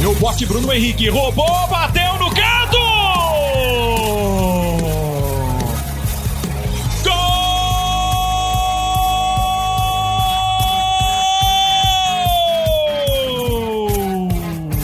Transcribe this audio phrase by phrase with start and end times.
[0.00, 2.78] Meu bote Bruno Henrique roubou, bateu no canto!
[7.04, 7.88] Gol!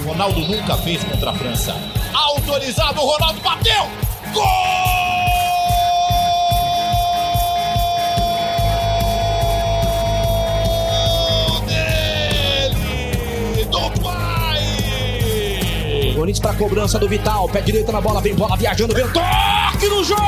[0.06, 1.74] Ronaldo nunca fez contra a França.
[2.12, 3.88] Autorizado, Ronaldo bateu!
[4.32, 4.83] Gol
[16.24, 17.46] Corinthians para cobrança do Vital.
[17.50, 20.22] Pé direito na bola, vem bola viajando, vem toque no jogo!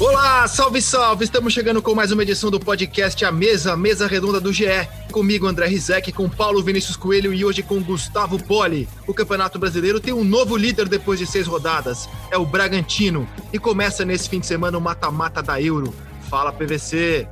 [0.00, 1.24] Olá, salve, salve!
[1.24, 4.88] Estamos chegando com mais uma edição do podcast A Mesa, Mesa Redonda do GE.
[5.12, 8.88] Comigo, André Rizek, com Paulo Vinícius Coelho e hoje com Gustavo Poli.
[9.06, 12.08] O Campeonato Brasileiro tem um novo líder depois de seis rodadas.
[12.30, 13.28] É o Bragantino.
[13.52, 15.92] E começa nesse fim de semana o mata-mata da Euro.
[16.32, 17.28] Fala, PVC.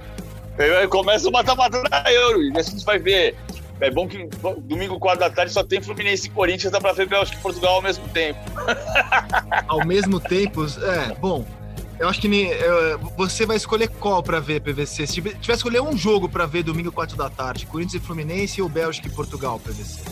[0.91, 2.43] Começa o mata-mata da Euro.
[2.43, 3.35] E a gente vai ver.
[3.81, 7.09] É bom que domingo, 4 da tarde, só tem Fluminense e Corinthians, dá pra ver
[7.09, 8.39] Bélgica e Portugal ao mesmo tempo.
[9.67, 11.47] Ao mesmo tempo, é, bom,
[11.99, 15.07] eu acho que nem, é, você vai escolher qual pra ver, PVC.
[15.07, 18.69] Se tiver escolher um jogo pra ver domingo, 4 da tarde, Corinthians e Fluminense ou
[18.69, 20.03] Bélgica e Portugal, PVC?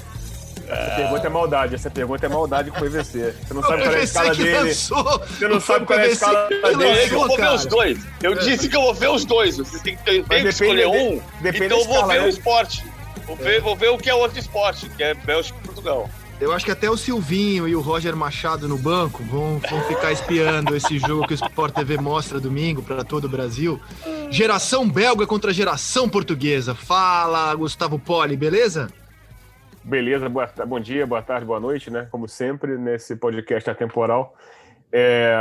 [0.71, 3.35] Essa pergunta é maldade, essa pergunta é maldade com o PVC.
[3.47, 4.75] Você não sabe qual é a escala que dele.
[4.75, 6.75] Você não sabe qual é a escala que dele.
[6.75, 7.99] Eu, eu lançou, vou ver os dois.
[8.23, 8.37] Eu É.
[8.37, 9.57] disse que eu vou ver os dois.
[9.57, 11.21] Vocês têm que, que escolher um.
[11.43, 12.27] então eu vou ver né?
[12.27, 12.85] o esporte.
[13.27, 16.09] Vou ver, vou ver o que é outro esporte, que é Bélgica e Portugal.
[16.41, 20.13] Eu acho que até o Silvinho e o Roger Machado no banco vão, vão ficar
[20.13, 23.81] espiando esse jogo que o Sport TV mostra domingo para todo o Brasil.
[24.31, 26.77] Geração belga contra geração portuguesa.
[26.77, 28.89] Fala, Gustavo Poli, beleza?
[29.89, 32.07] Beleza, boa, bom dia, boa tarde, boa noite, né?
[32.11, 34.37] Como sempre, nesse podcast atemporal.
[34.93, 35.35] É,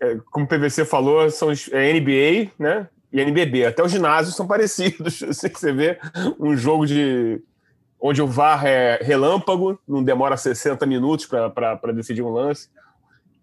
[0.00, 2.88] é, como o PVC falou, são é NBA, né?
[3.12, 3.66] E NBB.
[3.66, 5.20] Até os ginásios são parecidos.
[5.20, 6.00] Você vê
[6.40, 7.40] um jogo de
[8.00, 12.68] onde o VAR é relâmpago, não demora 60 minutos para decidir um lance.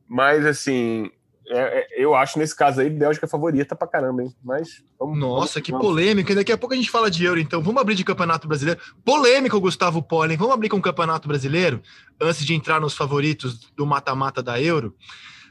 [0.06, 1.10] Mas, assim,
[1.52, 4.34] é- é- eu acho nesse caso aí, Bélgica é favorita pra caramba, hein?
[4.44, 5.20] Mas vamos.
[5.20, 5.86] Nossa, vamos- que vamos.
[5.86, 6.34] polêmica.
[6.34, 7.62] Daqui a pouco a gente fala de Euro, então.
[7.62, 8.80] Vamos abrir de Campeonato Brasileiro.
[9.04, 10.36] Polêmico, Gustavo Poli.
[10.36, 11.82] Vamos abrir com o Campeonato Brasileiro,
[12.20, 14.96] antes de entrar nos favoritos do mata-mata da Euro.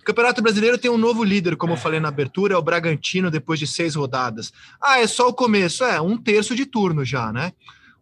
[0.04, 3.58] Campeonato Brasileiro tem um novo líder, como eu falei na abertura, é o Bragantino, depois
[3.60, 4.50] de seis rodadas.
[4.80, 5.84] Ah, é só o começo.
[5.84, 7.52] É, um terço de turno já, né?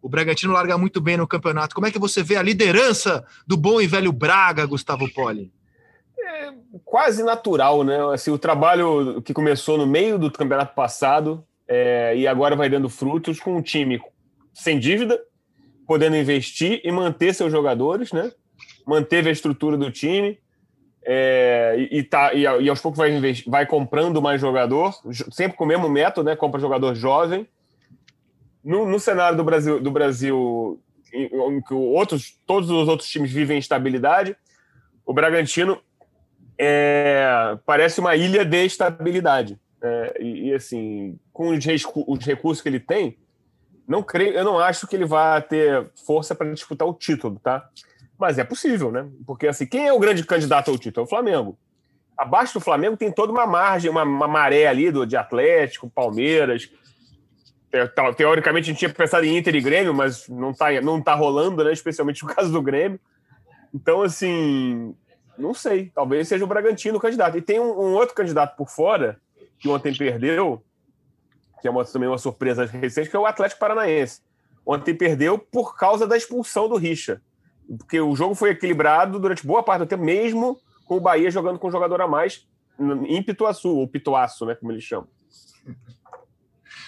[0.01, 1.75] O Bragantino larga muito bem no campeonato.
[1.75, 5.51] Como é que você vê a liderança do bom e velho Braga, Gustavo Poli?
[6.85, 7.97] Quase natural, né?
[8.13, 12.89] Assim, o trabalho que começou no meio do campeonato passado é, e agora vai dando
[12.89, 14.01] frutos com um time
[14.53, 15.19] sem dívida,
[15.87, 18.31] podendo investir e manter seus jogadores, né?
[18.85, 20.39] Manteve a estrutura do time
[21.03, 23.11] é, e, e tá, e, e aos poucos vai,
[23.47, 26.35] vai comprando mais jogador, jo- sempre com o mesmo método, né?
[26.35, 27.47] Compra jogador jovem.
[28.63, 30.81] No, no cenário do Brasil, do Brasil
[31.13, 34.35] em, em que outros, todos os outros times vivem instabilidade,
[35.05, 35.81] o Bragantino
[36.59, 39.57] é, parece uma ilha de estabilidade.
[39.81, 41.65] É, e, e, assim, com os,
[42.05, 43.17] os recursos que ele tem,
[43.87, 47.67] não creio, eu não acho que ele vá ter força para disputar o título, tá?
[48.19, 49.07] Mas é possível, né?
[49.25, 51.05] Porque assim, quem é o grande candidato ao título?
[51.05, 51.57] É o Flamengo.
[52.17, 56.69] Abaixo do Flamengo tem toda uma margem, uma, uma maré ali do, de Atlético, Palmeiras.
[57.71, 61.15] Te- Teoricamente a gente tinha pensado em Inter e Grêmio, mas não tá, não tá
[61.15, 61.71] rolando, né?
[61.71, 62.99] Especialmente no caso do Grêmio.
[63.73, 64.93] Então, assim,
[65.39, 65.91] não sei.
[65.93, 67.37] Talvez seja o Bragantino o candidato.
[67.37, 69.19] E tem um, um outro candidato por fora,
[69.57, 70.63] que ontem perdeu,
[71.61, 74.21] que é uma, também uma surpresa recente, que é o Atlético Paranaense.
[74.65, 77.21] Ontem perdeu por causa da expulsão do Richa.
[77.77, 81.59] Porque o jogo foi equilibrado durante boa parte do tempo, mesmo com o Bahia jogando
[81.59, 82.47] com um jogador a mais
[83.07, 85.07] em Pituaçu, ou Pituaço, né, como eles chamam.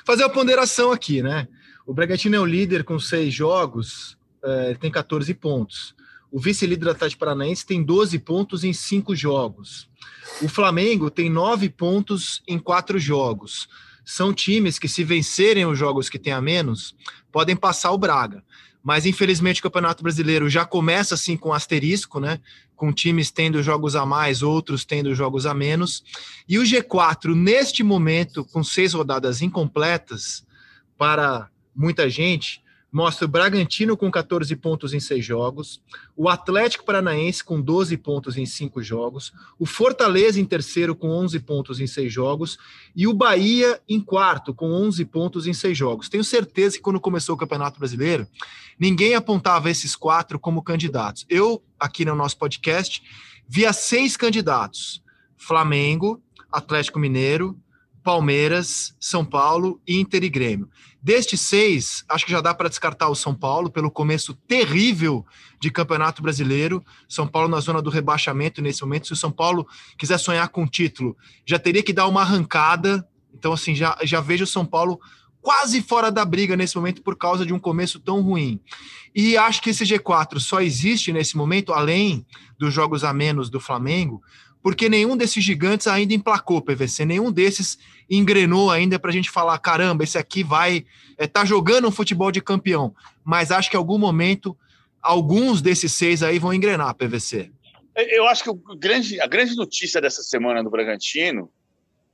[0.06, 1.48] fazer uma ponderação aqui, né?
[1.86, 5.96] O Bragantino é o líder com seis jogos, é, ele tem 14 pontos.
[6.32, 9.90] O vice-líder Atlético Paranaense tem 12 pontos em cinco jogos.
[10.42, 13.68] O Flamengo tem nove pontos em quatro jogos.
[14.06, 16.96] São times que, se vencerem os jogos que têm a menos,
[17.32, 18.44] podem passar o Braga.
[18.82, 22.40] Mas, infelizmente, o Campeonato Brasileiro já começa assim com asterisco, né?
[22.76, 26.04] Com times tendo jogos a mais, outros tendo jogos a menos.
[26.48, 30.44] E o G4, neste momento, com seis rodadas incompletas,
[30.98, 35.82] para muita gente, mostra o Bragantino com 14 pontos em seis jogos,
[36.16, 41.40] o Atlético Paranaense com 12 pontos em cinco jogos, o Fortaleza em terceiro com 11
[41.40, 42.58] pontos em seis jogos
[42.94, 46.10] e o Bahia em quarto com 11 pontos em seis jogos.
[46.10, 48.28] Tenho certeza que quando começou o Campeonato Brasileiro,
[48.78, 51.26] ninguém apontava esses quatro como candidatos.
[51.30, 53.02] Eu, aqui no nosso podcast,
[53.48, 55.02] via seis candidatos:
[55.38, 56.22] Flamengo,
[56.52, 57.58] Atlético Mineiro,
[58.04, 60.70] Palmeiras, São Paulo, Inter e Grêmio.
[61.02, 65.26] Destes seis, acho que já dá para descartar o São Paulo pelo começo terrível
[65.60, 66.84] de Campeonato Brasileiro.
[67.10, 69.08] São Paulo na zona do rebaixamento nesse momento.
[69.08, 69.68] Se o São Paulo
[69.98, 73.08] quiser sonhar com o título, já teria que dar uma arrancada.
[73.34, 75.00] Então, assim, já, já vejo o São Paulo
[75.42, 78.62] quase fora da briga nesse momento por causa de um começo tão ruim.
[79.14, 82.26] E acho que esse G4 só existe nesse momento, além
[82.58, 84.22] dos jogos a menos do Flamengo,
[84.62, 87.78] porque nenhum desses gigantes ainda emplacou PVC, nenhum desses
[88.10, 90.86] engrenou ainda para a gente falar: caramba, esse aqui vai
[91.18, 92.94] é, tá jogando um futebol de campeão.
[93.24, 94.58] Mas acho que em algum momento
[95.02, 97.52] alguns desses seis aí vão engrenar PVC.
[97.96, 101.52] Eu acho que grande, a grande notícia dessa semana do Bragantino,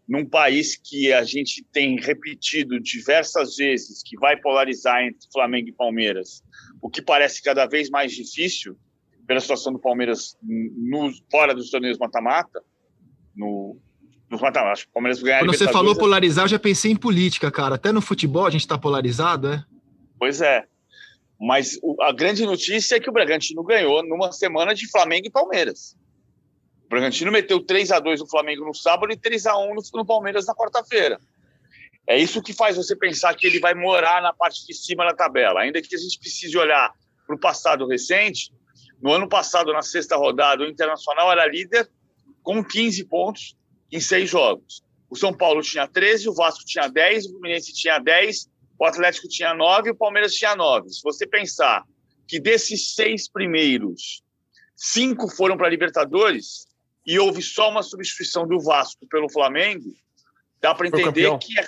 [0.07, 5.73] num país que a gente tem repetido diversas vezes que vai polarizar entre Flamengo e
[5.73, 6.41] Palmeiras,
[6.81, 8.77] o que parece cada vez mais difícil,
[9.27, 12.63] pela situação do Palmeiras no, fora dos torneios mata-mata,
[13.35, 13.77] no,
[14.29, 14.81] nos mata-mata.
[14.89, 17.75] O Palmeiras ganhar Quando você falou polarizar, eu já pensei em política, cara.
[17.75, 19.63] Até no futebol a gente está polarizado, é?
[20.17, 20.65] Pois é.
[21.39, 25.31] Mas o, a grande notícia é que o Bragantino ganhou numa semana de Flamengo e
[25.31, 25.95] Palmeiras.
[26.85, 29.81] O Bragantino meteu 3 a 2 no Flamengo no sábado e 3 a 1 no,
[29.93, 31.19] no Palmeiras na quarta-feira.
[32.07, 35.13] É isso que faz você pensar que ele vai morar na parte de cima da
[35.13, 35.59] tabela.
[35.59, 36.93] Ainda que a gente precise olhar
[37.27, 38.53] para o passado recente,
[39.01, 41.89] no ano passado, na sexta rodada, o Internacional era líder
[42.41, 43.55] com 15 pontos
[43.91, 44.83] em seis jogos.
[45.09, 48.49] O São Paulo tinha 13, o Vasco tinha 10, o Fluminense tinha 10,
[48.79, 50.89] o Atlético tinha 9 e o Palmeiras tinha 9.
[50.89, 51.83] Se você pensar
[52.27, 54.21] que desses seis primeiros,
[54.75, 56.67] cinco foram para a Libertadores
[57.05, 59.93] e houve só uma substituição do Vasco pelo Flamengo,
[60.61, 61.63] dá para entender que é,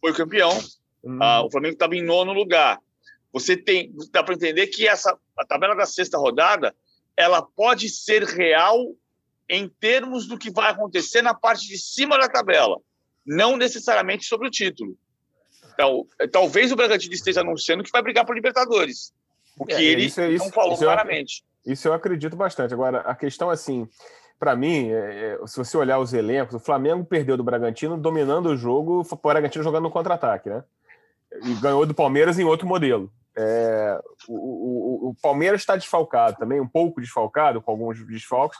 [0.00, 0.50] foi campeão.
[0.58, 0.70] Hum.
[1.20, 2.78] Ah, o Flamengo estava em nono lugar.
[3.34, 6.72] Você tem, dá para entender que essa a tabela da sexta rodada
[7.16, 8.94] ela pode ser real
[9.50, 12.78] em termos do que vai acontecer na parte de cima da tabela,
[13.26, 14.96] não necessariamente sobre o título.
[15.74, 19.12] Então, talvez o Bragantino esteja anunciando que vai brigar por Libertadores,
[19.58, 21.44] o que é, ele isso, não falou isso claramente.
[21.66, 22.72] Eu, isso eu acredito bastante.
[22.72, 23.88] Agora, a questão assim,
[24.38, 28.46] para mim, é, é, se você olhar os elencos, o Flamengo perdeu do Bragantino dominando
[28.46, 30.62] o jogo, o Bragantino jogando no contra-ataque, né?
[31.42, 33.12] E ganhou do Palmeiras em outro modelo.
[33.36, 38.58] É, o, o, o, Palmeiras está desfalcado também, um pouco desfalcado, com alguns desfalques.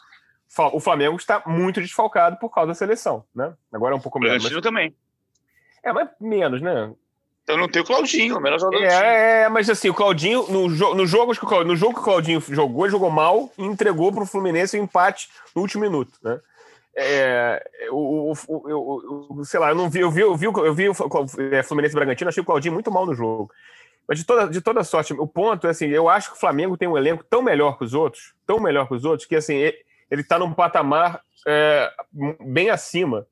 [0.72, 3.54] O Flamengo está muito desfalcado por causa da seleção, né?
[3.72, 4.44] Agora é um pouco menos.
[4.44, 4.62] O mas...
[4.62, 4.94] também.
[5.82, 6.92] É, mas menos, né?
[7.44, 10.70] Então não tem o Claudinho, o melhor jogador é, é, mas assim, o Claudinho, no,
[10.70, 11.34] jo no, jogo,
[11.64, 14.80] no jogo que o Claudinho jogou, ele jogou mal e entregou para o Fluminense o
[14.80, 16.40] um empate no último minuto, né?
[16.96, 20.88] É, o, o, o, sei lá, eu não vi, eu vi, eu vi, eu vi
[20.88, 20.94] o
[21.64, 23.50] Fluminense e Bragantino, achei o Claudinho muito mal no jogo.
[24.06, 26.76] Mas de toda, de toda sorte, o ponto é assim, eu acho que o Flamengo
[26.76, 29.54] tem um elenco tão melhor que os outros, tão melhor que os outros, que assim,
[29.54, 31.90] ele está num patamar é,
[32.40, 33.26] bem acima.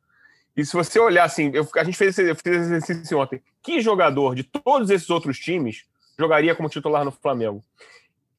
[0.57, 3.43] E se você olhar assim, eu, a gente fez esse, eu fiz esse exercício ontem,
[3.63, 5.85] que jogador de todos esses outros times
[6.19, 7.63] jogaria como titular no Flamengo?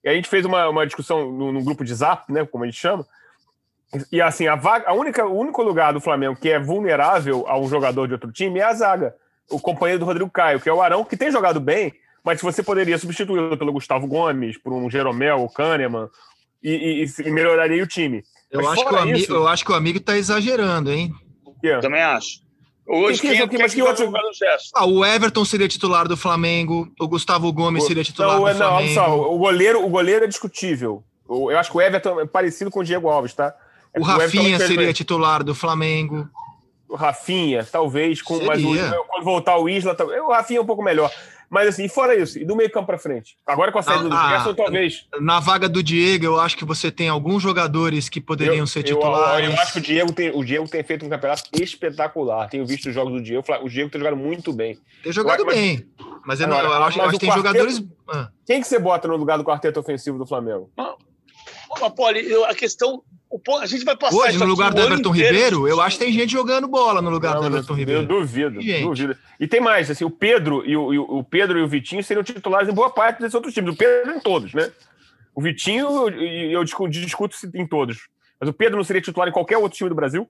[0.03, 2.79] E a gente fez uma, uma discussão no, grupo de zap, né, como a gente
[2.79, 3.05] chama,
[4.11, 7.57] e assim, a, vaga, a única, o único lugar do Flamengo que é vulnerável a
[7.59, 9.15] um jogador de outro time é a zaga.
[9.49, 12.63] O companheiro do Rodrigo Caio, que é o Arão, que tem jogado bem, mas você
[12.63, 16.09] poderia substituí-lo pelo Gustavo Gomes, por um Jeromel, o Kahneman,
[16.63, 18.23] e, e, e melhoraria o time.
[18.49, 21.13] Eu acho, que o amigo, isso, eu acho que o amigo está exagerando, hein?
[21.63, 21.81] Yeah.
[21.81, 22.43] Também acho.
[22.85, 24.11] Hoje, quem, quem, quem, quem que outro...
[24.75, 27.87] ah, o Everton seria titular do Flamengo, o Gustavo Gomes o...
[27.87, 28.87] seria titular não, do não, Flamengo.
[28.87, 31.03] Não, só, o goleiro, o goleiro é discutível.
[31.29, 33.55] Eu acho que o Everton é parecido com o Diego Alves, tá?
[33.93, 36.27] É o Rafinha o seria titular do Flamengo.
[36.89, 38.75] O Rafinha, talvez, com mais um,
[39.07, 41.09] quando voltar o Isla, o Rafinha é um pouco melhor.
[41.49, 43.37] Mas assim, fora isso, e do meio campo para frente?
[43.45, 45.07] Agora com a saída do Gerson, ah, talvez.
[45.21, 48.83] Na vaga do Diego, eu acho que você tem alguns jogadores que poderiam eu, ser
[48.83, 49.47] titulares.
[49.47, 52.49] Eu, eu, acho que o Diego, tem, o Diego tem feito um campeonato espetacular.
[52.49, 53.43] Tenho visto os jogos do Diego.
[53.61, 54.77] O Diego tem jogado muito bem.
[55.03, 55.87] Tem jogado mas, bem.
[56.25, 57.83] Mas eu, agora, não, eu acho, acho que tem quarteto, jogadores.
[58.07, 58.29] Ah.
[58.45, 60.69] Quem que você bota no lugar do quarteto ofensivo do Flamengo?
[60.77, 60.97] Não.
[61.95, 63.03] Poli, a questão
[63.59, 66.31] a gente vai passar Hoje, no lugar do Everton Ribeiro, eu acho que tem gente
[66.31, 68.01] jogando bola no lugar não, do Everton Ribeiro.
[68.01, 69.17] Eu duvido, duvido.
[69.39, 72.69] E tem mais, assim, o Pedro e o, o, Pedro e o Vitinho seriam titulares
[72.69, 73.73] em boa parte desses outros times.
[73.73, 74.71] O Pedro em todos, né?
[75.35, 78.07] O Vitinho, eu, eu discuto, discuto em todos.
[78.39, 80.29] Mas o Pedro não seria titular em qualquer outro time do Brasil?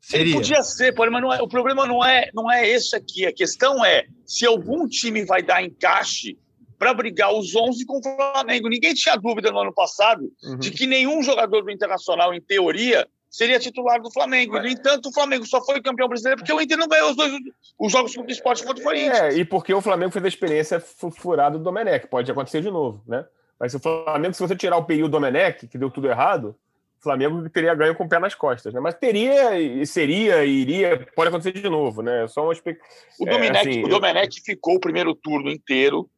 [0.00, 0.26] Seria.
[0.26, 3.26] Ele podia ser, mas não é, o problema não é, não é esse aqui.
[3.26, 6.38] A questão é se algum time vai dar encaixe
[6.78, 8.68] para brigar os 11 com o Flamengo.
[8.68, 10.58] Ninguém tinha dúvida no ano passado uhum.
[10.58, 14.54] de que nenhum jogador do Internacional, em teoria, seria titular do Flamengo.
[14.54, 14.62] Mas...
[14.62, 17.32] No entanto, o Flamengo só foi campeão brasileiro porque o Inter não ganhou os dois
[17.78, 19.18] os jogos contra o esporte contra o Corinthians.
[19.18, 22.06] É, e porque o Flamengo fez a experiência furada do Domenech.
[22.06, 23.24] Pode acontecer de novo, né?
[23.58, 26.56] Mas se o Flamengo, se você tirar o PI do Domenech, que deu tudo errado,
[26.98, 28.80] o Flamengo teria ganho com o pé nas costas, né?
[28.80, 32.26] Mas teria, e seria, e iria, pode acontecer de novo, né?
[32.28, 32.52] Só uma.
[32.52, 36.08] O Domenech, é, assim, o Domenech ficou o primeiro turno inteiro.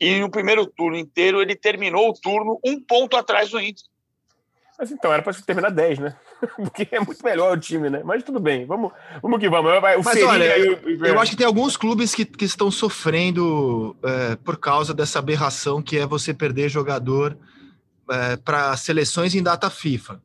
[0.00, 3.84] E no primeiro turno inteiro ele terminou o turno um ponto atrás do Inter.
[4.78, 6.16] Mas então, era para terminar 10, né?
[6.56, 8.02] Porque é muito melhor o time, né?
[8.04, 9.72] Mas tudo bem, vamos, vamos que vamos.
[9.72, 14.36] O Mas olha, eu, eu, acho que tem alguns clubes que, que estão sofrendo é,
[14.36, 17.38] por causa dessa aberração que é você perder jogador
[18.10, 20.20] é, para seleções em data FIFA.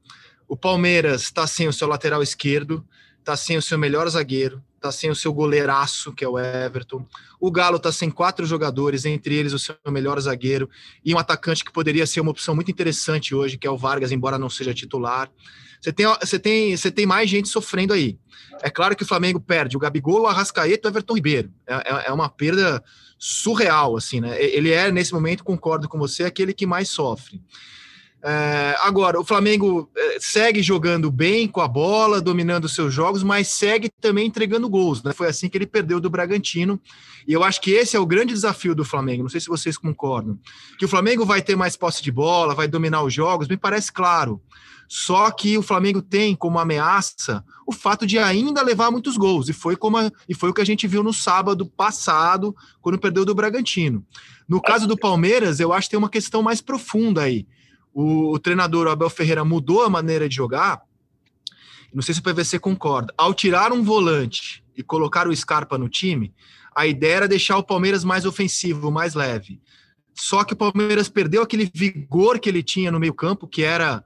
[0.50, 2.86] O Palmeiras está sem o seu lateral esquerdo,
[3.20, 7.06] está sem o seu melhor zagueiro, está sem o seu goleiraço, que é o Everton.
[7.40, 10.68] O Galo está sem quatro jogadores, entre eles o seu melhor zagueiro
[11.06, 14.12] e um atacante que poderia ser uma opção muito interessante hoje, que é o Vargas,
[14.12, 15.30] embora não seja titular.
[15.80, 18.18] Você tem, você tem, você tem mais gente sofrendo aí.
[18.62, 21.52] É claro que o Flamengo perde o Gabigol, o Arrascaeta e o Everton Ribeiro.
[21.68, 22.84] É, é, é uma perda
[23.18, 24.44] surreal, assim, né?
[24.44, 27.40] Ele é, nesse momento, concordo com você, aquele que mais sofre.
[28.24, 33.48] É, agora, o Flamengo é, segue jogando bem com a bola, dominando seus jogos, mas
[33.48, 35.02] segue também entregando gols.
[35.02, 35.12] Né?
[35.12, 36.80] Foi assim que ele perdeu do Bragantino.
[37.28, 39.24] E eu acho que esse é o grande desafio do Flamengo.
[39.24, 40.38] Não sei se vocês concordam.
[40.78, 43.92] Que o Flamengo vai ter mais posse de bola, vai dominar os jogos, me parece
[43.92, 44.40] claro.
[44.88, 49.50] Só que o Flamengo tem como ameaça o fato de ainda levar muitos gols.
[49.50, 53.00] E foi, como a, e foi o que a gente viu no sábado passado, quando
[53.00, 54.06] perdeu do Bragantino.
[54.48, 57.48] No caso do Palmeiras, eu acho que tem uma questão mais profunda aí
[57.94, 60.82] o, o treinador Abel Ferreira mudou a maneira de jogar.
[61.94, 63.14] Não sei se o PVC concorda.
[63.18, 66.34] Ao tirar um volante e colocar o Scarpa no time,
[66.76, 69.60] a ideia era deixar o Palmeiras mais ofensivo, mais leve.
[70.14, 74.04] Só que o Palmeiras perdeu aquele vigor que ele tinha no meio-campo, que era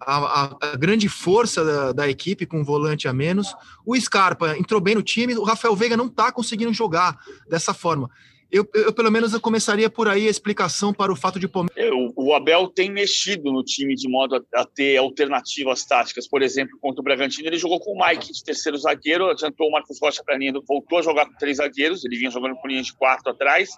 [0.00, 3.54] a, a, a, grande força da, da, equipe com um volante a menos.
[3.84, 8.10] O Scarpa entrou bem no time, o Rafael Veiga não está conseguindo jogar dessa forma.
[8.52, 11.90] Eu, eu, pelo menos, eu começaria por aí a explicação para o fato de Palmeiras.
[12.14, 16.28] O, Abel tem mexido no time de modo a, a, ter alternativas táticas.
[16.28, 19.72] Por exemplo, contra o Bragantino, ele jogou com o Mike de terceiro zagueiro, adiantou o
[19.72, 22.82] Marcos Rocha para linha, voltou a jogar com três zagueiros, ele vinha jogando com linha
[22.82, 23.70] de quarto atrás.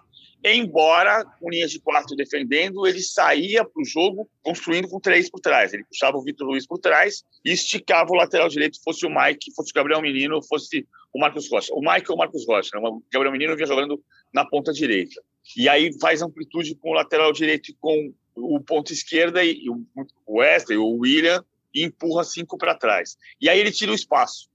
[0.45, 5.39] Embora com linha de quarto defendendo, ele saía para o jogo construindo com três por
[5.39, 5.73] trás.
[5.73, 9.55] Ele puxava o Vitor Luiz por trás e esticava o lateral direito, fosse o Mike,
[9.55, 11.73] fosse o Gabriel Menino, fosse o Marcos Rocha.
[11.73, 12.71] O Mike ou o Marcos Rocha.
[12.75, 12.81] Né?
[12.87, 14.03] O Gabriel Menino vinha jogando
[14.35, 15.23] na ponta direita.
[15.57, 19.87] E aí faz amplitude com o lateral direito e com o ponto esquerda e o
[20.29, 23.17] Wesley, o William, e empurra cinco para trás.
[23.41, 24.49] E aí ele tira o espaço.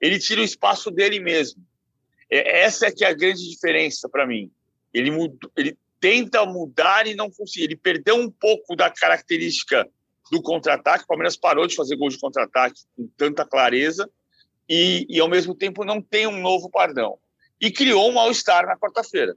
[0.00, 1.62] Ele tira o espaço dele mesmo.
[2.28, 4.50] É, essa é que é a grande diferença para mim.
[4.92, 7.66] Ele, mudou, ele tenta mudar e não consegue.
[7.66, 9.88] Ele perdeu um pouco da característica
[10.32, 11.04] do contra-ataque.
[11.04, 14.10] O Palmeiras parou de fazer gol de contra-ataque com tanta clareza
[14.68, 17.18] e, e, ao mesmo tempo, não tem um novo padrão
[17.60, 19.36] e criou um mal-estar na quarta-feira,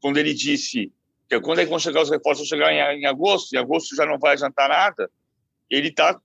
[0.00, 0.92] quando ele disse
[1.28, 3.96] que quando é que vão chegar os reforços, vão chegar em, em agosto, em agosto
[3.96, 5.10] já não vai adiantar nada,
[5.70, 6.20] ele está,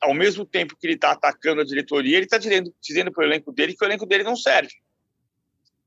[0.00, 3.26] ao mesmo tempo que ele está atacando a diretoria, ele está dizendo, dizendo para o
[3.26, 4.72] elenco dele que o elenco dele não serve.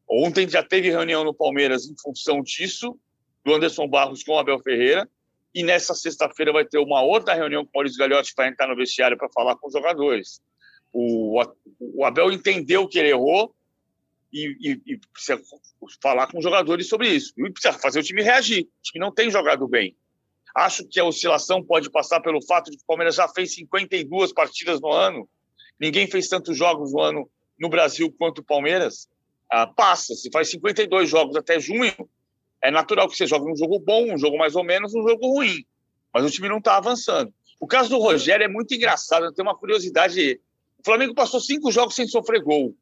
[0.10, 3.00] Ontem já teve reunião no Palmeiras em função disso,
[3.44, 5.10] do Anderson Barros com o Abel Ferreira,
[5.54, 8.76] e nessa sexta-feira vai ter uma outra reunião com o Maurício Gagliotti para entrar no
[8.76, 10.42] vestiário para falar com os jogadores.
[10.94, 11.42] O,
[11.80, 13.54] o Abel entendeu que ele errou,
[14.32, 15.42] e, e, e, precisa
[16.02, 17.34] falar com os jogadores sobre isso.
[17.38, 18.64] E precisa fazer o time reagir.
[18.64, 19.96] O time não tem jogado bem.
[20.56, 24.34] Acho que a oscilação pode passar pelo fato de que o Palmeiras já fez 52
[24.34, 25.30] partidas no ano.
[25.80, 29.08] Ninguém fez tantos jogos no ano no Brasil quanto o Palmeiras.
[29.50, 30.14] Ah, passa.
[30.16, 31.94] Se faz 52 jogos até junho,
[32.64, 35.28] é natural que você jogue um jogo bom, um jogo mais ou menos, um jogo
[35.28, 35.66] ruim.
[36.14, 37.34] Mas o time não está avançando.
[37.60, 39.32] O caso do Rogério é muito engraçado.
[39.34, 40.40] Tem uma curiosidade.
[40.80, 42.76] O Flamengo passou cinco jogos sem sofrer gol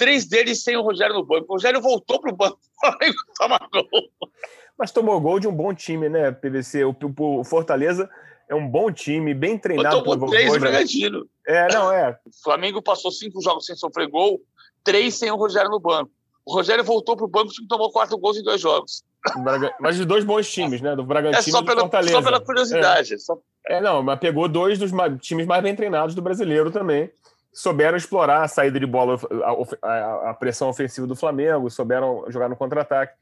[0.00, 1.44] três deles sem o Rogério no banco.
[1.46, 4.10] O Rogério voltou para o banco, o Flamengo toma gol.
[4.78, 6.84] Mas tomou gol de um bom time, né, PVC?
[6.84, 8.08] O, o Fortaleza
[8.48, 10.02] é um bom time, bem treinado.
[10.02, 11.28] Tomou três do Bragantino.
[11.46, 12.18] É, não, é.
[12.24, 14.40] O Flamengo passou cinco jogos sem sofrer gol,
[14.82, 16.10] três sem o Rogério no banco.
[16.46, 19.04] O Rogério voltou para o banco e tomou quatro gols em dois jogos.
[19.78, 20.96] Mas de dois bons times, né?
[20.96, 22.12] Do Bragantino é só pela, e do Fortaleza.
[22.12, 23.14] Só pela curiosidade.
[23.14, 23.18] É.
[23.18, 23.38] Só...
[23.66, 24.90] é, não, mas pegou dois dos
[25.20, 27.12] times mais bem treinados do brasileiro também
[27.52, 29.18] souberam explorar a saída de bola,
[29.82, 33.14] a, a, pressão ofensiva do Flamengo, souberam jogar no contra-ataque.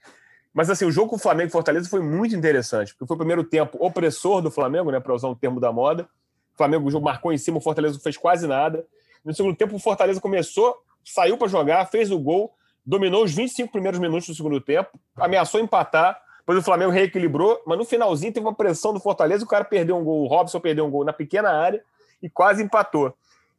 [0.53, 3.19] Mas assim, o jogo com o Flamengo e Fortaleza foi muito interessante, porque foi o
[3.19, 6.09] primeiro tempo opressor do Flamengo, né, para usar um termo da moda.
[6.55, 8.85] O Flamengo marcou em cima, o Fortaleza não fez quase nada.
[9.25, 12.53] No segundo tempo, o Fortaleza começou, saiu para jogar, fez o gol,
[12.85, 17.77] dominou os 25 primeiros minutos do segundo tempo, ameaçou empatar, depois o Flamengo reequilibrou, mas
[17.77, 20.87] no finalzinho teve uma pressão do Fortaleza, o cara perdeu um gol, o Robson perdeu
[20.87, 21.83] um gol na pequena área
[22.23, 23.15] e quase empatou.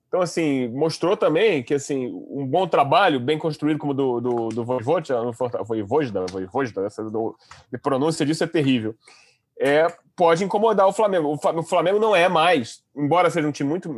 [0.09, 4.65] Então, assim, mostrou também que, assim, um bom trabalho, bem construído como do, do, do
[4.65, 5.21] Voivoda,
[5.63, 7.37] Voivoda, Voivoda, essa do,
[7.71, 8.95] de pronúncia disso é terrível,
[9.59, 11.39] é, pode incomodar o Flamengo.
[11.55, 13.93] O Flamengo não é mais, embora seja um time muito,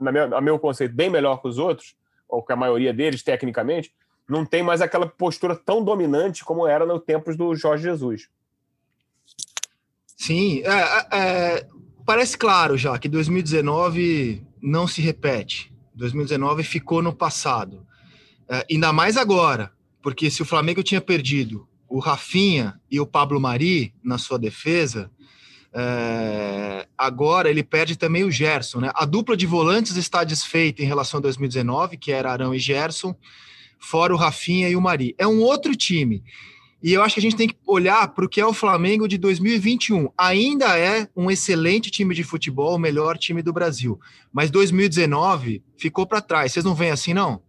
[0.00, 1.94] na minha, a meu conceito, bem melhor que os outros,
[2.28, 3.94] ou que a maioria deles, tecnicamente,
[4.28, 8.28] não tem mais aquela postura tão dominante como era no tempos do Jorge Jesus.
[10.16, 11.66] Sim, é, é, é
[12.04, 15.72] parece claro já que 2019 não se repete.
[15.94, 17.86] 2019 ficou no passado.
[18.48, 23.40] É, ainda mais agora, porque se o Flamengo tinha perdido o Rafinha e o Pablo
[23.40, 25.10] Mari na sua defesa,
[25.74, 28.80] é, agora ele perde também o Gerson.
[28.80, 28.90] Né?
[28.94, 33.14] A dupla de volantes está desfeita em relação a 2019, que era Arão e Gerson,
[33.78, 35.14] fora o Rafinha e o Mari.
[35.18, 36.22] É um outro time.
[36.82, 39.06] E eu acho que a gente tem que olhar para o que é o Flamengo
[39.06, 40.10] de 2021.
[40.18, 44.00] Ainda é um excelente time de futebol, o melhor time do Brasil.
[44.32, 46.52] Mas 2019 ficou para trás.
[46.52, 47.40] Vocês não veem assim, não?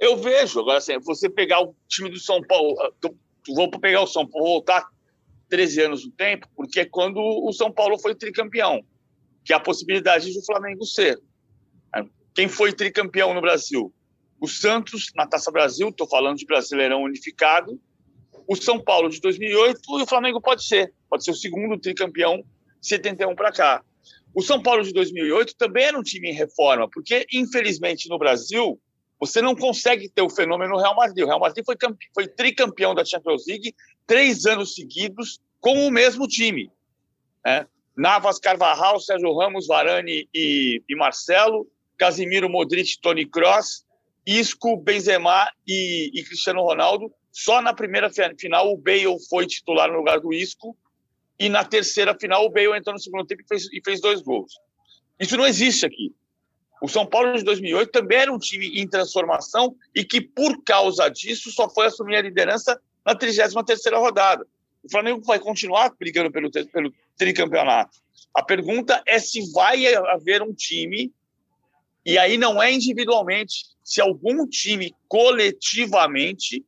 [0.00, 0.58] Eu vejo.
[0.58, 2.90] Agora, assim, você pegar o time do São Paulo, ah,
[3.54, 4.88] vou pegar o São Paulo, voltar
[5.48, 8.82] 13 anos no tempo, porque é quando o São Paulo foi tricampeão,
[9.44, 11.20] que há a possibilidade do Flamengo ser.
[12.34, 13.94] Quem foi tricampeão no Brasil?
[14.40, 17.78] O Santos, na Taça Brasil, estou falando de Brasileirão Unificado,
[18.46, 22.44] o São Paulo de 2008 e o Flamengo pode ser, pode ser o segundo tricampeão
[22.80, 23.82] 71 para cá.
[24.34, 28.80] O São Paulo de 2008 também era um time em reforma, porque infelizmente no Brasil
[29.20, 31.24] você não consegue ter o fenômeno Real Madrid.
[31.24, 31.76] O Real Madrid foi,
[32.12, 33.74] foi tricampeão da Champions League
[34.06, 36.70] três anos seguidos com o mesmo time.
[37.44, 37.66] Né?
[37.96, 43.84] Navas, Carvajal, Sérgio Ramos, Varane e, e Marcelo, Casimiro, Modric, Tony Kroos,
[44.26, 49.96] Isco, Benzema e, e Cristiano Ronaldo só na primeira final o Bale foi titular no
[49.96, 50.76] lugar do Isco
[51.38, 54.20] e na terceira final o Bale entrou no segundo tempo e fez, e fez dois
[54.20, 54.52] gols.
[55.18, 56.14] Isso não existe aqui.
[56.82, 61.08] O São Paulo de 2008 também era um time em transformação e que, por causa
[61.08, 64.46] disso, só foi assumir a liderança na 33ª rodada.
[64.82, 67.98] O Flamengo vai continuar brigando pelo, pelo tricampeonato.
[68.34, 71.12] A pergunta é se vai haver um time,
[72.04, 76.64] e aí não é individualmente, se algum time coletivamente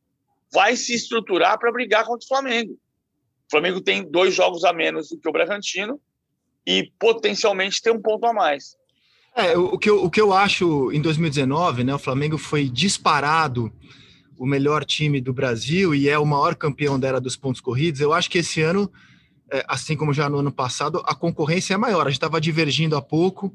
[0.52, 2.72] vai se estruturar para brigar contra o Flamengo.
[2.74, 6.00] O Flamengo tem dois jogos a menos do que o Bragantino
[6.66, 8.76] e potencialmente tem um ponto a mais.
[9.36, 13.72] É, o que, eu, o que eu acho em 2019, né, o Flamengo foi disparado
[14.38, 18.00] o melhor time do Brasil e é o maior campeão da era dos pontos corridos.
[18.00, 18.90] Eu acho que esse ano,
[19.50, 22.02] é, assim como já no ano passado, a concorrência é maior.
[22.02, 23.52] A gente estava divergindo há pouco.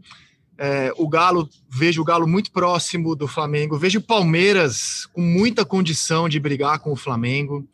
[0.61, 5.63] É, o Galo, vejo o Galo muito próximo do Flamengo, vejo o Palmeiras com muita
[5.63, 7.65] condição de brigar com o Flamengo.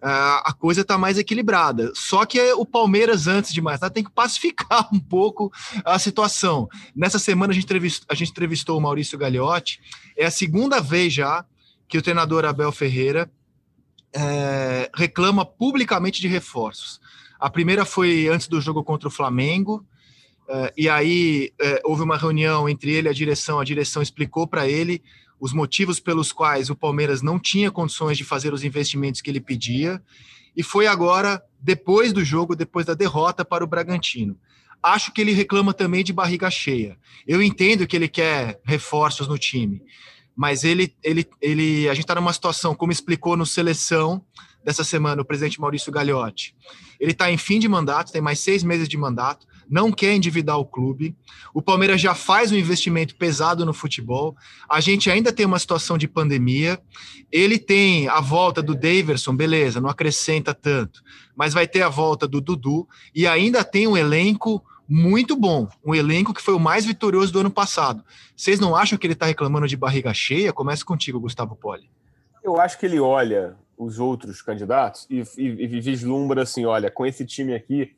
[0.00, 1.90] É, a coisa está mais equilibrada.
[1.96, 5.52] Só que o Palmeiras, antes de mais nada, tem que pacificar um pouco
[5.84, 6.68] a situação.
[6.94, 9.80] Nessa semana a gente entrevistou, a gente entrevistou o Maurício Gagliotti.
[10.16, 11.44] É a segunda vez já
[11.88, 13.28] que o treinador Abel Ferreira
[14.12, 17.00] é, reclama publicamente de reforços.
[17.40, 19.84] A primeira foi antes do jogo contra o Flamengo,
[20.48, 23.60] Uh, e aí uh, houve uma reunião entre ele e a direção.
[23.60, 25.02] A direção explicou para ele
[25.38, 29.40] os motivos pelos quais o Palmeiras não tinha condições de fazer os investimentos que ele
[29.40, 30.02] pedia.
[30.56, 34.38] E foi agora, depois do jogo, depois da derrota para o Bragantino.
[34.82, 36.96] Acho que ele reclama também de barriga cheia.
[37.26, 39.82] Eu entendo que ele quer reforços no time,
[40.34, 44.24] mas ele, ele, ele, a gente está numa situação, como explicou no seleção
[44.64, 46.54] dessa semana o presidente Maurício Gagliotti.
[46.98, 50.58] Ele está em fim de mandato, tem mais seis meses de mandato não quer endividar
[50.58, 51.14] o clube.
[51.52, 54.36] O Palmeiras já faz um investimento pesado no futebol.
[54.68, 56.80] A gente ainda tem uma situação de pandemia.
[57.30, 61.02] Ele tem a volta do Daverson, beleza, não acrescenta tanto,
[61.36, 65.94] mas vai ter a volta do Dudu e ainda tem um elenco muito bom, um
[65.94, 68.02] elenco que foi o mais vitorioso do ano passado.
[68.34, 70.52] Vocês não acham que ele está reclamando de barriga cheia?
[70.52, 71.90] Começa contigo, Gustavo Poli.
[72.42, 77.04] Eu acho que ele olha os outros candidatos e, e, e vislumbra assim: olha, com
[77.04, 77.94] esse time aqui,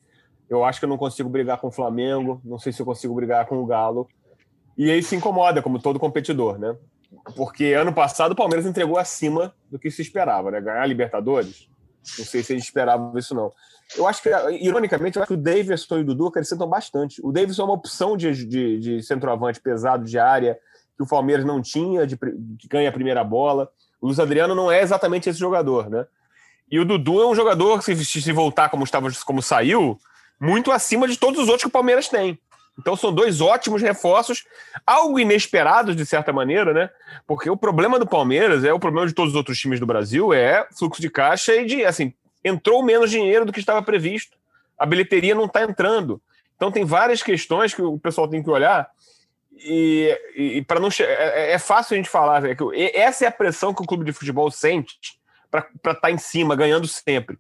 [0.51, 3.15] eu acho que eu não consigo brigar com o Flamengo, não sei se eu consigo
[3.15, 4.09] brigar com o Galo.
[4.77, 6.77] E aí se incomoda, como todo competidor, né?
[7.37, 10.61] Porque ano passado o Palmeiras entregou acima do que se esperava, né?
[10.61, 11.69] Ganhar a Libertadores.
[12.19, 13.53] Não sei se eles esperavam isso, não.
[13.97, 17.21] Eu acho que, ironicamente, eu acho que o Davidson e o Dudu acrescentam bastante.
[17.25, 20.59] O Davidson é uma opção de, de, de centroavante pesado de área
[20.97, 23.69] que o Palmeiras não tinha, de, que ganha a primeira bola.
[24.01, 26.07] O Luiz Adriano não é exatamente esse jogador, né?
[26.71, 29.99] E o Dudu é um jogador que, se, se voltar como estava, como saiu,
[30.41, 32.39] muito acima de todos os outros que o Palmeiras tem.
[32.79, 34.45] Então são dois ótimos reforços,
[34.87, 36.91] algo inesperados de certa maneira, né?
[37.27, 40.33] Porque o problema do Palmeiras é o problema de todos os outros times do Brasil
[40.33, 44.39] é fluxo de caixa e de assim entrou menos dinheiro do que estava previsto.
[44.79, 46.23] A bilheteria não está entrando.
[46.57, 48.89] Então tem várias questões que o pessoal tem que olhar
[49.63, 53.33] e, e para não é, é, fácil a gente falar é que essa é a
[53.33, 55.19] pressão que o clube de futebol sente
[55.51, 57.37] para estar tá em cima, ganhando sempre.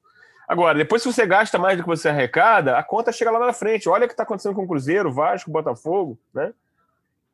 [0.50, 3.52] Agora, depois, se você gasta mais do que você arrecada, a conta chega lá na
[3.52, 3.88] frente.
[3.88, 6.52] Olha o que está acontecendo com o Cruzeiro, Vasco, Botafogo, né?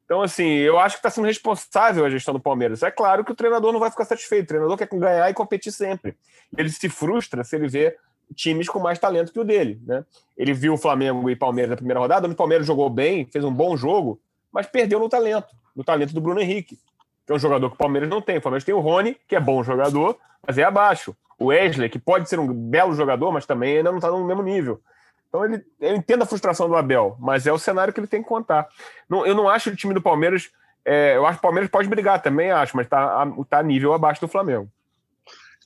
[0.04, 2.82] Então, assim, eu acho que está sendo responsável a gestão do Palmeiras.
[2.82, 4.44] É claro que o treinador não vai ficar satisfeito.
[4.44, 6.14] O treinador quer ganhar e competir sempre.
[6.58, 7.96] Ele se frustra se ele vê
[8.34, 10.04] times com mais talento que o dele, né?
[10.36, 13.42] Ele viu o Flamengo e Palmeiras na primeira rodada, onde o Palmeiras jogou bem, fez
[13.46, 14.20] um bom jogo,
[14.52, 16.78] mas perdeu no talento, no talento do Bruno Henrique,
[17.24, 18.36] que é um jogador que o Palmeiras não tem.
[18.36, 21.98] O Palmeiras tem o Rony, que é bom jogador, mas é abaixo o Wesley, que
[21.98, 24.80] pode ser um belo jogador, mas também ainda não está no mesmo nível.
[25.28, 28.22] Então ele, eu entendo a frustração do Abel, mas é o cenário que ele tem
[28.22, 28.68] que contar.
[29.08, 30.50] Não, eu não acho o time do Palmeiras.
[30.84, 34.20] É, eu acho que o Palmeiras pode brigar também, acho, mas está tá nível abaixo
[34.20, 34.70] do Flamengo.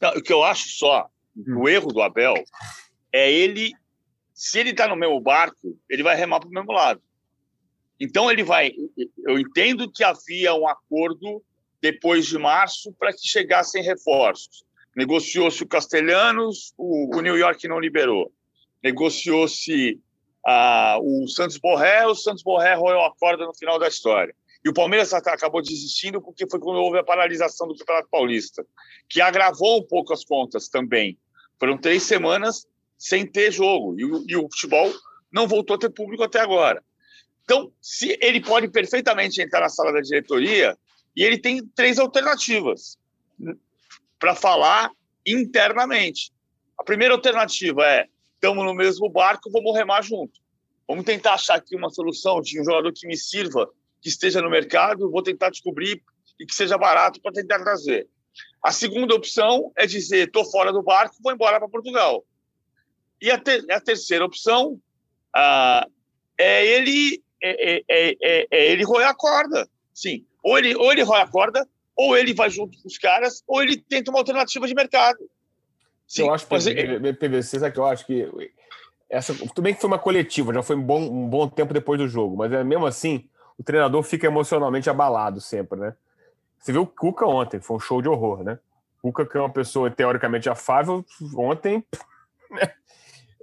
[0.01, 2.35] Não, o que eu acho só, o erro do Abel
[3.13, 3.73] é ele,
[4.33, 7.03] se ele está no mesmo barco, ele vai remar para o mesmo lado.
[8.01, 8.73] Então ele vai.
[9.27, 11.43] Eu entendo que havia um acordo
[11.83, 14.65] depois de março para que chegassem reforços.
[14.97, 18.33] Negociou-se o Castelhanos, o, o, New York não liberou.
[18.83, 20.01] Negociou-se
[20.47, 24.35] ah, o Santos Borré, o Santos Borré roeu a corda no final da história.
[24.65, 28.67] E o Palmeiras acabou desistindo porque foi quando houve a paralisação do Campeonato Paulista,
[29.09, 31.17] que agravou um pouco as contas também.
[31.59, 32.67] Foram três semanas
[32.99, 34.93] sem ter jogo e o, e o futebol
[35.33, 36.83] não voltou a ter público até agora.
[37.45, 40.77] Então, se ele pode perfeitamente entrar na sala da diretoria
[41.17, 42.99] e ele tem três alternativas
[44.21, 44.93] para falar
[45.27, 46.31] internamente.
[46.79, 50.39] A primeira alternativa é: estamos no mesmo barco, vamos remar junto.
[50.87, 53.69] Vamos tentar achar aqui uma solução de um jogador que me sirva,
[54.01, 56.03] que esteja no mercado, vou tentar descobrir
[56.39, 58.07] e que seja barato para tentar trazer.
[58.63, 62.25] A segunda opção é dizer: estou fora do barco, vou embora para Portugal.
[63.21, 64.81] E a, ter, a terceira opção
[65.35, 65.87] ah,
[66.39, 69.69] é ele é, é, é, é, é ele roer a corda.
[69.95, 71.69] Sim, ou ele, ou ele roe a corda,
[72.01, 75.19] ou ele vai junto com os caras, ou ele tenta uma alternativa de mercado.
[76.09, 78.27] Sim, eu acho que é- PVC, sabe que eu acho que
[79.09, 82.01] essa, tudo bem que foi uma coletiva, já foi um bom, um bom tempo depois
[82.01, 85.95] do jogo, mas é mesmo assim, o treinador fica emocionalmente abalado sempre, né?
[86.59, 88.59] Você viu o Cuca ontem, foi um show de horror, né?
[89.03, 91.05] O Cuca, que é uma pessoa teoricamente afável,
[91.37, 91.85] ontem.
[92.51, 92.69] Né?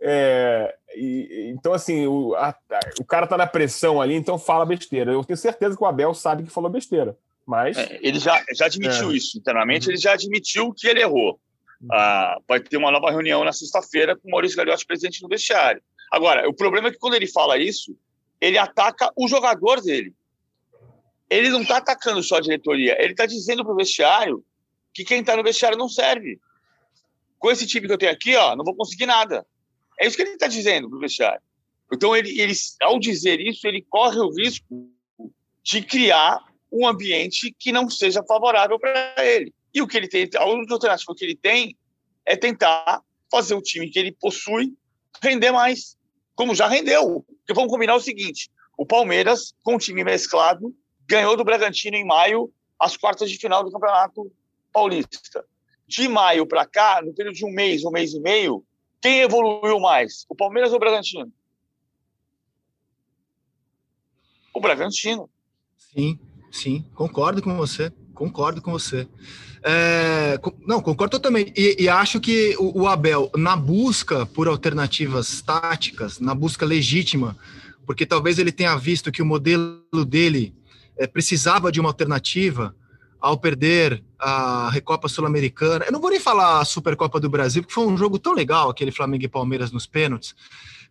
[0.02, 2.54] É, e, então, assim, o, a,
[3.00, 5.14] o cara tá na pressão ali, então fala besteira.
[5.14, 7.18] Eu tenho certeza que o Abel sabe que falou besteira.
[7.48, 7.78] Mas.
[7.78, 9.16] É, ele já, já admitiu é.
[9.16, 9.94] isso internamente, uhum.
[9.94, 11.40] ele já admitiu que ele errou.
[11.82, 11.88] Uhum.
[11.92, 15.82] Ah, vai ter uma nova reunião na sexta-feira com o Maurício Gagliotti presente no vestiário.
[16.12, 17.96] Agora, o problema é que quando ele fala isso,
[18.42, 20.14] ele ataca o jogador dele.
[21.30, 24.44] Ele não está atacando só a diretoria, ele está dizendo para o vestiário
[24.94, 26.40] que quem está no vestiário não serve.
[27.38, 29.46] Com esse time que eu tenho aqui, ó, não vou conseguir nada.
[30.00, 31.42] É isso que ele está dizendo para o vestiário.
[31.94, 34.90] Então, ele, ele, ao dizer isso, ele corre o risco
[35.64, 39.54] de criar um ambiente que não seja favorável para ele.
[39.74, 41.78] E o que ele tem, a única alternativa que ele tem
[42.26, 43.02] é tentar
[43.32, 44.74] fazer o time que ele possui
[45.22, 45.98] render mais,
[46.36, 47.26] como já rendeu.
[47.40, 50.76] Porque vamos combinar o seguinte: o Palmeiras, com o time mesclado,
[51.08, 54.32] ganhou do Bragantino em maio as quartas de final do Campeonato
[54.72, 55.46] Paulista.
[55.88, 58.64] De maio para cá, no período de um mês, um mês e meio,
[59.02, 60.26] quem evoluiu mais?
[60.28, 61.32] O Palmeiras ou o Bragantino?
[64.54, 65.30] O Bragantino.
[65.78, 66.20] Sim.
[66.58, 67.94] Sim, concordo com você.
[68.16, 69.08] Concordo com você.
[69.64, 71.54] É, não, concordo totalmente.
[71.56, 77.38] E, e acho que o, o, Abel, na busca por alternativas táticas, na busca legítima,
[77.86, 80.52] porque talvez ele tenha visto que o modelo dele
[80.98, 82.76] é, precisava de uma alternativa
[83.22, 85.86] ao perder a Recopa Sul-Americana.
[85.86, 88.72] Eu não vou nem falar a Supercopa do Brasil, porque foi um jogo tão legal,
[88.72, 90.34] aquele Flamengo e Palmeiras nos pênaltis,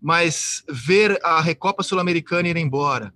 [0.00, 3.12] mas ver a Recopa Sul-Americana ir embora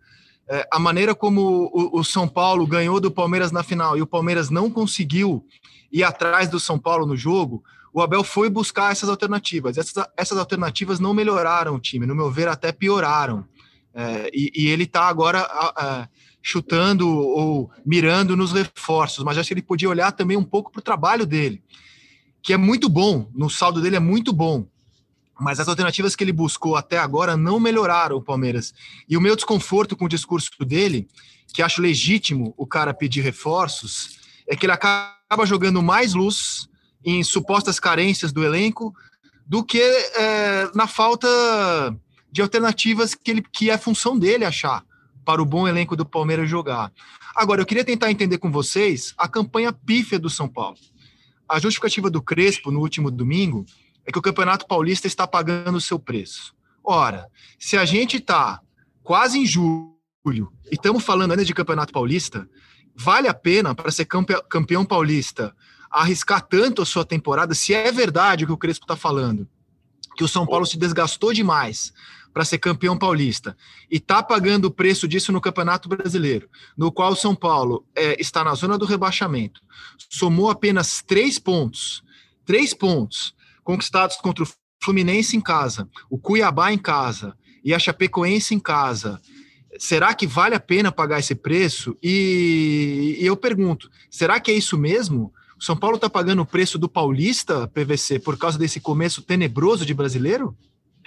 [0.51, 4.07] é, a maneira como o, o, São Paulo ganhou do Palmeiras na final e o
[4.07, 5.47] Palmeiras não conseguiu
[5.93, 7.63] ir atrás do São Paulo no jogo,
[7.95, 9.79] o Abel foi buscar essas alternativas.
[9.79, 13.47] Essas, essas alternativas não melhoraram o time, no meu ver, até pioraram.
[13.95, 16.09] É, e, e, ele está agora a,
[16.43, 20.81] chutando ou mirando nos reforços, mas acho que ele podia olhar também um pouco para
[20.81, 21.63] o trabalho dele,
[22.43, 24.67] que é muito bom, no saldo dele é muito bom
[25.41, 28.75] mas as alternativas que ele buscou até agora não melhoraram o Palmeiras.
[29.09, 31.09] E o meu desconforto com o discurso dele,
[31.55, 36.69] que acho legítimo o cara pedir reforços, é que ele acaba jogando mais luz
[37.03, 38.95] em supostas carências do elenco
[39.47, 41.27] do que é, na falta
[42.31, 44.85] de alternativas que, ele, que é função dele achar
[45.25, 46.93] para o bom elenco do Palmeiras jogar.
[47.35, 50.77] Agora, eu queria tentar entender com vocês a campanha pífia do São Paulo.
[51.49, 53.65] A justificativa do Crespo no último domingo
[54.11, 56.53] é que o Campeonato Paulista está pagando o seu preço.
[56.85, 57.27] Ora,
[57.59, 58.61] se a gente está
[59.03, 59.97] quase em julho
[60.71, 62.49] e estamos falando ainda de Campeonato Paulista,
[62.95, 65.55] vale a pena para ser campeão paulista
[65.91, 69.49] arriscar tanto a sua temporada, se é verdade o que o Crespo está falando,
[70.17, 71.93] que o São Paulo se desgastou demais
[72.33, 73.57] para ser campeão paulista
[73.91, 78.21] e está pagando o preço disso no Campeonato Brasileiro, no qual o São Paulo é,
[78.21, 79.61] está na zona do rebaixamento,
[80.09, 82.05] somou apenas três pontos,
[82.45, 83.35] três pontos
[83.71, 84.49] conquistados contra o
[84.83, 89.21] Fluminense em casa, o Cuiabá em casa e a Chapecoense em casa.
[89.79, 91.97] Será que vale a pena pagar esse preço?
[92.03, 95.33] E, e eu pergunto, será que é isso mesmo?
[95.57, 99.87] O São Paulo está pagando o preço do Paulista, PVC, por causa desse começo tenebroso
[99.87, 100.57] de brasileiro?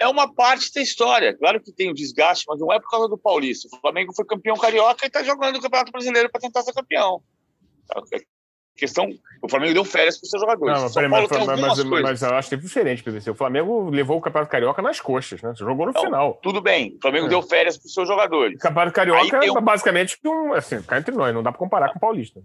[0.00, 1.36] É uma parte da história.
[1.36, 3.68] Claro que tem o desgaste, mas não é por causa do Paulista.
[3.70, 7.22] O Flamengo foi campeão carioca e está jogando o Campeonato Brasileiro para tentar ser campeão.
[8.76, 9.08] Questão,
[9.40, 10.82] o Flamengo deu férias para os seus jogadores.
[10.82, 13.30] Não, peraí, mas, mas, mas, mas, eu acho que é diferente, PVC.
[13.30, 15.54] O Flamengo levou o Campeonato Carioca nas coxas, né?
[15.54, 16.38] Você jogou no não, final.
[16.42, 17.28] Tudo bem, o Flamengo é.
[17.28, 18.56] deu férias para os seus jogadores.
[18.56, 19.60] O Campeonato Carioca é um...
[19.60, 22.42] basicamente um, assim, cá entre nós, não dá para comparar com o Paulista.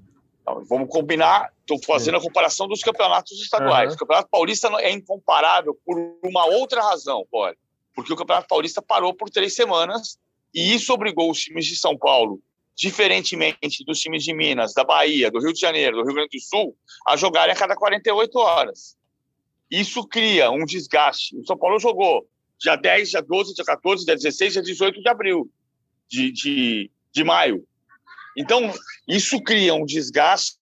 [0.67, 3.89] Vamos combinar, estou fazendo a comparação dos campeonatos estaduais.
[3.89, 3.95] Uhum.
[3.95, 7.57] O Campeonato Paulista é incomparável por uma outra razão, pode.
[7.93, 10.17] Porque o Campeonato Paulista parou por três semanas
[10.53, 12.39] e isso obrigou os times de São Paulo,
[12.79, 16.41] diferentemente dos times de Minas, da Bahia, do Rio de Janeiro, do Rio Grande do
[16.41, 18.97] Sul, a jogarem a cada 48 horas.
[19.69, 21.35] Isso cria um desgaste.
[21.35, 22.25] O São Paulo jogou
[22.57, 25.51] dia 10, dia 12, dia 14, dia 16, dia 18 de abril,
[26.07, 27.67] de, de, de maio.
[28.37, 28.73] Então,
[29.05, 30.57] isso cria um desgaste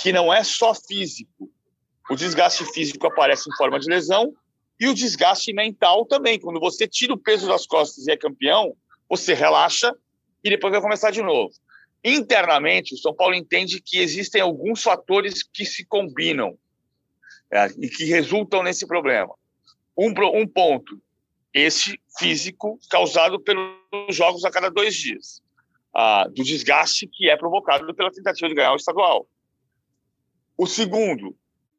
[0.00, 1.48] que não é só físico.
[2.10, 4.34] O desgaste físico aparece em forma de lesão
[4.80, 6.40] e o desgaste mental também.
[6.40, 8.76] Quando você tira o peso das costas e é campeão,
[9.08, 9.94] você relaxa
[10.44, 11.52] e depois vai começar de novo.
[12.04, 16.58] Internamente, o São Paulo entende que existem alguns fatores que se combinam
[17.50, 19.34] é, e que resultam nesse problema.
[19.96, 21.00] Um, um ponto,
[21.52, 23.74] esse físico causado pelos
[24.10, 25.42] jogos a cada dois dias
[25.94, 29.26] ah, do desgaste que é provocado pela tentativa de ganhar o estadual.
[30.58, 31.36] O segundo,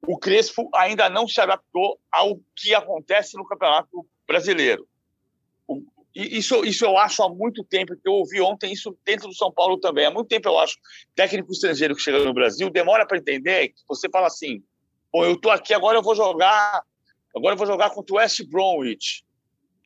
[0.07, 4.87] o Crespo ainda não se adaptou ao que acontece no Campeonato Brasileiro.
[6.15, 9.51] O, isso, isso eu acho há muito tempo, eu ouvi ontem isso dentro do São
[9.51, 10.05] Paulo também.
[10.05, 10.77] Há muito tempo eu acho
[11.13, 14.63] técnico estrangeiro que chega no Brasil demora para entender que você fala assim:
[15.11, 16.81] Pô, eu estou aqui, agora eu vou jogar,
[17.35, 19.25] agora eu vou jogar contra o West Bromwich.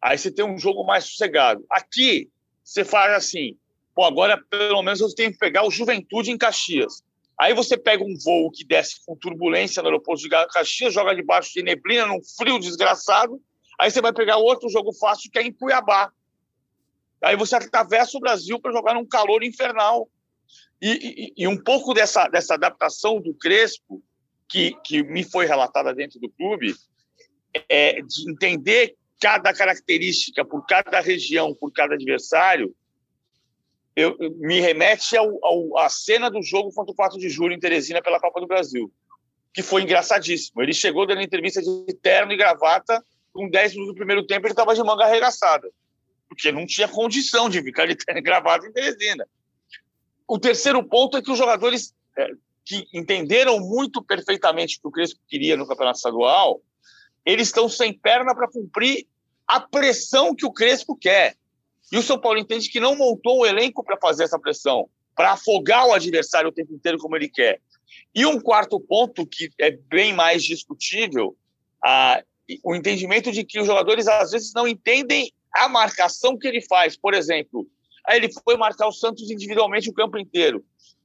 [0.02, 1.66] Aí você tem um jogo mais sossegado.
[1.70, 2.30] Aqui,
[2.64, 3.58] você faz assim:
[3.96, 7.04] Pô, agora pelo menos eu tenho que pegar o Juventude em Caxias.
[7.40, 11.54] Aí você pega um voo que desce com turbulência no aeroporto de Caxias, joga debaixo
[11.54, 13.42] de neblina, num frio desgraçado.
[13.80, 16.12] Aí você vai pegar outro jogo fácil que é em Cuiabá.
[17.22, 20.10] Aí você atravessa o Brasil para jogar num calor infernal.
[20.82, 24.02] E, e, e, um pouco dessa, dessa adaptação do Crespo,
[24.48, 26.74] que, que me foi relatada dentro do clube,
[27.68, 32.74] é de entender cada característica por cada região, por cada adversário,
[33.96, 37.60] eu, me remete ao, ao, à cena do jogo contra o 4 de julho em
[37.60, 38.90] Teresina pela Copa do Brasil,
[39.54, 40.62] que foi engraçadíssimo.
[40.62, 43.04] Ele chegou dando entrevista de terno e gravata,
[43.34, 45.70] com 10 minutos do primeiro tempo ele estava de manga arregaçada,
[46.30, 49.28] porque não tinha condição de ficar de gravata em Teresina.
[50.28, 52.30] O terceiro ponto é que os jogadores é,
[52.64, 56.62] que entenderam muito perfeitamente o que o Crespo queria no Campeonato Estadual,
[57.26, 59.08] eles estão sem perna para cumprir
[59.48, 61.36] a pressão que o Crespo quer.
[61.92, 65.32] E o São Paulo entende que não montou o elenco para fazer essa pressão, para
[65.32, 67.60] afogar o adversário o tempo inteiro como ele quer.
[68.14, 71.36] E um quarto ponto que é bem mais discutível,
[71.84, 72.24] ah,
[72.64, 76.98] o entendimento de que os jogadores às vezes não entendem a marcação que ele faz.
[76.98, 77.68] Por exemplo,
[78.06, 80.64] aí ele foi marcar o Santos individualmente o campo inteiro,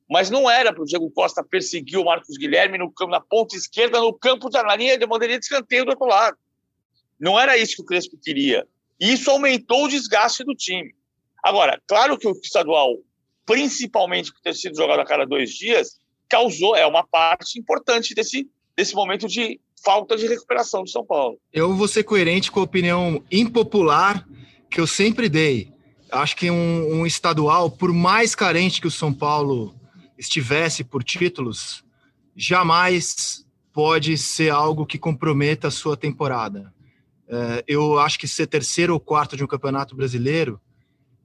[0.09, 4.00] mas não era para o Diego Costa perseguir o Marcos Guilherme no, na ponta esquerda,
[4.00, 6.37] no campo da linha de bandeirinha de escanteio do outro lado.
[7.18, 8.66] Não era isso que o Crespo queria.
[9.00, 10.94] E isso aumentou o desgaste do time.
[11.42, 12.96] Agora, claro que o estadual,
[13.44, 18.48] principalmente por ter sido jogado a cada dois dias, causou, é uma parte importante desse,
[18.76, 21.38] desse momento de falta de recuperação do São Paulo.
[21.53, 24.27] Eu vou ser coerente com a opinião impopular
[24.70, 25.73] que eu sempre dei.
[26.11, 29.75] Acho que um, um estadual, por mais carente que o São Paulo
[30.16, 31.85] estivesse por títulos,
[32.37, 36.73] jamais pode ser algo que comprometa a sua temporada.
[37.29, 40.61] É, eu acho que ser terceiro ou quarto de um campeonato brasileiro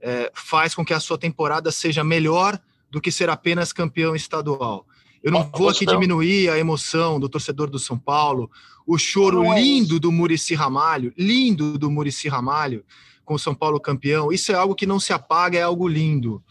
[0.02, 4.86] é, faz com que a sua temporada seja melhor do que ser apenas campeão estadual.
[5.24, 8.50] Eu não vou aqui diminuir a emoção do torcedor do São Paulo,
[8.88, 12.84] o choro é lindo do Murici Ramalho, lindo do Murici Ramalho,
[13.24, 14.32] com o São Paulo campeão.
[14.32, 16.44] Isso é algo que não se apaga, é algo lindo.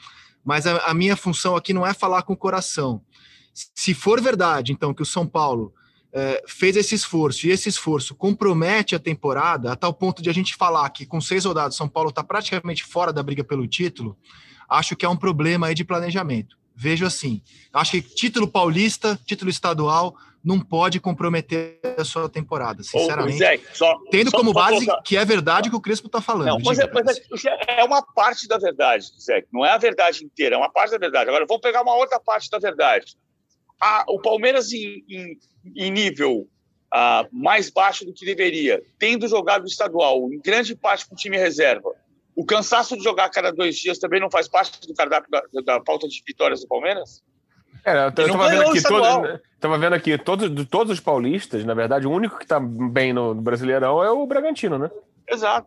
[0.44, 3.02] Mas a, a minha função aqui não é falar com o coração.
[3.52, 5.74] Se for verdade, então, que o São Paulo
[6.12, 10.33] é, fez esse esforço e esse esforço compromete a temporada a tal ponto de a
[10.33, 14.16] gente falar que com seis rodadas São Paulo está praticamente fora da briga pelo título,
[14.68, 16.58] acho que é um problema aí de planejamento.
[16.81, 17.43] Vejo assim,
[17.75, 20.14] acho que título paulista, título estadual,
[20.45, 23.38] não pode comprometer a sua temporada, sinceramente.
[23.38, 25.03] Zé, só, tendo só como base colocar...
[25.03, 26.47] que é verdade que o Crespo está falando.
[26.47, 29.45] Não, mas, é, mas é, é, uma parte da verdade, Zé.
[29.53, 31.29] Não é a verdade inteira, é uma parte da verdade.
[31.29, 33.17] Agora, vamos pegar uma outra parte da verdade.
[33.81, 35.37] Ah, o Palmeiras em, em,
[35.77, 36.49] em nível
[36.95, 41.37] ah, mais baixo do que deveria, tendo jogado estadual, em grande parte com o time
[41.37, 41.91] reserva,
[42.38, 45.42] o cansaço de jogar a cada dois dias também não faz parte do cardápio da,
[45.61, 47.20] da falta de vitórias do Palmeiras?
[47.85, 51.74] É, eu estava vendo aqui, todo, tava vendo aqui todos, de todos os paulistas, na
[51.74, 54.88] verdade, o único que está bem no, no Brasileirão é o Bragantino, né?
[55.29, 55.66] Exato.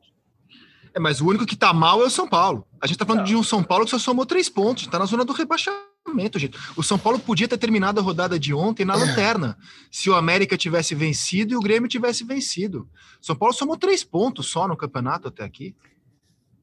[0.93, 2.65] É, mas o único que está mal é o São Paulo.
[2.79, 5.05] A gente está falando de um São Paulo que só somou três pontos, está na
[5.05, 6.57] zona do rebaixamento, gente.
[6.77, 9.57] O São Paulo podia ter terminado a rodada de ontem na lanterna,
[9.91, 12.87] se o América tivesse vencido e o Grêmio tivesse vencido.
[13.21, 15.75] São Paulo somou três pontos só no campeonato até aqui.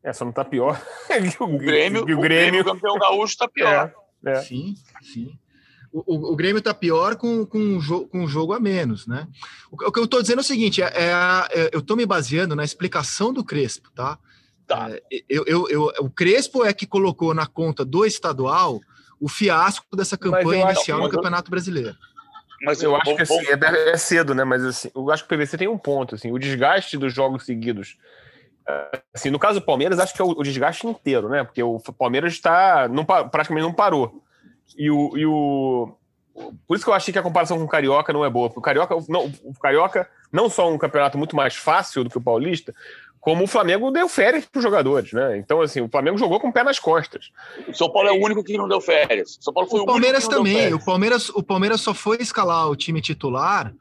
[0.09, 0.81] É, só não tá pior.
[1.39, 3.93] o Grêmio, o Grêmio, o Grêmio campeão gaúcho, tá pior.
[4.25, 4.41] É, é.
[4.41, 5.39] Sim, sim.
[5.93, 9.07] O, o, o, Grêmio tá pior com, com, um jogo, com um jogo a menos,
[9.07, 9.29] né?
[9.71, 11.11] O, o que eu tô dizendo é o seguinte: é, é,
[11.53, 14.19] é, eu tô me baseando na explicação do Crespo, tá?
[14.67, 14.89] tá.
[14.91, 18.81] É, eu, eu, eu, o Crespo é que colocou na conta do estadual
[19.21, 21.95] o fiasco dessa campanha inicial no Campeonato Brasileiro.
[22.63, 24.43] Mas eu, acho que assim, é, é, cedo, né?
[24.43, 27.45] Mas assim, eu acho que o PVC tem um ponto, assim, o desgaste dos jogos
[27.45, 27.99] seguidos
[29.15, 31.43] Assim, no caso do Palmeiras, acho que é o, o desgaste inteiro, né?
[31.43, 34.23] Porque o Palmeiras está não, praticamente não parou.
[34.77, 35.95] E o, e o.
[36.67, 38.49] Por isso que eu achei que a comparação com o Carioca não é boa.
[38.49, 42.19] Porque o Carioca não, o Carioca não só um campeonato muito mais fácil do que
[42.19, 42.75] o Paulista,
[43.21, 45.39] como o Flamengo deu férias para os jogadores, né?
[45.39, 47.31] Então, assim, o Flamengo jogou com o pé nas costas.
[47.67, 49.37] O São Paulo é o único que não deu férias.
[49.37, 50.73] O, São Paulo foi o, o Palmeiras também.
[50.73, 53.73] O Palmeiras, o Palmeiras só foi escalar o time titular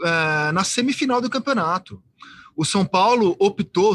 [0.00, 2.02] uh, na semifinal do campeonato.
[2.56, 3.94] O São Paulo optou,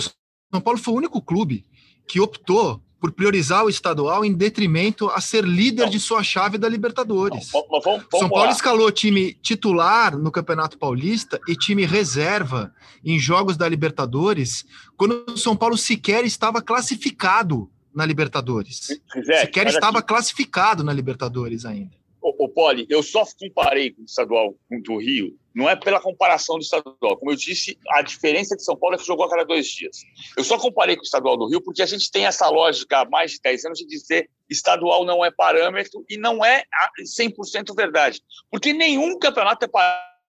[0.52, 1.66] são Paulo foi o único clube
[2.08, 5.90] que optou por priorizar o estadual em detrimento a ser líder não.
[5.90, 7.52] de sua chave da Libertadores.
[7.54, 8.52] Não, vamos, vamos São Paulo lá.
[8.52, 12.74] escalou time titular no Campeonato Paulista e time reserva
[13.06, 19.00] em jogos da Libertadores, quando o São Paulo sequer estava classificado na Libertadores.
[19.42, 20.08] sequer estava aqui.
[20.08, 21.96] classificado na Libertadores ainda.
[22.22, 26.00] Ô, ô Poli, eu só comparei com o estadual com o Rio não é pela
[26.00, 27.18] comparação do estadual.
[27.18, 30.04] Como eu disse, a diferença de São Paulo é que jogou a cada dois dias.
[30.38, 33.10] Eu só comparei com o estadual do Rio porque a gente tem essa lógica há
[33.10, 36.64] mais de 10 anos de dizer estadual não é parâmetro e não é
[37.02, 38.22] 100% verdade.
[38.52, 39.68] Porque nenhum campeonato é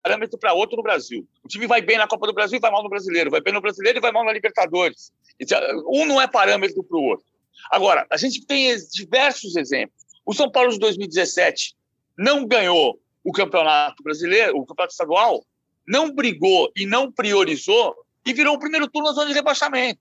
[0.03, 1.29] parâmetro para outro no Brasil.
[1.45, 3.53] O time vai bem na Copa do Brasil e vai mal no Brasileiro, vai bem
[3.53, 5.13] no Brasileiro e vai mal na Libertadores.
[5.39, 5.61] Então,
[5.93, 7.27] um não é parâmetro para o outro.
[7.71, 10.07] Agora, a gente tem diversos exemplos.
[10.25, 11.77] O São Paulo de 2017
[12.17, 15.45] não ganhou o campeonato brasileiro, o campeonato estadual,
[15.87, 20.01] não brigou e não priorizou e virou o primeiro turno na zona de rebaixamento.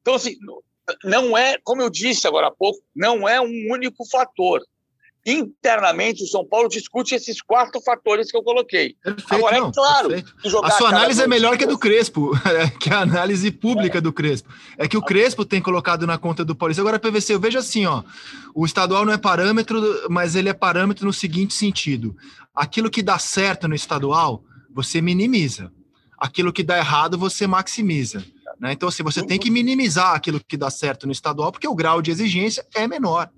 [0.00, 0.36] Então, assim,
[1.02, 4.64] não é, como eu disse agora há pouco, não é um único fator.
[5.26, 8.94] Internamente, o São Paulo discute esses quatro fatores que eu coloquei.
[9.02, 10.08] Perfeito, Agora, é não, é claro,
[10.62, 12.32] a sua análise é melhor que a do Crespo,
[12.78, 14.00] que a análise pública é.
[14.02, 14.50] do Crespo.
[14.76, 16.82] É que o Crespo tem colocado na conta do Paulista.
[16.82, 18.02] Agora, PVC, eu vejo assim, ó,
[18.54, 22.14] o estadual não é parâmetro, mas ele é parâmetro no seguinte sentido:
[22.54, 25.72] aquilo que dá certo no estadual, você minimiza.
[26.18, 28.24] Aquilo que dá errado, você maximiza.
[28.60, 28.72] Né?
[28.72, 32.02] Então, assim, você tem que minimizar aquilo que dá certo no estadual, porque o grau
[32.02, 33.30] de exigência é menor.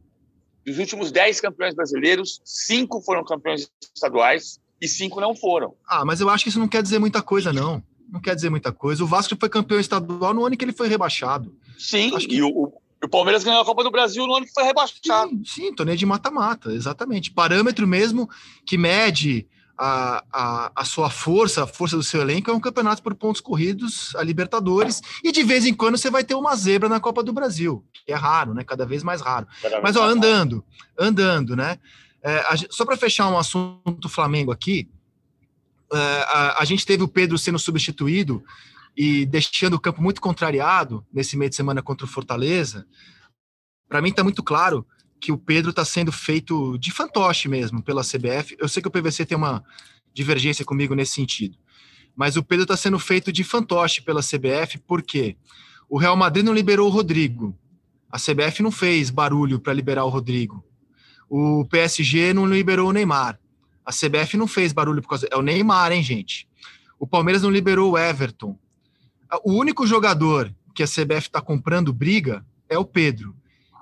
[0.67, 5.75] Dos últimos 10 campeões brasileiros, cinco foram campeões estaduais e cinco não foram.
[5.89, 7.83] Ah, mas eu acho que isso não quer dizer muita coisa, não.
[8.11, 9.03] Não quer dizer muita coisa.
[9.03, 11.55] O Vasco foi campeão estadual no ano que ele foi rebaixado.
[11.79, 12.37] Sim, acho que...
[12.37, 15.31] e o, o Palmeiras ganhou a Copa do Brasil no ano que foi rebaixado.
[15.31, 17.31] Sim, sim torneio de mata-mata, exatamente.
[17.31, 18.29] Parâmetro mesmo
[18.65, 19.47] que mede
[19.79, 23.41] a, a, a, sua força, a força do seu elenco, é um campeonato por pontos
[23.41, 27.23] corridos, a Libertadores, e de vez em quando você vai ter uma zebra na Copa
[27.23, 28.65] do Brasil, que é raro, né?
[28.65, 29.47] Cada vez mais raro.
[29.61, 30.65] Cada Mas, ó, andando,
[30.99, 31.79] andando, né?
[32.23, 34.89] É, a, só para fechar um assunto Flamengo aqui,
[35.93, 38.43] é, a, a gente teve o Pedro sendo substituído
[38.97, 42.87] e deixando o campo muito contrariado nesse meio de semana contra o Fortaleza.
[43.89, 44.87] Para mim está muito claro
[45.27, 48.57] que o Pedro está sendo feito de fantoche mesmo pela CBF.
[48.61, 49.61] Eu sei que o PVC tem uma
[50.15, 51.59] divergência comigo nesse sentido,
[52.15, 55.37] mas o Pedro está sendo feito de fantoche pela CBF porque
[55.91, 57.59] o Real Madrid não liberou o Rodrigo,
[58.09, 60.65] a CBF não fez barulho para liberar o Rodrigo,
[61.29, 63.37] o PSG não liberou o Neymar.
[63.85, 65.29] A CBF não fez barulho por causa.
[65.29, 66.49] É o Neymar, hein, gente?
[67.01, 68.57] O Palmeiras não liberou o Everton.
[69.43, 73.35] O único jogador que a CBF está comprando briga é o Pedro.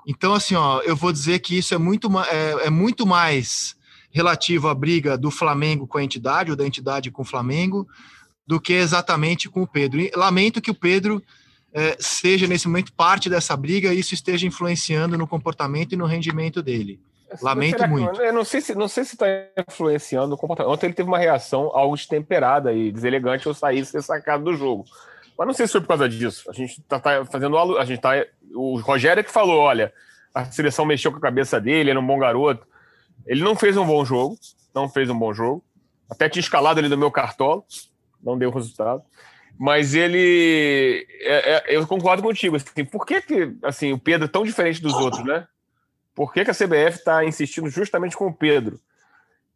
[0.07, 3.75] Então, assim, ó, eu vou dizer que isso é muito, é, é muito mais
[4.11, 7.87] relativo à briga do Flamengo com a entidade, ou da entidade com o Flamengo,
[8.47, 9.99] do que exatamente com o Pedro.
[9.99, 11.21] E lamento que o Pedro
[11.73, 16.05] é, seja, nesse momento, parte dessa briga e isso esteja influenciando no comportamento e no
[16.05, 16.99] rendimento dele.
[17.41, 18.21] Lamento muito.
[18.21, 19.25] Eu não sei se não sei se está
[19.67, 20.71] influenciando o comportamento.
[20.71, 24.85] Ontem ele teve uma reação algo destemperada e deselegante ao sair ser sacado do jogo.
[25.37, 26.49] Mas não sei se foi por causa disso.
[26.49, 28.25] A gente está tá fazendo a gente tá
[28.55, 29.93] o Rogério é que falou, olha,
[30.33, 32.65] a seleção mexeu com a cabeça dele, era um bom garoto.
[33.25, 34.37] Ele não fez um bom jogo,
[34.73, 35.63] não fez um bom jogo.
[36.09, 37.63] Até tinha escalado ele no meu cartola,
[38.21, 39.03] não deu resultado.
[39.57, 42.57] Mas ele, é, é, eu concordo contigo.
[42.57, 45.47] Assim, por que, que assim, o Pedro é tão diferente dos outros, né?
[46.13, 48.79] Por que, que a CBF está insistindo justamente com o Pedro?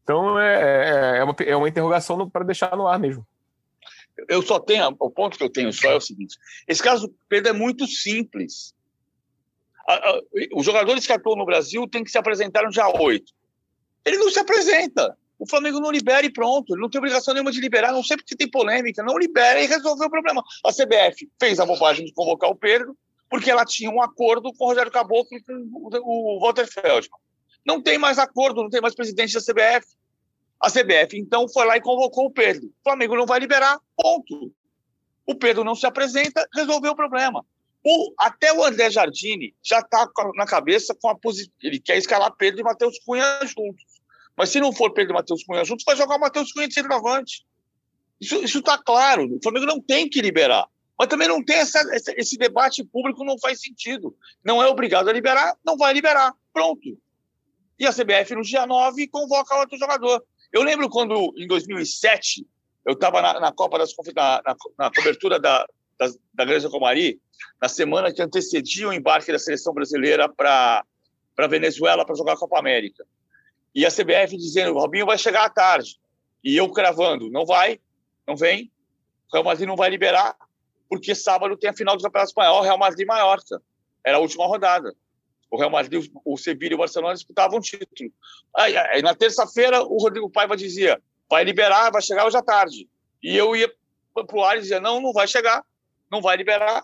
[0.04, 3.26] Então é, é, é uma, é uma interrogação para deixar no ar mesmo.
[4.28, 6.38] Eu só tenho, o ponto que eu tenho só é o seguinte:
[6.68, 8.74] esse caso do Pedro é muito simples.
[10.54, 13.34] Os jogadores que atuam no Brasil têm que se apresentar no dia 8.
[14.06, 15.18] Ele não se apresenta.
[15.38, 16.74] O Flamengo não libera e pronto.
[16.74, 19.02] Ele não tem obrigação nenhuma de liberar, não sei porque tem polêmica.
[19.02, 20.44] Não libera e resolveu o problema.
[20.66, 22.96] A CBF fez a bobagem de convocar o Pedro,
[23.30, 25.54] porque ela tinha um acordo com o Rogério Caboclo e com
[26.04, 27.20] o Walter Feldman.
[27.66, 29.88] Não tem mais acordo, não tem mais presidente da CBF.
[30.60, 32.68] A CBF, então, foi lá e convocou o Pedro.
[32.68, 34.52] O Flamengo não vai liberar, ponto.
[35.26, 37.46] O Pedro não se apresenta, resolveu o problema.
[37.92, 41.52] O, até o André Jardine já está na cabeça com a posição.
[41.60, 43.84] Ele quer escalar Pedro e Matheus Cunha juntos.
[44.38, 46.76] Mas se não for Pedro e Matheus Cunha juntos, vai jogar o Matheus Cunha de
[46.76, 47.48] centroavante.
[48.22, 49.26] Isso está claro.
[49.26, 50.68] O Flamengo não tem que liberar.
[51.00, 51.82] Mas também não tem essa,
[52.16, 54.16] esse debate público, não faz sentido.
[54.46, 56.32] Não é obrigado a liberar, não vai liberar.
[56.54, 56.96] Pronto.
[57.80, 60.24] E a CBF, no dia 9, convoca outro jogador.
[60.54, 62.46] Eu lembro quando, em 2007,
[62.86, 65.66] eu estava na, na, Copa das na, na, na cobertura da,
[66.00, 67.20] da, da Grande Comari,
[67.62, 70.84] na semana que antecedia o embarque da seleção brasileira para
[71.38, 73.06] a Venezuela para jogar a Copa América.
[73.76, 76.00] E a CBF dizendo: o Robinho vai chegar à tarde.
[76.44, 77.80] E eu cravando: não vai,
[78.26, 78.72] não vem,
[79.30, 80.36] o Real Madrid não vai liberar
[80.90, 83.62] porque sábado tem a final do Campeonato Espanhol, Real Madrid e Mallorca.
[84.04, 84.96] Era a última rodada.
[85.52, 88.12] O Real Madrid, o Sevilla e o Barcelona disputavam um título.
[88.58, 92.90] Aí, aí na terça-feira, o Rodrigo Paiva dizia: vai liberar, vai chegar hoje à tarde.
[93.22, 93.72] E eu ia
[94.14, 95.64] para o ar e dizia: não, não vai chegar,
[96.12, 96.84] não vai liberar.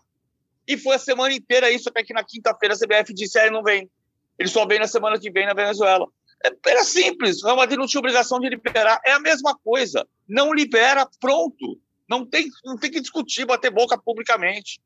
[0.67, 3.63] E foi a semana inteira isso, até que na quinta-feira a CBF disse: ah, não
[3.63, 3.89] vem.
[4.37, 6.07] Ele só vem na semana que vem na Venezuela.
[6.43, 8.99] É, era simples, o Real Madrid não tinha obrigação de liberar.
[9.05, 10.05] É a mesma coisa.
[10.27, 11.79] Não libera, pronto.
[12.09, 14.79] Não tem, não tem que discutir, bater boca publicamente.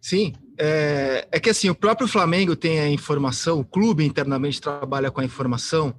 [0.00, 5.10] Sim, é, é, que assim, o próprio Flamengo tem a informação, o clube internamente trabalha
[5.10, 5.98] com a informação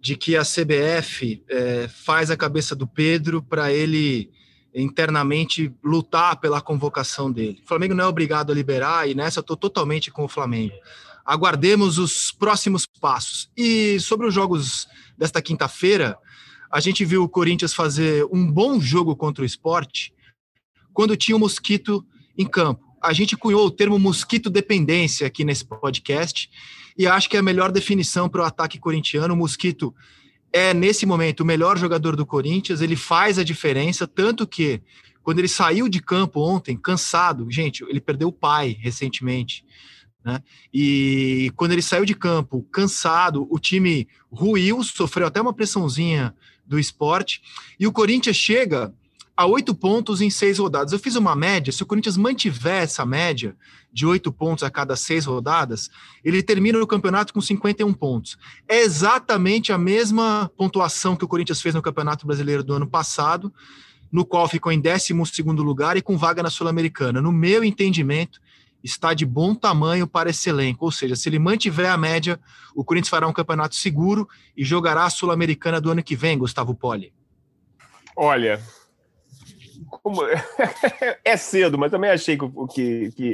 [0.00, 4.30] de que a CBF é, faz a cabeça do Pedro para ele
[4.74, 7.60] internamente lutar pela convocação dele.
[7.64, 10.74] O Flamengo não é obrigado a liberar e nessa eu estou totalmente com o Flamengo.
[11.24, 13.48] Aguardemos os próximos passos.
[13.56, 16.18] E sobre os jogos desta quinta-feira,
[16.70, 20.12] a gente viu o Corinthians fazer um bom jogo contra o esporte
[20.92, 22.04] quando tinha o um mosquito
[22.36, 22.84] em campo.
[23.00, 26.50] A gente cunhou o termo mosquito dependência aqui nesse podcast
[26.96, 29.34] e acho que é a melhor definição para o ataque corintiano.
[29.34, 29.94] O mosquito
[30.54, 34.80] é, nesse momento, o melhor jogador do Corinthians, ele faz a diferença, tanto que
[35.20, 39.64] quando ele saiu de campo ontem, cansado, gente, ele perdeu o pai recentemente.
[40.24, 40.40] Né?
[40.72, 46.32] E quando ele saiu de campo cansado, o time ruiu, sofreu até uma pressãozinha
[46.64, 47.42] do esporte.
[47.78, 48.94] E o Corinthians chega
[49.36, 50.92] a oito pontos em seis rodadas.
[50.92, 53.56] Eu fiz uma média, se o Corinthians mantiver essa média
[53.92, 55.90] de oito pontos a cada seis rodadas,
[56.24, 58.38] ele termina o campeonato com 51 pontos.
[58.68, 63.52] É exatamente a mesma pontuação que o Corinthians fez no Campeonato Brasileiro do ano passado,
[64.10, 65.12] no qual ficou em 12
[65.56, 67.20] lugar e com vaga na Sul-Americana.
[67.20, 68.40] No meu entendimento,
[68.84, 70.84] está de bom tamanho para esse elenco.
[70.84, 72.38] Ou seja, se ele mantiver a média,
[72.74, 76.74] o Corinthians fará um campeonato seguro e jogará a Sul-Americana do ano que vem, Gustavo
[76.74, 77.12] Poli.
[78.16, 78.62] Olha,
[79.84, 80.22] como...
[81.24, 83.32] é cedo, mas também achei que, que, que...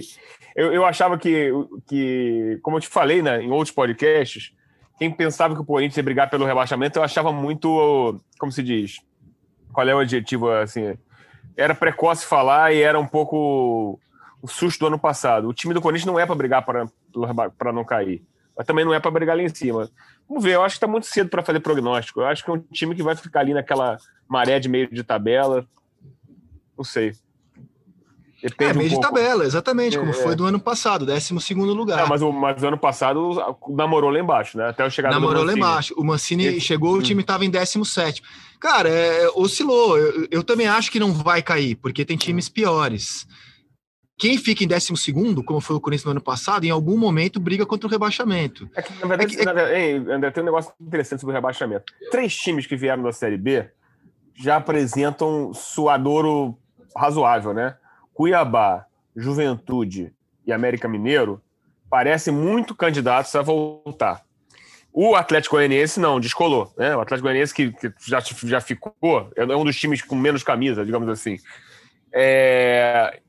[0.55, 1.51] Eu, eu, achava que,
[1.87, 4.53] que, como eu te falei né, em outros podcasts,
[4.99, 9.01] quem pensava que o Corinthians ia brigar pelo rebaixamento, eu achava muito, como se diz,
[9.73, 10.97] qual é o adjetivo assim?
[11.57, 13.99] Era precoce falar e era um pouco
[14.43, 15.49] o susto do ano passado.
[15.49, 18.23] O time do Corinthians não é para brigar para não cair,
[18.57, 19.89] mas também não é para brigar ali em cima.
[20.29, 22.21] Vamos ver, eu acho que está muito cedo para fazer prognóstico.
[22.21, 23.99] Eu acho que é um time que vai ficar ali naquela
[24.29, 25.67] maré de meio de tabela.
[26.81, 27.13] Não sei.
[28.43, 32.09] Depende é, meio um de tabela, exatamente, como é, foi do ano passado, 12 lugar.
[32.09, 33.37] mas, o, mas o ano passado
[33.69, 34.71] namorou lá embaixo, né?
[34.71, 35.93] Até o chegar Namorou lá embaixo.
[35.99, 36.61] O Mancini Esse...
[36.61, 38.23] chegou, o time estava em 17.
[38.59, 39.99] Cara, é, oscilou.
[39.99, 43.27] Eu, eu, também acho que não vai cair, porque tem times piores.
[44.17, 44.95] Quem fica em 12,
[45.45, 48.71] como foi o Corinthians no ano passado, em algum momento briga contra o rebaixamento.
[48.75, 49.97] É que, na verdade, é que, é...
[50.15, 51.85] André, tem um negócio interessante sobre o rebaixamento.
[52.11, 53.69] Três times que vieram da Série B
[54.35, 56.59] já apresentam suadouro
[56.97, 57.77] razoável, né?
[58.13, 58.87] Cuiabá,
[59.17, 60.13] Juventude
[60.47, 61.43] e América Mineiro
[61.89, 64.23] parecem muito candidatos a voltar.
[64.93, 66.73] O Atlético Goianiense não, descolou.
[66.77, 66.95] Né?
[66.97, 70.85] O Atlético Goianiense, que, que já, já ficou, é um dos times com menos camisa,
[70.85, 71.39] digamos assim.
[72.13, 73.21] É...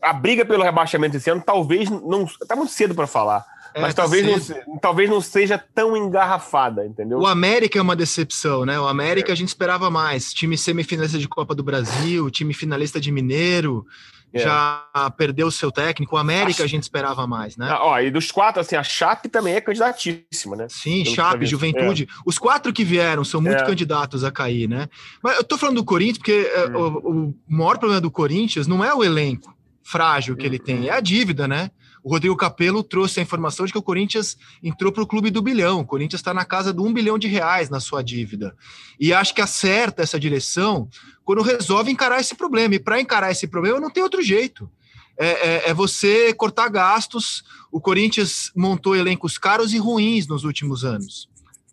[0.00, 2.24] A briga pelo rebaixamento esse ano talvez não.
[2.24, 3.44] Está muito cedo para falar.
[3.74, 7.18] É, mas talvez não, talvez não seja tão engarrafada, entendeu?
[7.18, 8.78] O América é uma decepção, né?
[8.78, 9.32] O América é.
[9.32, 10.32] a gente esperava mais.
[10.32, 13.84] Time semifinalista de Copa do Brasil, time finalista de Mineiro.
[14.32, 14.38] É.
[14.40, 14.84] Já
[15.16, 16.14] perdeu o seu técnico.
[16.14, 17.68] O América a, a gente esperava mais, né?
[17.70, 20.66] Ah, ó, e dos quatro, assim, a Chape também é candidatíssima, né?
[20.68, 22.08] Sim, Pelo Chape, Juventude.
[22.08, 22.22] É.
[22.24, 23.66] Os quatro que vieram são muito é.
[23.66, 24.88] candidatos a cair, né?
[25.22, 26.76] Mas eu tô falando do Corinthians porque hum.
[26.76, 29.54] o, o maior problema do Corinthians não é o elenco
[29.84, 31.70] frágil que ele tem, é a dívida, né?
[32.02, 35.40] O Rodrigo Capello trouxe a informação de que o Corinthians entrou para o clube do
[35.40, 35.80] bilhão.
[35.80, 38.54] O Corinthians está na casa do um bilhão de reais na sua dívida.
[39.00, 40.86] E acho que acerta essa direção
[41.24, 42.74] quando resolve encarar esse problema.
[42.74, 44.70] E para encarar esse problema não tem outro jeito.
[45.16, 47.42] É, é, é, você cortar gastos.
[47.72, 51.30] O Corinthians montou elencos caros e ruins nos últimos anos,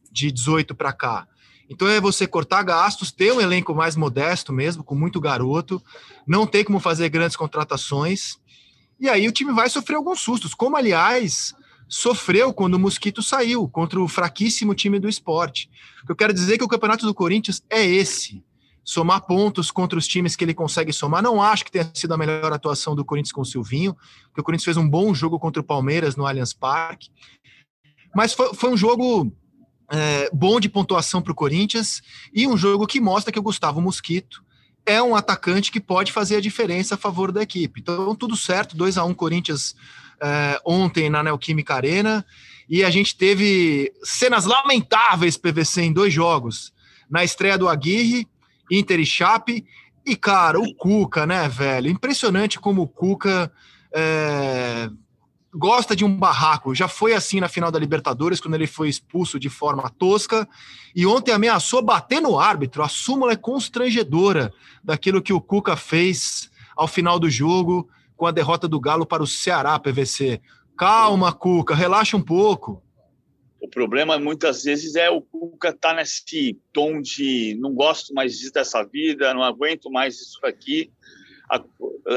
[0.09, 1.27] de 18 para cá.
[1.71, 5.81] Então é você cortar gastos, ter um elenco mais modesto mesmo, com muito garoto,
[6.27, 8.39] não ter como fazer grandes contratações
[9.01, 11.55] e aí o time vai sofrer alguns sustos, como aliás
[11.89, 15.67] sofreu quando o Mosquito saiu contra o fraquíssimo time do esporte.
[16.07, 18.45] Eu quero dizer que o campeonato do Corinthians é esse.
[18.83, 21.23] Somar pontos contra os times que ele consegue somar.
[21.23, 24.43] Não acho que tenha sido a melhor atuação do Corinthians com o Silvinho, porque o
[24.43, 27.09] Corinthians fez um bom jogo contra o Palmeiras no Allianz Parque.
[28.15, 29.35] Mas foi, foi um jogo
[29.91, 32.01] é, bom de pontuação para o Corinthians
[32.33, 34.43] e um jogo que mostra que o Gustavo Mosquito
[34.85, 37.81] é um atacante que pode fazer a diferença a favor da equipe.
[37.81, 39.75] Então, tudo certo, 2 a 1 um Corinthians
[40.21, 42.25] é, ontem na Neoquímica Arena,
[42.69, 46.73] e a gente teve cenas lamentáveis PVC em dois jogos.
[47.09, 48.27] Na estreia do Aguirre,
[48.71, 49.65] Inter e Chape,
[50.05, 51.89] e, cara, o Cuca, né, velho?
[51.89, 53.51] Impressionante como o Cuca
[53.93, 54.89] é,
[55.53, 56.73] gosta de um barraco.
[56.73, 60.47] Já foi assim na final da Libertadores, quando ele foi expulso de forma tosca.
[60.95, 62.83] E ontem ameaçou bater no árbitro.
[62.83, 68.31] A súmula é constrangedora daquilo que o Cuca fez ao final do jogo, com a
[68.31, 70.41] derrota do Galo para o Ceará, PVC.
[70.77, 72.81] Calma, Cuca, relaxa um pouco.
[73.59, 78.83] O problema muitas vezes é o Cuca tá nesse tom de não gosto mais dessa
[78.83, 80.91] vida, não aguento mais isso aqui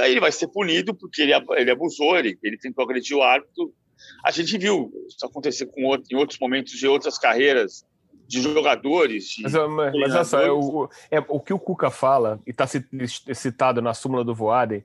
[0.05, 3.72] ele vai ser punido porque ele, ele abusou, ele, ele tentou agredir o árbitro.
[4.24, 7.85] A gente viu isso acontecer com outro, em outros momentos de outras carreiras
[8.26, 9.28] de jogadores.
[9.37, 12.51] De mas, mas, mas olha só, é o, é, o que o Cuca fala, e
[12.51, 14.85] está citado na súmula do Voaden,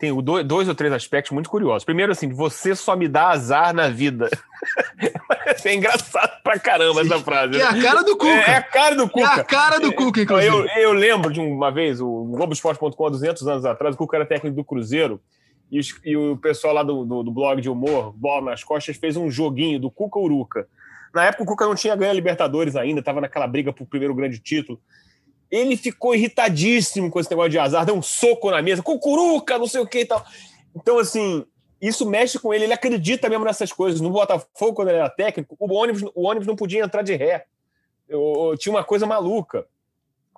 [0.00, 1.84] tem dois, dois ou três aspectos muito curiosos.
[1.84, 4.30] Primeiro, assim, você só me dá azar na vida.
[5.62, 7.60] é engraçado pra caramba essa frase.
[7.60, 8.32] É a cara do Cuca.
[8.32, 9.26] É, é a cara do Cuca.
[9.26, 10.56] É a cara do Cuca, inclusive.
[10.56, 14.24] Eu, eu lembro de uma vez, o Globoesporte.com, há 200 anos atrás, o Cuca era
[14.24, 15.20] técnico do Cruzeiro,
[15.70, 18.96] e, os, e o pessoal lá do, do, do, blog de humor, Bola nas Costas,
[18.96, 20.66] fez um joguinho do Cuca Uruca.
[21.14, 24.14] Na época, o Cuca não tinha ganho a Libertadores ainda, estava naquela briga pro primeiro
[24.14, 24.80] grande título.
[25.50, 29.66] Ele ficou irritadíssimo com esse negócio de azar, deu um soco na mesa, cucuruca, não
[29.66, 30.24] sei o que e tal.
[30.74, 31.44] Então, assim,
[31.80, 34.00] isso mexe com ele, ele acredita mesmo nessas coisas.
[34.00, 37.46] No Botafogo, quando ele era técnico, o ônibus, o ônibus não podia entrar de ré.
[38.08, 39.66] Eu, eu, tinha uma coisa maluca.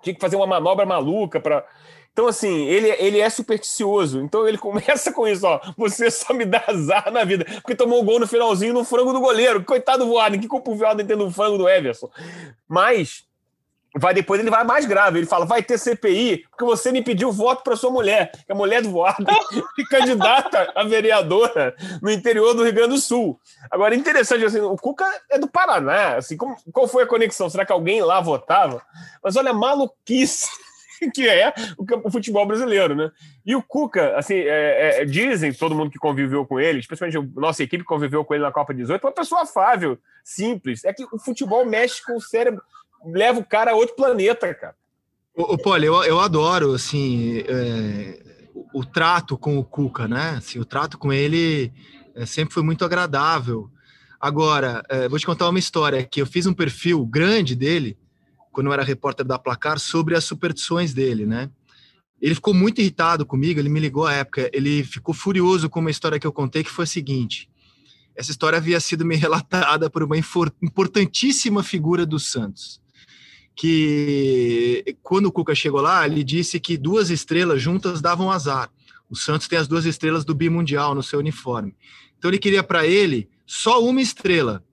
[0.02, 1.66] Tinha que fazer uma manobra maluca para.
[2.12, 4.20] Então, assim, ele, ele é supersticioso.
[4.20, 5.60] Então, ele começa com isso, ó.
[5.76, 7.44] Você só me dá azar na vida.
[7.44, 9.64] Porque tomou o gol no finalzinho no frango do goleiro.
[9.64, 12.08] Coitado do Warden, que culpa o Warden tendo um frango do Everson.
[12.68, 13.24] Mas
[13.97, 15.18] vai depois ele vai mais grave.
[15.18, 18.53] Ele fala: vai ter CPI porque você me pediu voto para sua mulher, que é
[18.53, 19.24] a mulher do voado,
[19.78, 23.38] e candidata a vereadora no interior do Rio Grande do Sul.
[23.70, 26.16] Agora, interessante, assim, o Cuca é do Paraná.
[26.16, 27.49] Assim, como, qual foi a conexão?
[27.49, 28.82] Será que alguém lá votava?
[29.22, 30.49] Mas olha, maluquice
[31.14, 33.11] que é o, futebol brasileiro, né?
[33.45, 37.40] E o Cuca, assim, é, é, dizem, todo mundo que conviveu com ele, especialmente a
[37.40, 40.84] nossa equipe que conviveu com ele na Copa 18, uma pessoa afável, simples.
[40.84, 42.62] É que o futebol mexe com o cérebro
[43.05, 44.74] leva o cara a outro planeta, cara.
[45.34, 48.22] O, Poli, eu, eu adoro, assim, é,
[48.55, 50.34] o, o, trato com o Cuca, né?
[50.36, 51.72] Assim, o trato com ele
[52.14, 53.70] é, sempre foi muito agradável.
[54.20, 57.96] Agora, é, vou te contar uma história que eu fiz um perfil grande dele,
[58.53, 61.50] quando eu era repórter da Placar, sobre as superstições dele, né?
[62.22, 65.90] ele ficou muito irritado comigo, ele me ligou à época, ele ficou furioso com uma
[65.90, 67.50] história que eu contei, que foi a seguinte,
[68.14, 72.80] essa história havia sido me relatada por uma importantíssima figura do Santos,
[73.55, 78.70] que quando o Cuca chegou lá, ele disse que duas estrelas juntas davam azar.
[79.11, 81.74] O Santos tem as duas estrelas do bimundial no seu uniforme.
[82.18, 84.64] Então ele queria para ele só uma estrela.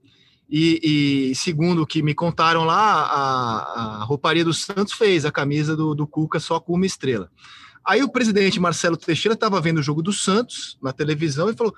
[0.50, 5.32] E, e, segundo o que me contaram lá, a, a rouparia do Santos fez a
[5.32, 7.30] camisa do, do Cuca só com uma estrela.
[7.86, 11.76] Aí o presidente Marcelo Teixeira estava vendo o jogo do Santos na televisão e falou: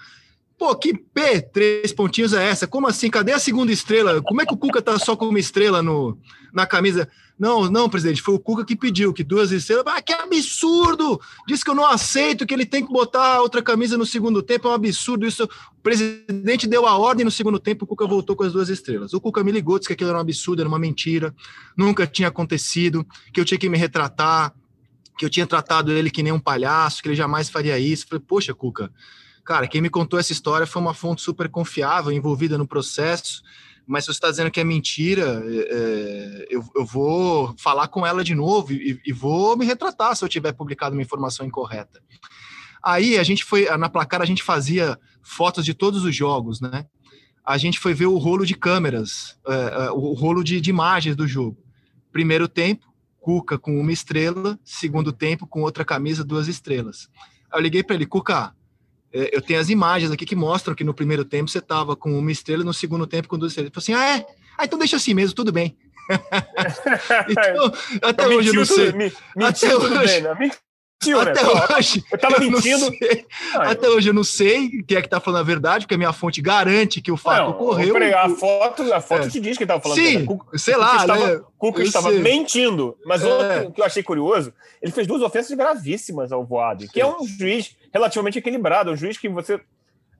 [0.61, 2.67] Pô, que P, três pontinhos é essa?
[2.67, 3.09] Como assim?
[3.09, 4.21] Cadê a segunda estrela?
[4.21, 6.15] Como é que o Cuca tá só com uma estrela no,
[6.53, 7.09] na camisa?
[7.39, 9.83] Não, não, presidente, foi o Cuca que pediu que duas estrelas.
[9.87, 11.19] Ah, que absurdo!
[11.47, 14.67] Diz que eu não aceito que ele tem que botar outra camisa no segundo tempo,
[14.67, 15.45] é um absurdo isso.
[15.45, 19.13] O presidente deu a ordem no segundo tempo, o Cuca voltou com as duas estrelas.
[19.13, 21.33] O Cuca me ligou, disse que aquilo era um absurdo, era uma mentira,
[21.75, 23.03] nunca tinha acontecido,
[23.33, 24.53] que eu tinha que me retratar,
[25.17, 28.05] que eu tinha tratado ele que nem um palhaço, que ele jamais faria isso.
[28.07, 28.91] Falei, poxa, Cuca,
[29.43, 33.41] cara, quem me contou essa história foi uma fonte super confiável, envolvida no processo
[33.91, 38.05] mas se você está dizendo que é mentira, é, é, eu, eu, vou falar com
[38.05, 42.01] ela de novo e, e, vou me retratar se eu tiver publicado uma informação incorreta.
[42.83, 46.85] Aí a gente foi, na placar a gente fazia fotos de todos os jogos, né?
[47.43, 51.15] A gente foi ver o rolo de câmeras, é, é o rolo de, de imagens
[51.15, 51.57] do jogo.
[52.11, 52.89] Primeiro tempo,
[53.19, 57.09] Cuca com uma estrela, segundo tempo com outra camisa, duas estrelas.
[57.51, 58.55] Aí eu liguei para ele, Cuca,
[59.11, 62.31] eu tenho as imagens aqui que mostram que no primeiro tempo você estava com uma
[62.31, 63.71] estrela, no segundo tempo com duas estrelas.
[63.71, 64.25] Ele falou assim: ah, é?
[64.57, 65.77] Ah, então deixa assim mesmo, tudo bem.
[67.29, 68.91] então, até hoje eu não sei.
[68.91, 70.51] Me, até hoje, bem,
[71.01, 71.31] mentiu, né?
[71.31, 71.77] Até né?
[71.77, 72.03] hoje.
[72.11, 72.91] Eu tava eu mentindo.
[73.53, 73.95] Não, Até eu...
[73.95, 76.41] hoje eu não sei quem é que tá falando a verdade, porque a minha fonte
[76.41, 77.95] garante que o fato não, ocorreu.
[78.17, 79.29] a foto, a foto é.
[79.29, 79.97] te diz que tava falando.
[79.97, 81.41] Sim, Cuca, sei lá, Cuca estava, né?
[81.57, 82.19] Cuca estava sei.
[82.19, 82.97] mentindo.
[83.05, 83.27] Mas é.
[83.27, 87.25] outro que eu achei curioso, ele fez duas ofensas gravíssimas ao Voado, que é um
[87.25, 89.59] juiz relativamente equilibrado, um juiz que você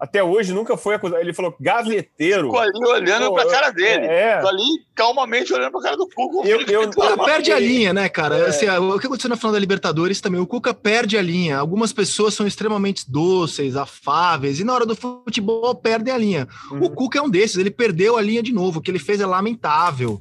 [0.01, 1.22] até hoje nunca foi acusado.
[1.22, 2.47] Ele falou gaveteiro.
[2.47, 4.07] Ficou ali olhando Pô, pra cara dele.
[4.07, 4.38] É.
[4.38, 6.47] Ficou ali calmamente olhando pra cara do Cuca.
[6.47, 8.36] Eu, eu, o Cuca perde a linha, né, cara?
[8.36, 8.47] É.
[8.47, 11.59] Assim, o que aconteceu na final da Libertadores também, o Cuca perde a linha.
[11.59, 16.47] Algumas pessoas são extremamente dóceis, afáveis, e na hora do futebol perdem a linha.
[16.72, 16.86] Uhum.
[16.86, 18.80] O Cuca é um desses, ele perdeu a linha de novo.
[18.80, 20.19] O que ele fez é lamentável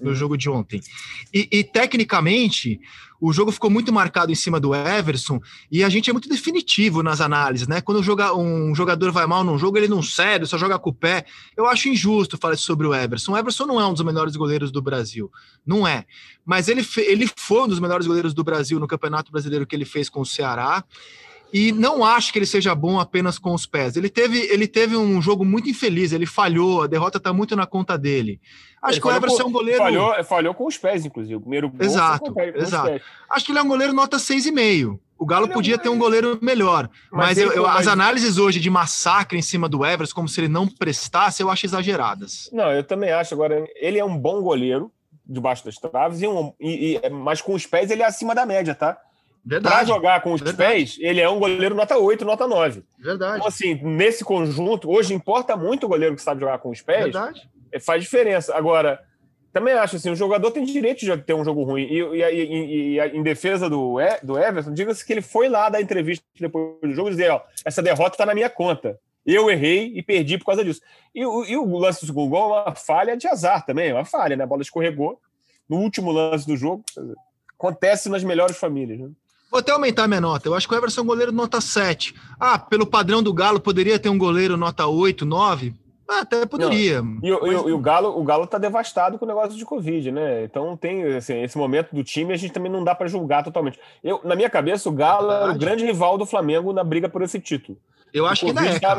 [0.00, 0.80] no jogo de ontem.
[1.32, 2.80] E, e tecnicamente,
[3.20, 5.40] o jogo ficou muito marcado em cima do Everson
[5.70, 7.80] e a gente é muito definitivo nas análises, né?
[7.80, 8.00] Quando
[8.36, 11.26] um jogador vai mal num jogo, ele não cede, só joga com o pé.
[11.54, 13.32] Eu acho injusto falar sobre o Everson.
[13.32, 15.30] O Everson não é um dos melhores goleiros do Brasil,
[15.66, 16.06] não é.
[16.46, 19.84] Mas ele, ele foi um dos melhores goleiros do Brasil no Campeonato Brasileiro que ele
[19.84, 20.82] fez com o Ceará
[21.52, 23.96] e não acho que ele seja bom apenas com os pés.
[23.96, 27.66] Ele teve, ele teve um jogo muito infeliz, ele falhou, a derrota está muito na
[27.66, 28.40] conta dele.
[28.82, 29.78] Acho ele que o Everson é um goleiro.
[29.78, 31.36] Falhou, falhou com os pés, inclusive.
[31.36, 33.00] O primeiro gol exato, exato.
[33.28, 34.98] Acho que ele é um goleiro nota 6,5.
[35.18, 36.88] O Galo ele podia é um ter um goleiro melhor.
[37.12, 40.40] Mas, mas eu, eu, as análises hoje de massacre em cima do Everson, como se
[40.40, 42.48] ele não prestasse, eu acho exageradas.
[42.52, 43.34] Não, eu também acho.
[43.34, 44.90] Agora, ele é um bom goleiro
[45.26, 48.44] debaixo das traves, e, um, e, e mas com os pés ele é acima da
[48.44, 48.98] média, tá?
[49.62, 50.72] Para jogar com os Verdade.
[50.72, 52.84] pés, ele é um goleiro nota 8, nota 9.
[52.98, 53.36] Verdade.
[53.36, 57.04] Então, assim, nesse conjunto, hoje importa muito o goleiro que sabe jogar com os pés.
[57.04, 57.48] Verdade.
[57.72, 58.54] É, faz diferença.
[58.54, 59.00] Agora,
[59.52, 61.82] também acho assim, o jogador tem direito de ter um jogo ruim.
[61.82, 65.80] E, e, e, e em defesa do, do Everton, diga-se que ele foi lá dar
[65.80, 68.98] entrevista depois do jogo e dizer: ó, essa derrota está na minha conta.
[69.24, 70.80] Eu errei e perdi por causa disso.
[71.14, 74.04] E, e o lance do segundo gol é uma falha de azar também, é uma
[74.04, 74.44] falha, né?
[74.44, 75.20] A bola escorregou
[75.68, 76.84] no último lance do jogo.
[77.58, 79.10] Acontece nas melhores famílias, né?
[79.50, 80.48] Vou até aumentar minha nota.
[80.48, 82.14] Eu acho que o Everson é um goleiro nota 7.
[82.38, 85.74] Ah, pelo padrão do Galo, poderia ter um goleiro nota 8, 9?
[86.08, 87.02] Ah, até poderia.
[87.02, 87.18] Não.
[87.22, 87.42] E, mas...
[87.42, 90.44] e, e, o Galo o Galo tá devastado com o negócio de Covid, né?
[90.44, 93.78] Então tem assim, esse momento do time, a gente também não dá para julgar totalmente.
[94.02, 97.22] Eu, na minha cabeça, o Galo é o grande rival do Flamengo na briga por
[97.22, 97.78] esse título.
[98.12, 98.78] Eu acho que ainda é.
[98.80, 98.98] Tá,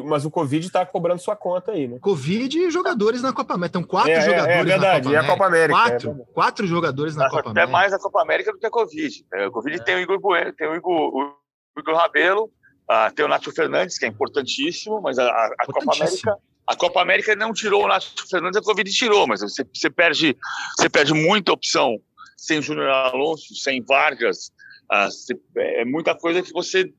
[0.00, 1.98] mas o Covid está cobrando sua conta aí, né?
[2.00, 3.78] Covid e jogadores na Copa América.
[3.78, 4.56] Então, quatro é, é jogadores.
[4.56, 5.78] É, verdade, e a Copa América.
[5.78, 7.62] Quatro, é quatro jogadores na Copa América.
[7.62, 9.26] Até mais a Copa América do que a Covid.
[9.34, 11.34] É, o Covid tem o Igor Bueno, tem o Igor, o
[11.78, 15.96] Igor Rabelo, uh, tem o Nacho Fernandes, que é importantíssimo, mas a, a, a Copa
[15.96, 16.38] América.
[16.64, 20.36] A Copa América não tirou o Nacho Fernandes, a Covid tirou, mas você, você, perde,
[20.78, 21.98] você perde muita opção
[22.36, 24.52] sem Júnior Alonso, sem Vargas.
[24.90, 26.92] Uh, você, é muita coisa que você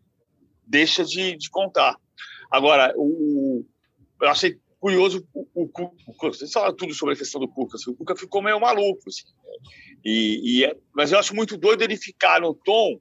[0.67, 1.95] deixa de, de contar.
[2.53, 3.65] Agora, o,
[4.21, 7.77] eu achei curioso o, o, vocês falaram tudo sobre a questão do Cuca.
[7.77, 9.01] Assim, o Cuca ficou meio maluco.
[9.07, 9.23] Assim,
[10.05, 12.99] e, e é, mas eu acho muito doido ele ficar no tom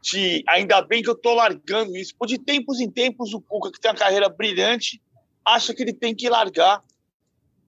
[0.00, 2.14] de ainda bem que eu tô largando isso.
[2.16, 5.02] Porque de tempos em tempos, o Cuca, que tem uma carreira brilhante,
[5.44, 6.80] acha que ele tem que largar,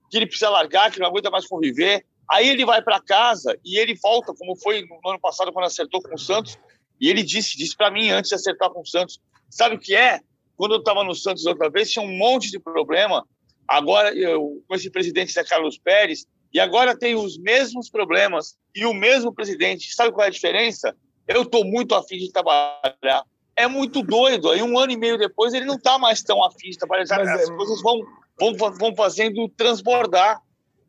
[0.09, 2.05] que ele precisa largar, que não aguenta mais conviver.
[2.31, 6.01] Aí ele vai para casa e ele volta, como foi no ano passado, quando acertou
[6.01, 6.57] com o Santos,
[6.97, 9.19] E ele disse, disse para mim antes de acertar com o Santos,
[9.49, 10.21] sabe o que é?
[10.57, 13.25] Quando eu estava no Santos outra vez, tinha um monte de problema.
[13.67, 18.85] Agora, eu, com esse presidente da Carlos Pérez, e agora tem os mesmos problemas e
[18.85, 19.93] o mesmo presidente.
[19.93, 20.95] Sabe qual é a diferença?
[21.27, 23.23] Eu estou muito afim de trabalhar.
[23.55, 24.49] É muito doido.
[24.49, 27.05] Aí, um ano e meio depois, ele não está mais tão afim de trabalhar.
[27.09, 27.53] Mas As é...
[27.53, 28.01] coisas vão,
[28.39, 30.41] vão, vão fazendo transbordar.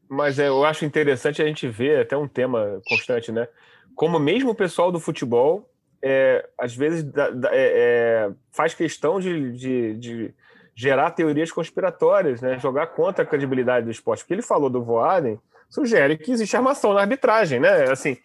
[0.09, 3.49] Mas é, eu acho interessante a gente ver, até um tema constante, né?
[3.95, 5.69] Como mesmo o pessoal do futebol,
[6.09, 10.35] é, às vezes, da, da, é, é faz questão de, de, de,
[10.73, 12.59] gerar teorias conspiratórias, né?
[12.61, 14.21] Jogar contra a credibilidade do esporte.
[14.21, 17.91] Porque ele falou do Voaden, sugere que existe armação na arbitragem, né?
[17.91, 18.17] Assim,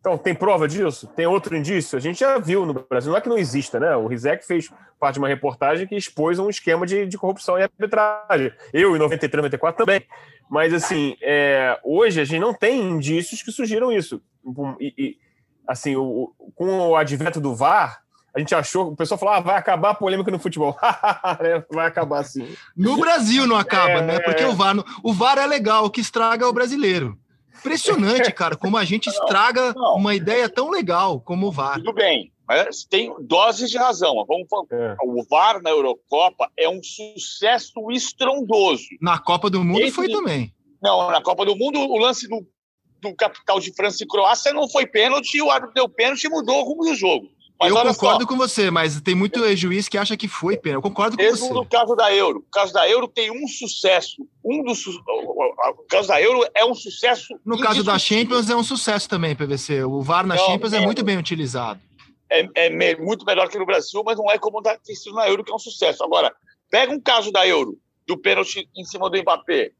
[0.00, 1.06] então, tem prova disso?
[1.14, 1.96] Tem outro indício?
[1.96, 3.10] A gente já viu no Brasil.
[3.12, 3.94] Não é que não exista, né?
[3.94, 7.62] O Rizek fez parte de uma reportagem que expôs um esquema de, de corrupção em
[7.62, 8.50] arbitragem.
[8.72, 10.02] Eu, em 93, 94 também.
[10.48, 14.20] Mas, assim, é, hoje a gente não tem indícios que sugiram isso.
[14.80, 15.18] E, e
[15.70, 18.02] assim, o, com o advento do VAR,
[18.34, 20.76] a gente achou, o pessoal falou, ah, vai acabar a polêmica no futebol.
[21.40, 22.46] É, vai acabar sim.
[22.76, 24.20] No Brasil não acaba, é, né?
[24.20, 27.16] Porque o VAR, o VAR é legal, o que estraga é o brasileiro.
[27.56, 29.94] Impressionante, cara, como a gente estraga não, não.
[29.96, 31.76] uma ideia tão legal como o VAR.
[31.76, 34.24] Tudo bem, mas tem doses de razão.
[34.26, 34.96] Vamos é.
[35.04, 38.86] O VAR na Eurocopa é um sucesso estrondoso.
[39.00, 39.92] Na Copa do Mundo Esse...
[39.92, 40.52] foi também.
[40.82, 42.44] Não, na Copa do Mundo, o lance do,
[43.00, 46.28] do capital de França e Croácia não foi pênalti, e o árbitro deu pênalti e
[46.28, 47.28] mudou o rumo do jogo.
[47.60, 48.26] Mas eu concordo só.
[48.26, 50.82] com você, mas tem muito juiz que acha que foi pênalti.
[50.82, 51.54] Eu concordo com Mesmo você.
[51.54, 52.38] no caso da Euro.
[52.38, 54.26] O caso da Euro tem um sucesso.
[54.42, 57.38] Um dos o caso da Euro é um sucesso.
[57.44, 59.84] No caso da Champions é um sucesso também, PVC.
[59.84, 61.78] O VAR na não, Champions é, é muito bem utilizado.
[62.30, 65.44] É, é, muito melhor que no Brasil, mas não é como tem sido na Euro,
[65.44, 66.02] que é um sucesso.
[66.02, 66.32] Agora,
[66.70, 67.76] pega um caso da Euro,
[68.06, 69.72] do pênalti em cima do Mbappé,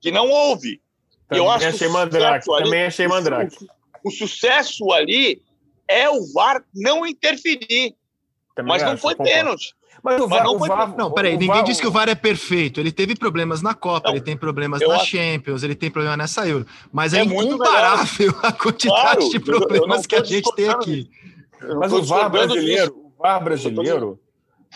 [0.00, 0.80] que não houve.
[1.28, 2.46] Também eu acho achei mandrake.
[2.46, 3.56] Também achei mandrake.
[4.02, 5.42] O, o sucesso ali
[5.86, 7.94] é o VAR não interferir.
[8.54, 9.74] Também mas não foi pênalti.
[10.02, 12.08] Mas o VAR, mas não, o VAR, não, peraí, ninguém VAR, disse que o VAR
[12.08, 12.78] é perfeito.
[12.78, 15.06] Ele teve problemas na Copa, não, ele tem problemas na acho...
[15.06, 16.66] Champions, ele tem problema nessa Euro.
[16.92, 21.10] Mas é, é incomparável a quantidade claro, de problemas que a gente tem aqui.
[21.78, 24.20] Mas o VAR brasileiro, o VAR brasileiro,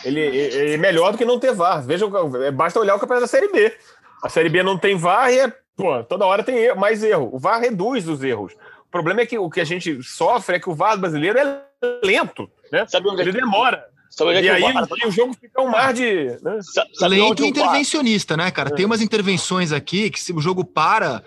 [0.03, 1.81] ele, ele, é melhor do que não ter VAR.
[1.85, 2.05] Veja,
[2.53, 3.73] basta olhar o campeonato da Série B.
[4.21, 7.29] A Série B não tem VAR e é, pô, toda hora tem mais erro.
[7.31, 8.53] O VAR reduz os erros
[8.93, 11.63] problema é que o que a gente sofre é que o VAR brasileiro é
[12.05, 12.85] lento, né?
[12.87, 13.39] Sabe onde é Ele é que...
[13.39, 13.83] demora.
[14.11, 14.87] Sabe e é aí VAR...
[15.07, 16.37] o jogo fica um mar de.
[16.43, 16.59] Né?
[17.01, 18.69] Lento e intervencionista, né, cara?
[18.69, 18.75] É.
[18.75, 21.23] Tem umas intervenções aqui que se o jogo para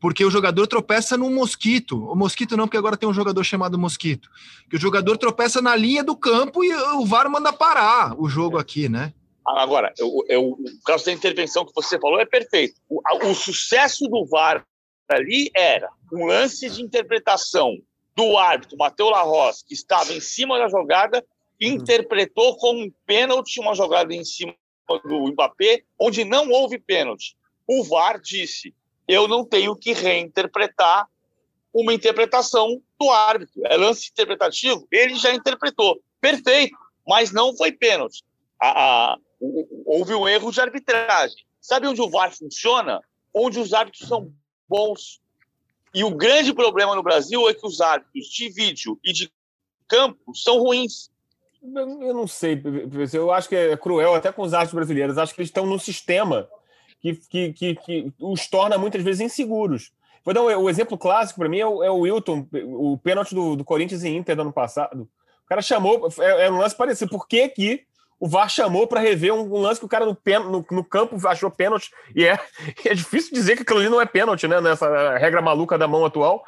[0.00, 2.02] porque o jogador tropeça num mosquito.
[2.10, 4.30] O mosquito não, porque agora tem um jogador chamado mosquito.
[4.70, 8.56] Que o jogador tropeça na linha do campo e o VAR manda parar o jogo
[8.56, 8.62] é.
[8.62, 9.12] aqui, né?
[9.46, 12.74] Agora, eu, eu, o caso da intervenção que você falou é perfeito.
[12.88, 14.66] O, o sucesso do VAR
[15.08, 17.78] ali era um lance de interpretação
[18.14, 21.24] do árbitro Matheus Larroz, que estava em cima da jogada,
[21.60, 24.54] interpretou como um pênalti uma jogada em cima
[25.04, 27.36] do Mbappé, onde não houve pênalti.
[27.66, 28.74] O VAR disse:
[29.10, 31.08] eu não tenho que reinterpretar
[31.74, 33.62] uma interpretação do árbitro.
[33.66, 36.00] É lance interpretativo, ele já interpretou.
[36.20, 36.76] Perfeito,
[37.06, 38.22] mas não foi pênalti.
[38.60, 38.68] A,
[39.12, 39.18] a,
[39.86, 41.44] houve um erro de arbitragem.
[41.60, 43.00] Sabe onde o VAR funciona?
[43.32, 44.32] Onde os árbitros são
[44.68, 45.20] bons.
[45.94, 49.32] E o grande problema no Brasil é que os árbitros de vídeo e de
[49.88, 51.10] campo são ruins.
[51.62, 52.62] Eu não sei,
[53.12, 55.18] eu acho que é cruel até com os árbitros brasileiros.
[55.18, 56.48] Acho que eles estão num sistema
[57.00, 59.92] que, que, que, que os torna muitas vezes inseguros.
[60.24, 63.34] Vou dar um, o exemplo clássico para mim é o, é o Wilton, o pênalti
[63.34, 65.08] do, do Corinthians e Inter do ano passado.
[65.44, 67.10] O cara chamou, é, é um lance parecido.
[67.10, 67.84] Por que, que
[68.20, 70.16] o VAR chamou para rever um, um, lance que o cara no,
[70.50, 71.90] no, no, campo achou pênalti.
[72.14, 72.38] E é,
[72.84, 74.60] é difícil dizer que aquilo ali não é pênalti, né?
[74.60, 76.44] Nessa regra maluca da mão atual.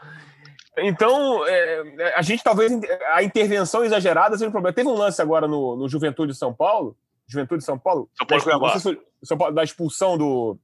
[0.78, 2.70] Então, é, a gente talvez
[3.14, 4.74] a intervenção exagerada seja um problema.
[4.74, 6.94] Teve um lance agora no, no Juventude de São Paulo.
[7.26, 8.08] Juventude de São Paulo?
[8.18, 8.78] São Paulo da, Cuiabá.
[9.22, 10.58] São Paulo, da expulsão do.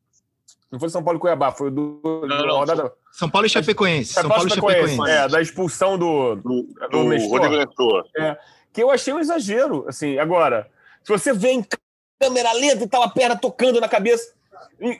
[0.71, 2.01] Não foi São Paulo e Cuiabá, foi do.
[2.05, 2.93] Não, não, rodada...
[3.13, 4.13] São Paulo e Chapecoense.
[4.13, 5.11] São Paulo e Chapecoense.
[5.11, 6.37] É, da expulsão do.
[6.37, 8.05] Do, do, do Rodrigo Nestor.
[8.19, 8.37] É,
[8.73, 9.87] que eu achei um exagero.
[9.89, 10.69] Assim, agora
[11.09, 11.67] se você vê em
[12.21, 14.33] câmera lenta e tal, a perna tocando na cabeça,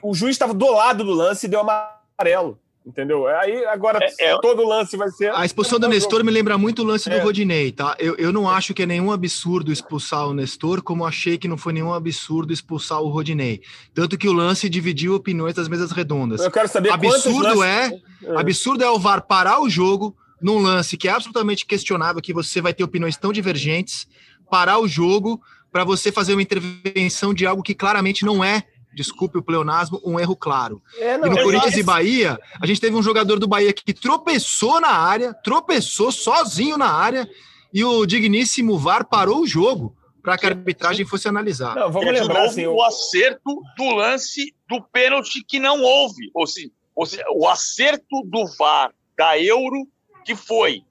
[0.01, 2.57] o juiz estava do lado do lance e deu amarelo.
[2.85, 3.27] Entendeu?
[3.27, 5.31] Aí agora é, é, todo lance vai ser.
[5.35, 7.19] A expulsão do Nestor me lembra muito o lance do é.
[7.19, 7.95] Rodinei, tá?
[7.99, 11.57] Eu, eu não acho que é nenhum absurdo expulsar o Nestor, como achei que não
[11.57, 13.61] foi nenhum absurdo expulsar o Rodinei.
[13.93, 16.41] Tanto que o lance dividiu opiniões das mesas redondas.
[16.41, 17.91] Eu quero saber absurdo é,
[18.23, 22.33] é, absurdo é o VAR parar o jogo num lance que é absolutamente questionável, que
[22.33, 24.07] você vai ter opiniões tão divergentes,
[24.49, 25.39] parar o jogo
[25.71, 28.63] para você fazer uma intervenção de algo que claramente não é,
[28.93, 30.81] desculpe o pleonasmo, um erro claro.
[30.97, 33.93] É, não, e no Corinthians e Bahia, a gente teve um jogador do Bahia que
[33.93, 37.29] tropeçou na área, tropeçou sozinho na área,
[37.73, 41.75] e o digníssimo VAR parou o jogo para que a arbitragem fosse analisar.
[41.75, 46.45] Não, vamos é, lembrar assim, o acerto do lance do pênalti que não houve, ou
[46.45, 49.87] seja, ou seja, o acerto do VAR da Euro
[50.25, 50.83] que foi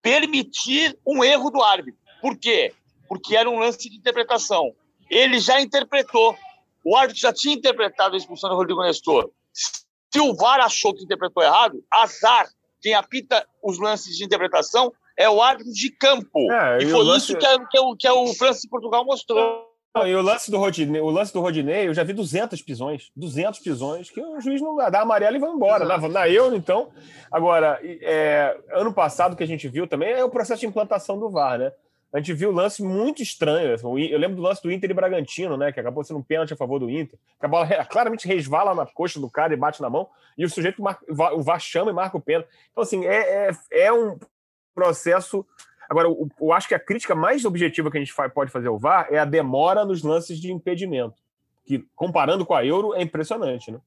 [0.00, 2.00] permitir um erro do árbitro.
[2.20, 2.72] Por quê?
[3.08, 4.74] Porque era um lance de interpretação.
[5.10, 6.36] Ele já interpretou.
[6.84, 9.30] O árbitro já tinha interpretado a expulsão do Rodrigo Nestor.
[9.52, 12.48] Se o VAR achou que interpretou errado, azar.
[12.80, 16.52] Quem apita os lances de interpretação é o árbitro de campo.
[16.52, 17.32] É, e foi lance...
[17.32, 19.66] isso que, é, que, é, que é o França e Portugal mostrou.
[19.96, 23.10] Não, e o lance do Rodinei, o lance do Rodinei, eu já vi 200 pisões,
[23.16, 25.86] 200 pisões, que o juiz não dá amarelo e vai embora.
[25.86, 26.90] Na, na Euro, então.
[27.32, 31.30] Agora, é, ano passado que a gente viu também é o processo de implantação do
[31.30, 31.72] VAR, né?
[32.16, 33.76] A gente viu lance muito estranho.
[34.10, 35.70] Eu lembro do lance do Inter e Bragantino, né?
[35.70, 37.18] Que acabou sendo um pênalti a favor do Inter.
[37.38, 40.08] Que a bola claramente resvala na coxa do cara e bate na mão.
[40.38, 42.48] E o sujeito, marca, o VAR chama e marca o pênalti.
[42.72, 44.18] Então, assim, é, é, é um
[44.74, 45.44] processo.
[45.90, 49.08] Agora, eu, acho que a crítica mais objetiva que a gente pode fazer ao VAR
[49.10, 51.22] é a demora nos lances de impedimento,
[51.66, 53.78] que, comparando com a Euro, é impressionante, né?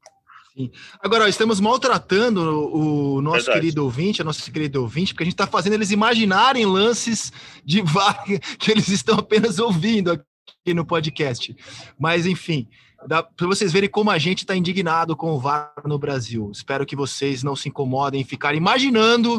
[0.60, 0.70] Sim.
[1.02, 3.62] Agora, ó, estamos maltratando o nosso Verdade.
[3.62, 7.32] querido ouvinte, a nossa querida ouvinte, porque a gente está fazendo eles imaginarem lances
[7.64, 11.56] de VAR que eles estão apenas ouvindo aqui no podcast.
[11.98, 12.68] Mas, enfim,
[13.08, 16.52] para vocês verem como a gente está indignado com o VAR no Brasil.
[16.52, 19.38] Espero que vocês não se incomodem em ficar imaginando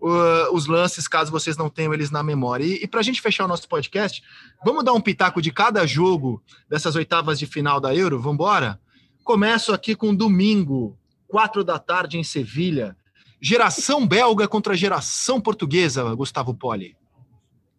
[0.00, 2.64] uh, os lances, caso vocês não tenham eles na memória.
[2.64, 4.20] E, e para a gente fechar o nosso podcast,
[4.64, 8.18] vamos dar um pitaco de cada jogo dessas oitavas de final da Euro?
[8.18, 8.80] Vamos embora?
[9.26, 10.96] Começo aqui com domingo,
[11.26, 12.96] quatro da tarde em Sevilha.
[13.40, 16.96] Geração belga contra geração portuguesa, Gustavo Poli.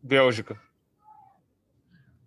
[0.03, 0.59] Bélgica.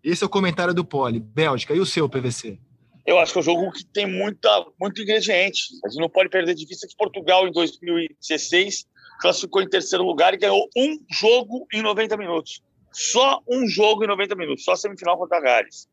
[0.02, 1.20] Esse é o comentário do Poli.
[1.20, 1.74] Bélgica.
[1.74, 2.58] E o seu, PVC?
[3.04, 4.48] Eu acho que é um jogo que tem muita,
[4.80, 5.64] muito ingrediente.
[5.84, 8.86] A gente não pode perder de vista que Portugal, em 2016,
[9.20, 12.62] classificou em terceiro lugar e ganhou um jogo em 90 minutos.
[12.90, 15.86] Só um jogo em 90 minutos, só semifinal contra a Gales.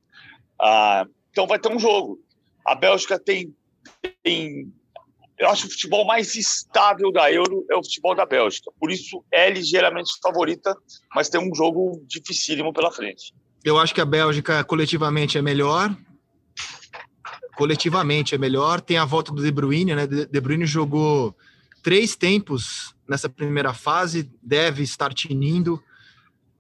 [0.62, 2.26] Ah, então vai ter um jogo.
[2.68, 3.56] A Bélgica tem,
[4.22, 4.74] tem.
[5.40, 8.70] Eu acho que o futebol mais estável da Euro é o futebol da Bélgica.
[8.78, 10.76] Por isso é ligeiramente favorita,
[11.16, 13.34] mas tem um jogo dificílimo pela frente.
[13.64, 15.96] Eu acho que a Bélgica coletivamente é melhor.
[17.56, 18.82] Coletivamente é melhor.
[18.82, 20.06] Tem a volta do De Bruyne, né?
[20.06, 21.34] De Bruyne jogou
[21.82, 25.82] três tempos nessa primeira fase, deve estar tinindo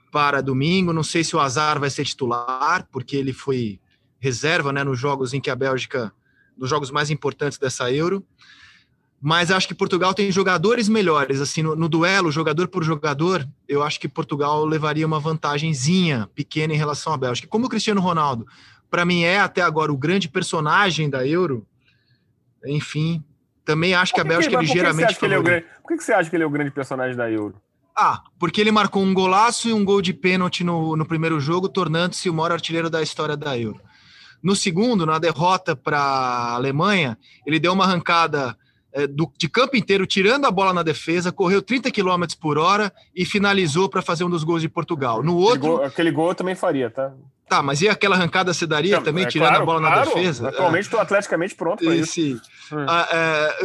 [0.09, 0.93] para domingo.
[0.93, 3.79] Não sei se o Azar vai ser titular, porque ele foi
[4.19, 6.11] reserva né, nos jogos em que a Bélgica,
[6.57, 8.25] nos jogos mais importantes dessa Euro.
[9.19, 11.41] Mas acho que Portugal tem jogadores melhores.
[11.41, 16.73] Assim, no, no duelo, jogador por jogador, eu acho que Portugal levaria uma vantagemzinha pequena
[16.73, 17.47] em relação à Bélgica.
[17.47, 18.45] Como o Cristiano Ronaldo,
[18.89, 21.65] para mim, é até agora o grande personagem da Euro,
[22.65, 23.23] enfim,
[23.65, 26.03] também acho que, que a Bélgica é ligeiramente que que é grande, Por que, que
[26.03, 27.55] você acha que ele é o grande personagem da Euro?
[27.95, 31.67] Ah, porque ele marcou um golaço e um gol de pênalti no, no primeiro jogo,
[31.67, 33.81] tornando-se o maior artilheiro da história da Euro.
[34.41, 38.55] No segundo, na derrota para a Alemanha, ele deu uma arrancada
[38.93, 42.91] é, do, de campo inteiro, tirando a bola na defesa, correu 30 km por hora
[43.15, 45.21] e finalizou para fazer um dos gols de Portugal.
[45.21, 45.57] No outro.
[45.57, 47.13] Aquele gol, aquele gol eu também faria, tá?
[47.47, 49.95] Tá, mas e aquela arrancada você daria também, é, tirando claro, a bola claro.
[49.95, 50.49] na defesa?
[50.49, 51.03] Atualmente estou é.
[51.03, 52.11] atleticamente pronto para isso.
[52.11, 52.41] Sim.
[52.73, 52.85] Hum.
[52.85, 53.57] Ah, é,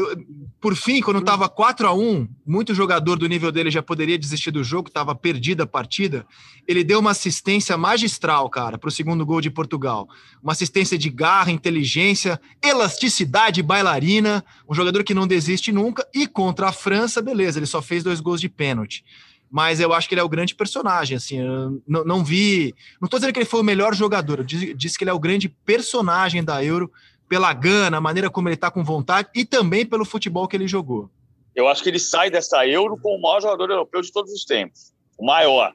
[0.60, 4.52] por fim, quando estava 4 a 1 muito jogador do nível dele já poderia desistir
[4.52, 6.24] do jogo, estava perdida a partida.
[6.68, 10.08] Ele deu uma assistência magistral, cara, para o segundo gol de Portugal.
[10.40, 16.06] Uma assistência de garra, inteligência, elasticidade bailarina, um jogador que não desiste nunca.
[16.14, 19.04] E contra a França, beleza, ele só fez dois gols de pênalti
[19.52, 21.38] mas eu acho que ele é o grande personagem, assim,
[21.86, 24.96] não, não, vi, não estou dizendo que ele foi o melhor jogador, eu disse, disse,
[24.96, 26.90] que ele é o grande personagem da Euro,
[27.28, 30.66] pela gana, a maneira como ele está com vontade e também pelo futebol que ele
[30.66, 31.10] jogou.
[31.54, 34.44] Eu acho que ele sai dessa Euro com o maior jogador europeu de todos os
[34.46, 35.74] tempos, o maior.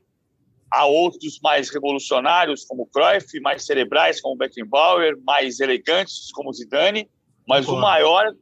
[0.72, 7.08] Há outros mais revolucionários, como Cruyff, mais cerebrais, como Beckenbauer, mais elegantes, como Zidane,
[7.48, 7.74] mas Pô.
[7.74, 8.34] o maior,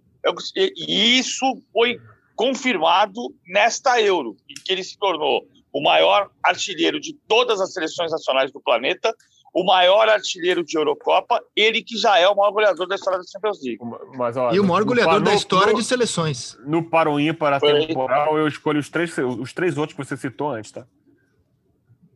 [0.55, 1.99] e isso foi
[2.35, 8.11] confirmado nesta Euro, em que ele se tornou o maior artilheiro de todas as seleções
[8.11, 9.13] nacionais do planeta,
[9.53, 13.25] o maior artilheiro de Eurocopa, ele que já é o maior goleador da história da
[13.25, 13.79] Champions League.
[14.17, 16.57] Mas, e o maior goleador no, da história no, de seleções.
[16.65, 20.51] No Paro para a temporal, eu escolho os três, os três outros que você citou
[20.51, 20.85] antes, tá?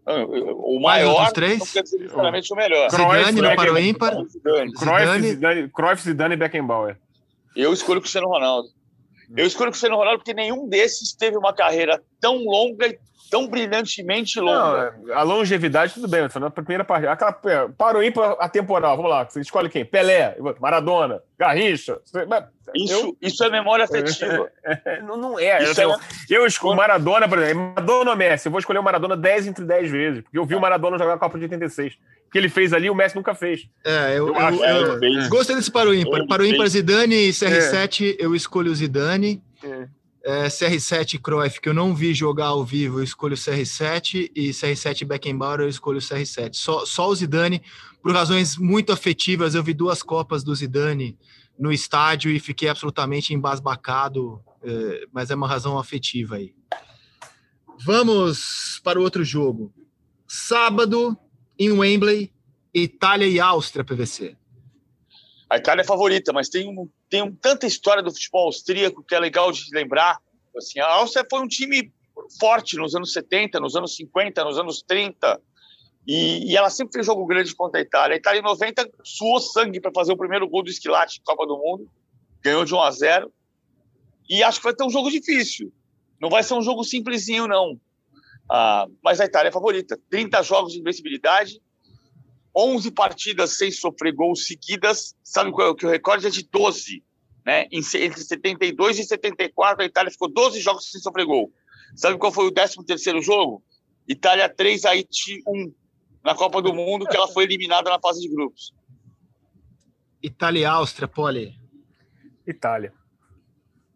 [0.05, 1.59] O maior, dos três?
[1.59, 2.89] não quer dizer necessariamente o melhor.
[2.89, 4.13] Zidane no ímpar.
[4.77, 6.97] Cruyff, Zidane, Cruyff, Zidane e Beckenbauer.
[7.55, 8.69] Eu escolho o Cristiano Ronaldo.
[9.35, 12.97] Eu escolho o Cristiano Ronaldo porque nenhum desses teve uma carreira tão longa
[13.29, 14.95] tão brilhantemente longa.
[15.01, 17.07] Não, a longevidade, tudo bem, falando a primeira parte.
[17.07, 17.33] Aquela,
[17.77, 19.85] parou ímpar atemporal, vamos lá, você escolhe quem?
[19.85, 21.99] Pelé, Maradona, Garrincha.
[22.75, 23.17] Isso, eu...
[23.21, 24.49] isso é memória afetiva.
[25.05, 25.63] não, não é.
[25.63, 25.97] Isso eu, é...
[26.29, 29.65] eu escolho Maradona, por exemplo, Maradona ou Messi, eu vou escolher o Maradona 10 entre
[29.65, 31.93] 10 vezes, porque eu vi o Maradona jogar a Copa de 86.
[32.27, 33.67] O que ele fez ali, o Messi nunca fez.
[33.83, 36.27] É, eu, eu, acho, eu, eu gostei desse para o ímpar.
[36.27, 38.23] Para o ímpar Zidane e CR7, é.
[38.23, 39.41] eu escolho o Zidane.
[39.63, 39.87] É.
[40.23, 44.29] É, CR7 e Cruyff, que eu não vi jogar ao vivo, eu escolho o CR7
[44.35, 46.53] e CR7 Beckenbauer, eu escolho o CR7.
[46.53, 47.61] Só, só o Zidane,
[48.01, 51.17] por razões muito afetivas, eu vi duas Copas do Zidane
[51.57, 56.53] no estádio e fiquei absolutamente embasbacado, é, mas é uma razão afetiva aí.
[57.85, 59.73] Vamos para o outro jogo.
[60.27, 61.17] Sábado,
[61.57, 62.31] em Wembley,
[62.73, 64.37] Itália e Áustria, PVC.
[65.49, 69.15] A Itália é favorita, mas tem, um, tem um, tanta história do futebol austríaco que
[69.15, 70.19] é legal de lembrar.
[70.55, 71.91] Assim, a Áustria foi um time
[72.39, 75.41] forte nos anos 70, nos anos 50, nos anos 30,
[76.05, 78.15] e, e ela sempre fez jogo grande contra a Itália.
[78.15, 81.57] A Itália, em 90, suou sangue para fazer o primeiro gol do Esquilate Copa do
[81.57, 81.89] Mundo,
[82.41, 83.33] ganhou de 1 a 0
[84.29, 85.73] e acho que vai ter um jogo difícil.
[86.21, 87.79] Não vai ser um jogo simplesinho, não.
[88.49, 89.99] Ah, mas a Itália é favorita.
[90.09, 91.59] 30 jogos de invencibilidade,
[92.59, 95.75] 11 partidas sem sofrer gols seguidas, sabe qual é?
[95.75, 97.03] que o recorde é de 12,
[97.45, 97.67] né?
[97.71, 101.53] Entre 72 e 74, a Itália ficou 12 jogos sem sofrer gol.
[101.95, 103.63] Sabe qual foi o 13 terceiro jogo?
[104.07, 105.73] Itália 3, Haiti 1,
[106.23, 108.73] na Copa do Mundo, que ela foi eliminada na fase de grupos.
[110.21, 111.55] Itália e Áustria, Poli.
[112.45, 112.93] Itália.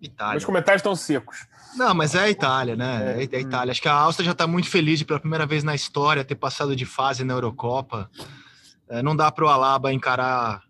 [0.02, 0.38] Itália.
[0.38, 1.46] Os comentários estão secos.
[1.76, 3.16] Não, mas é a Itália, né?
[3.18, 3.72] É, é a Itália.
[3.72, 6.36] Acho que a Áustria já está muito feliz de, pela primeira vez na história, ter
[6.36, 8.10] passado de fase na Eurocopa.
[8.94, 10.62] É, não dá para o Alaba encarar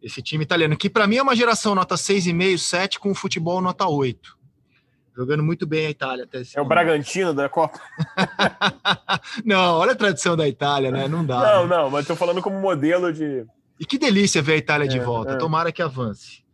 [0.00, 3.60] esse time italiano, que para mim é uma geração nota 6,5, 7, com o futebol
[3.60, 4.38] nota 8.
[5.16, 6.66] Jogando muito bem a Itália até esse É momento.
[6.66, 7.80] o Bragantino da Copa?
[9.44, 11.08] não, olha a tradição da Itália, né?
[11.08, 11.40] Não dá.
[11.40, 11.76] Não, né?
[11.76, 13.44] não, mas estou falando como modelo de.
[13.80, 15.32] E que delícia ver a Itália é, de volta.
[15.32, 15.36] É.
[15.36, 16.44] Tomara que avance.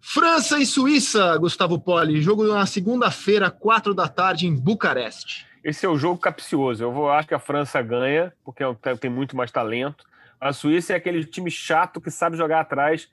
[0.00, 2.20] França e Suíça, Gustavo Poli.
[2.20, 5.46] Jogo na segunda-feira, quatro da tarde, em Bucareste.
[5.62, 6.82] Esse é o jogo capcioso.
[6.82, 10.04] Eu vou, acho que a França ganha, porque é tem muito mais talento.
[10.40, 13.08] A Suíça é aquele time chato que sabe jogar atrás,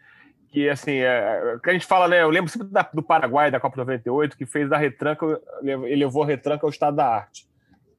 [0.49, 2.21] que assim, é, que a gente fala, né?
[2.21, 5.25] Eu lembro sempre da, do Paraguai, da Copa 98, que fez da retranca,
[5.61, 7.47] ele levou a retranca ao estado da arte.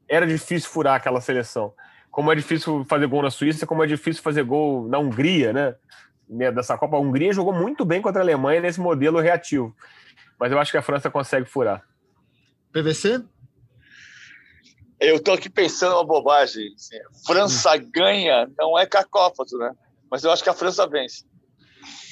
[0.09, 1.75] Era difícil furar aquela seleção.
[2.11, 5.75] Como é difícil fazer gol na Suíça, como é difícil fazer gol na Hungria, né?
[6.29, 9.77] né dessa Copa, a Hungria jogou muito bem contra a Alemanha nesse modelo reativo.
[10.39, 11.83] Mas eu acho que a França consegue furar.
[12.73, 13.23] PVC?
[14.99, 16.73] Eu estou aqui pensando uma bobagem.
[16.75, 17.91] Assim, França hum.
[17.93, 19.73] ganha, não é cacófato, né?
[20.11, 21.25] Mas eu acho que a França vence.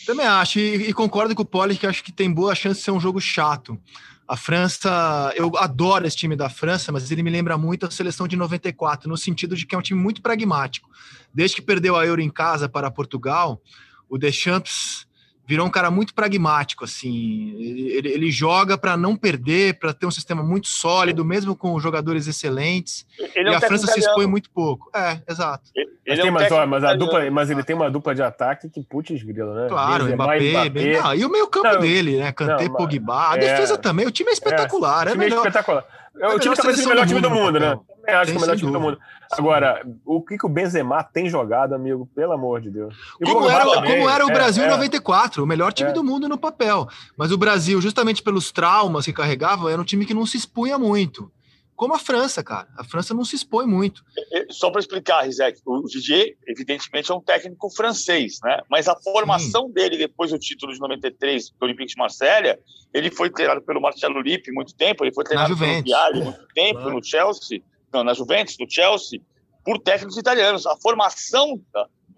[0.07, 2.85] Também acho, e, e concordo com o Poli que acho que tem boa chance de
[2.85, 3.81] ser um jogo chato.
[4.27, 8.27] A França, eu adoro esse time da França, mas ele me lembra muito a seleção
[8.27, 10.89] de 94, no sentido de que é um time muito pragmático.
[11.33, 13.61] Desde que perdeu a Euro em casa para Portugal,
[14.09, 15.04] o Deschamps
[15.47, 17.55] virou um cara muito pragmático, assim.
[17.59, 22.27] Ele, ele joga para não perder, para ter um sistema muito sólido, mesmo com jogadores
[22.27, 23.07] excelentes.
[23.35, 24.91] Ele é e é um a França se expõe muito pouco.
[24.97, 25.71] É, exato.
[25.75, 28.15] Ele, mas, tem, é um mas, ó, mas, a dupla, mas ele tem uma dupla
[28.15, 29.69] de ataque que putz grila, né?
[29.69, 30.69] Claro, Benzema, Mbappé, Mbappé.
[30.71, 32.33] Bem, não, e o meio campo não, dele, né?
[32.33, 33.33] Kanté, Pogba.
[33.33, 34.07] A defesa é, também.
[34.07, 35.07] O time é espetacular.
[35.07, 35.47] É, o time é, melhor.
[35.47, 35.85] espetacular.
[36.21, 37.79] É o time talvez o melhor time do mundo, né?
[38.07, 38.99] Eu acho que é o melhor time do mundo.
[39.33, 42.09] Agora, o que, que o Benzema tem jogado, amigo?
[42.15, 42.95] Pelo amor de Deus.
[43.25, 45.93] Como era, como era, o Brasil em é, 94, o melhor time é.
[45.93, 46.87] do mundo no papel.
[47.17, 50.79] Mas o Brasil, justamente pelos traumas que carregava, era um time que não se expunha
[50.79, 51.31] muito
[51.77, 52.69] como a França, cara.
[52.77, 54.05] A França não se expõe muito.
[54.51, 58.61] Só para explicar, Rizek, o Didier, evidentemente, é um técnico francês, né?
[58.71, 59.73] Mas a formação Sim.
[59.73, 62.59] dele depois do título de 93 do Olympique de Marselha,
[62.93, 66.81] ele foi treinado pelo Marcelo Lippi muito tempo, ele foi treinado pelo Vialli muito tempo,
[66.81, 66.95] claro.
[66.95, 67.63] no Chelsea,
[67.93, 69.21] não, na Juventus, no Chelsea,
[69.65, 70.67] por técnicos italianos.
[70.67, 71.61] A formação,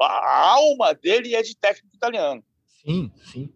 [0.01, 2.45] a alma dele é de técnico italiano.
[2.85, 3.49] Sim, sim.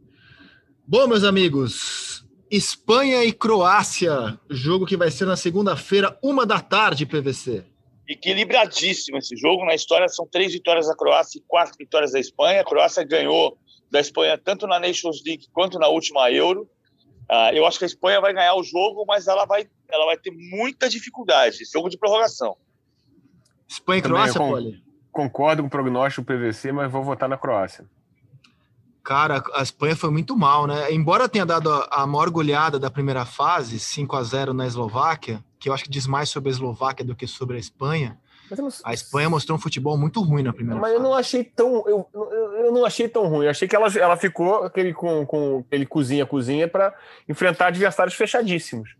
[0.87, 7.07] Bom, meus amigos, Espanha e Croácia, jogo que vai ser na segunda-feira, uma da tarde,
[7.07, 7.65] PVC.
[8.09, 9.65] Equilibradíssimo esse jogo.
[9.65, 12.63] Na história são três vitórias da Croácia e quatro vitórias da Espanha.
[12.63, 13.57] A Croácia ganhou
[13.89, 16.69] da Espanha tanto na Nations League quanto na última Euro.
[17.31, 20.17] Uh, eu acho que a Espanha vai ganhar o jogo, mas ela vai, ela vai
[20.17, 21.59] ter muita dificuldade.
[21.73, 22.57] jogo de prorrogação.
[23.69, 24.83] Espanha e Croácia, Poli?
[25.13, 27.87] Concordo com o prognóstico do PVC, mas vou votar na Croácia.
[29.11, 30.93] Cara, a Espanha foi muito mal, né?
[30.93, 35.69] Embora tenha dado a, maior goleada da primeira fase, 5 a 0 na Eslováquia, que
[35.69, 38.17] eu acho que diz mais sobre a Eslováquia do que sobre a Espanha.
[38.85, 41.03] A Espanha mostrou um futebol muito ruim na primeira Mas fase.
[41.03, 41.83] eu não achei tão.
[41.89, 43.47] Eu, eu não achei tão ruim.
[43.47, 46.95] Eu achei que ela, ela ficou aquele, com, com aquele cozinha-cozinha para
[47.29, 48.95] enfrentar adversários fechadíssimos.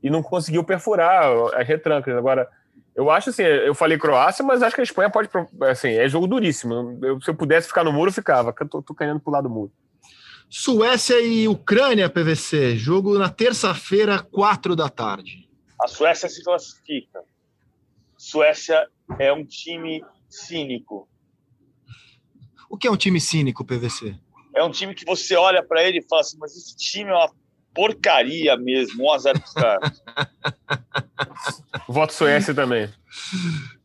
[0.00, 1.24] e não conseguiu perfurar
[1.56, 2.16] as retrancas.
[2.16, 2.48] Agora,
[2.96, 5.28] eu acho assim, eu falei Croácia, mas acho que a Espanha pode.
[5.70, 6.98] Assim, é jogo duríssimo.
[7.02, 8.54] Eu, se eu pudesse ficar no muro, ficava.
[8.58, 9.70] Eu tô, tô querendo pular do muro.
[10.48, 12.74] Suécia e Ucrânia, PVC.
[12.76, 15.46] Jogo na terça-feira, quatro da tarde.
[15.78, 17.22] A Suécia se classifica.
[18.16, 18.88] Suécia
[19.18, 21.06] é um time cínico.
[22.70, 24.16] O que é um time cínico, PVC?
[24.54, 27.14] É um time que você olha para ele e fala assim, mas esse time é
[27.14, 27.30] uma
[27.74, 30.02] porcaria mesmo, 1x0 pros caras.
[31.88, 32.88] Voto Suécia também.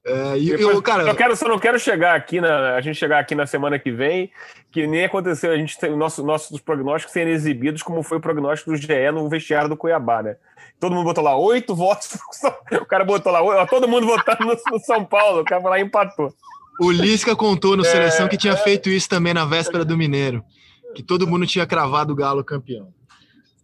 [0.03, 3.19] É, e, eu, cara, eu quero, só não quero chegar aqui na a gente chegar
[3.19, 4.31] aqui na semana que vem
[4.71, 8.71] que nem aconteceu a gente tem nosso, nossos prognósticos serem exibidos como foi o prognóstico
[8.71, 10.37] do GE no vestiário do Cuiabá, né?
[10.79, 12.17] Todo mundo botou lá oito votos,
[12.71, 15.83] o cara botou lá todo mundo votando no, no São Paulo, o cara lá e
[15.83, 16.33] empatou.
[16.79, 19.95] O Lisca contou no é, Seleção que tinha é, feito isso também na véspera do
[19.95, 20.43] Mineiro,
[20.95, 22.91] que todo mundo tinha cravado o Galo campeão.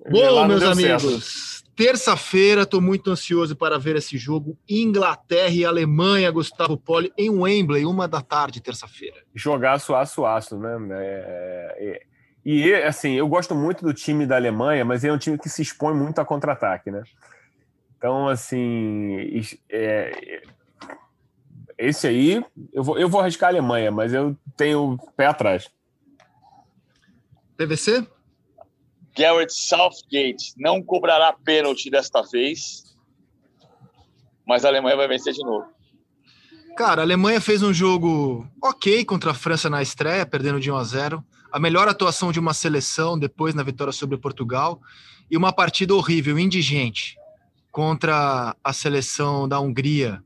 [0.10, 4.58] Bom, meus amigos, terça-feira estou muito ansioso para ver esse jogo.
[4.68, 9.18] Inglaterra e Alemanha, Gustavo Poli, em Wembley, uma da tarde, terça-feira.
[9.36, 10.76] Jogar suaço, aço, né?
[10.92, 12.02] É, é,
[12.44, 15.62] e, assim, eu gosto muito do time da Alemanha, mas é um time que se
[15.62, 17.04] expõe muito a contra-ataque, né?
[17.96, 20.42] Então, assim, é,
[21.78, 25.70] esse aí, eu vou, eu vou arriscar a Alemanha, mas eu tenho o pé atrás.
[27.56, 28.08] PVC?
[29.18, 32.84] Garrett Southgate não cobrará pênalti desta vez,
[34.46, 35.66] mas a Alemanha vai vencer de novo.
[36.78, 40.76] Cara, a Alemanha fez um jogo ok contra a França na estreia, perdendo de 1
[40.76, 41.26] a 0.
[41.52, 44.80] A melhor atuação de uma seleção depois na vitória sobre Portugal
[45.32, 47.18] e uma partida horrível, indigente,
[47.72, 50.24] contra a seleção da Hungria,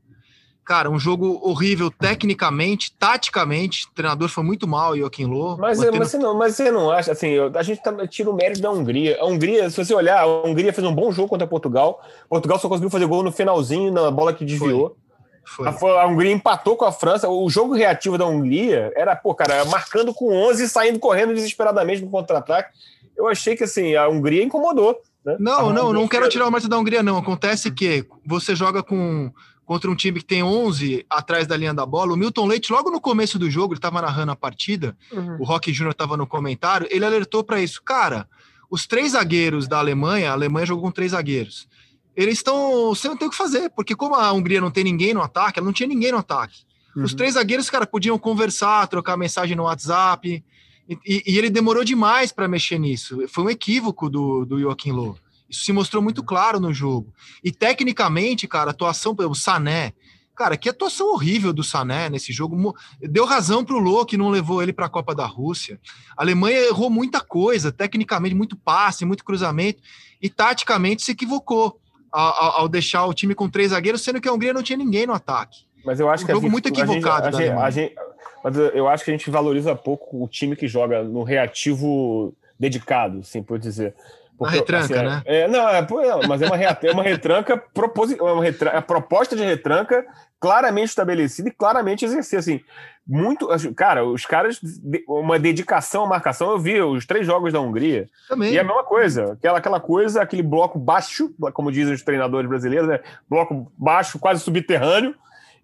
[0.64, 3.86] Cara, um jogo horrível tecnicamente, taticamente.
[3.86, 5.56] O treinador foi muito mal, Joaquim Loh.
[5.56, 5.98] Mas, mantendo...
[5.98, 8.70] mas, você não, mas você não acha, assim, a gente tá, tira o mérito da
[8.70, 9.18] Hungria.
[9.20, 12.00] A Hungria, se você olhar, a Hungria fez um bom jogo contra Portugal.
[12.28, 14.96] Portugal só conseguiu fazer gol no finalzinho, na bola que desviou.
[15.44, 15.72] Foi.
[15.72, 15.98] Foi.
[15.98, 17.28] A, a, Hungria empatou com a França.
[17.28, 22.02] O jogo reativo da Hungria era, pô, cara, marcando com 11 e saindo correndo desesperadamente
[22.02, 22.70] no contra-ataque.
[23.16, 24.96] Eu achei que, assim, a Hungria incomodou.
[25.24, 25.36] Né?
[25.38, 27.18] Não, não, não quero tirar o mérito da Hungria, não.
[27.18, 29.32] Acontece que você joga com
[29.64, 32.12] contra um time que tem 11 atrás da linha da bola.
[32.12, 35.36] O Milton Leite, logo no começo do jogo, ele estava narrando a partida, uhum.
[35.40, 37.82] o Rock Júnior estava no comentário, ele alertou para isso.
[37.82, 38.28] Cara,
[38.70, 41.68] os três zagueiros da Alemanha, a Alemanha jogou com três zagueiros,
[42.14, 42.88] eles estão.
[42.94, 45.58] Você não tem o que fazer, porque como a Hungria não tem ninguém no ataque,
[45.58, 46.60] ela não tinha ninguém no ataque.
[46.94, 47.04] Uhum.
[47.04, 50.44] Os três zagueiros, cara, podiam conversar, trocar mensagem no WhatsApp.
[50.88, 53.26] E, e ele demorou demais para mexer nisso.
[53.28, 55.16] Foi um equívoco do, do Joaquim Loh.
[55.52, 57.12] Isso se mostrou muito claro no jogo.
[57.44, 59.92] E tecnicamente, cara, a atuação, o Sané,
[60.34, 62.74] cara, que atuação horrível do Sané nesse jogo.
[63.00, 65.78] Deu razão para o Lô que não levou ele para a Copa da Rússia.
[66.16, 69.82] A Alemanha errou muita coisa, tecnicamente, muito passe, muito cruzamento,
[70.20, 71.78] e taticamente se equivocou
[72.10, 75.06] ao, ao deixar o time com três zagueiros, sendo que a Hungria não tinha ninguém
[75.06, 75.66] no ataque.
[75.84, 77.28] Mas eu acho um que jogo gente, muito equivocado.
[77.28, 77.94] A gente, a gente,
[78.42, 83.18] mas eu acho que a gente valoriza pouco o time que joga no reativo dedicado,
[83.18, 83.94] assim por dizer.
[84.42, 85.22] Porque, uma retranca, assim, né?
[85.24, 85.86] É, não, é,
[86.28, 90.04] mas é uma, é uma retranca, proposi, é uma retranca, a proposta de retranca
[90.40, 92.60] claramente estabelecida e claramente exercer, assim,
[93.06, 94.60] muito, cara, os caras,
[95.08, 98.52] uma dedicação à marcação, eu vi os três jogos da Hungria, Também.
[98.52, 102.48] e é a mesma coisa, aquela, aquela coisa, aquele bloco baixo, como dizem os treinadores
[102.48, 103.00] brasileiros, né?
[103.28, 105.14] bloco baixo, quase subterrâneo,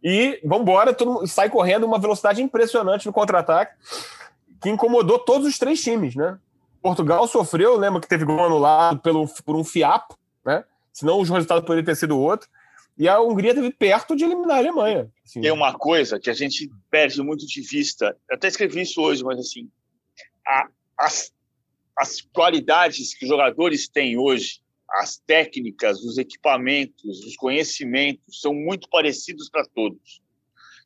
[0.02, 3.72] e vambora, todo mundo sai correndo uma velocidade impressionante no contra-ataque,
[4.60, 6.38] que incomodou todos os três times, né?
[6.88, 10.64] Portugal sofreu, lembra que teve gol anulado pelo, por um fiapo, né?
[10.92, 12.48] Senão os resultados poderiam ter sido outro.
[12.96, 15.12] E a Hungria teve perto de eliminar a Alemanha.
[15.24, 15.40] Assim.
[15.40, 18.16] Tem uma coisa que a gente perde muito de vista.
[18.28, 19.70] Eu até escrevi isso hoje, mas assim,
[20.46, 20.68] a,
[20.98, 21.32] as,
[21.96, 24.60] as qualidades que os jogadores têm hoje,
[24.98, 30.22] as técnicas, os equipamentos, os conhecimentos são muito parecidos para todos.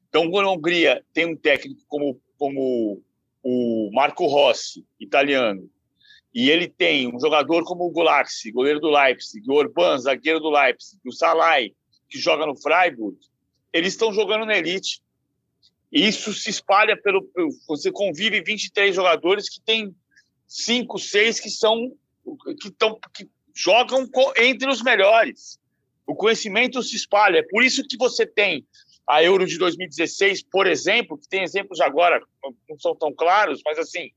[0.09, 3.03] Então, quando a Hungria tem um técnico como, como
[3.43, 5.71] o Marco Rossi, italiano,
[6.35, 10.51] e ele tem um jogador como o Gulaxi, goleiro do Leipzig, o Orban, zagueiro do
[10.51, 11.73] Leipzig, o Salai,
[12.09, 13.19] que joga no Freiburg,
[13.73, 15.03] eles estão jogando na elite.
[15.91, 17.31] E isso se espalha pelo.
[17.69, 19.95] Você convive 23 jogadores que tem
[20.47, 21.93] cinco, seis que são.
[22.61, 25.61] que, tão, que jogam entre os melhores.
[26.07, 27.39] O conhecimento se espalha.
[27.39, 28.67] É por isso que você tem
[29.07, 32.23] a Euro de 2016, por exemplo, que tem exemplos agora,
[32.69, 34.11] não são tão claros, mas assim,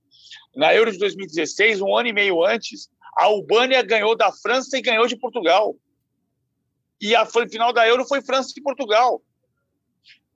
[0.55, 4.81] na Euro de 2016, um ano e meio antes, a Albânia ganhou da França e
[4.81, 5.75] ganhou de Portugal.
[6.99, 9.21] E a final da Euro foi França e Portugal.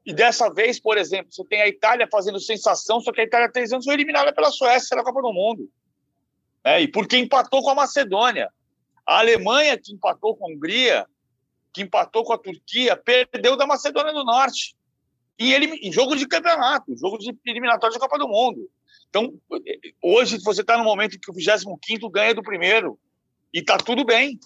[0.06, 3.52] E dessa vez, por exemplo, você tem a Itália fazendo sensação, só que a Itália
[3.52, 5.70] três anos foi eliminada pela Suécia na Copa do Mundo.
[6.64, 8.50] É, e porque empatou com a Macedônia.
[9.06, 11.06] A Alemanha, que empatou com a Hungria,
[11.74, 14.76] que empatou com a Turquia, perdeu da Macedônia do Norte.
[15.38, 18.70] E ele, em jogo de campeonato, jogo de eliminatório da Copa do Mundo.
[19.10, 19.34] Então,
[20.02, 22.98] hoje você está no momento que o 25 ganha do primeiro.
[23.54, 24.40] E está tudo bem.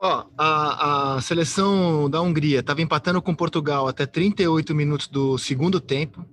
[0.00, 5.80] Ó, a, a seleção da Hungria estava empatando com Portugal até 38 minutos do segundo
[5.80, 6.24] tempo.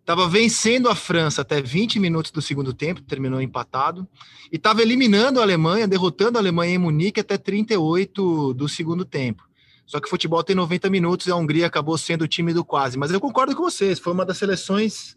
[0.00, 4.06] Estava vencendo a França até 20 minutos do segundo tempo, terminou empatado.
[4.52, 9.44] E estava eliminando a Alemanha, derrotando a Alemanha em Munique até 38 do segundo tempo.
[9.86, 12.98] Só que futebol tem 90 minutos e a Hungria acabou sendo o time do quase.
[12.98, 15.16] Mas eu concordo com vocês, foi uma das seleções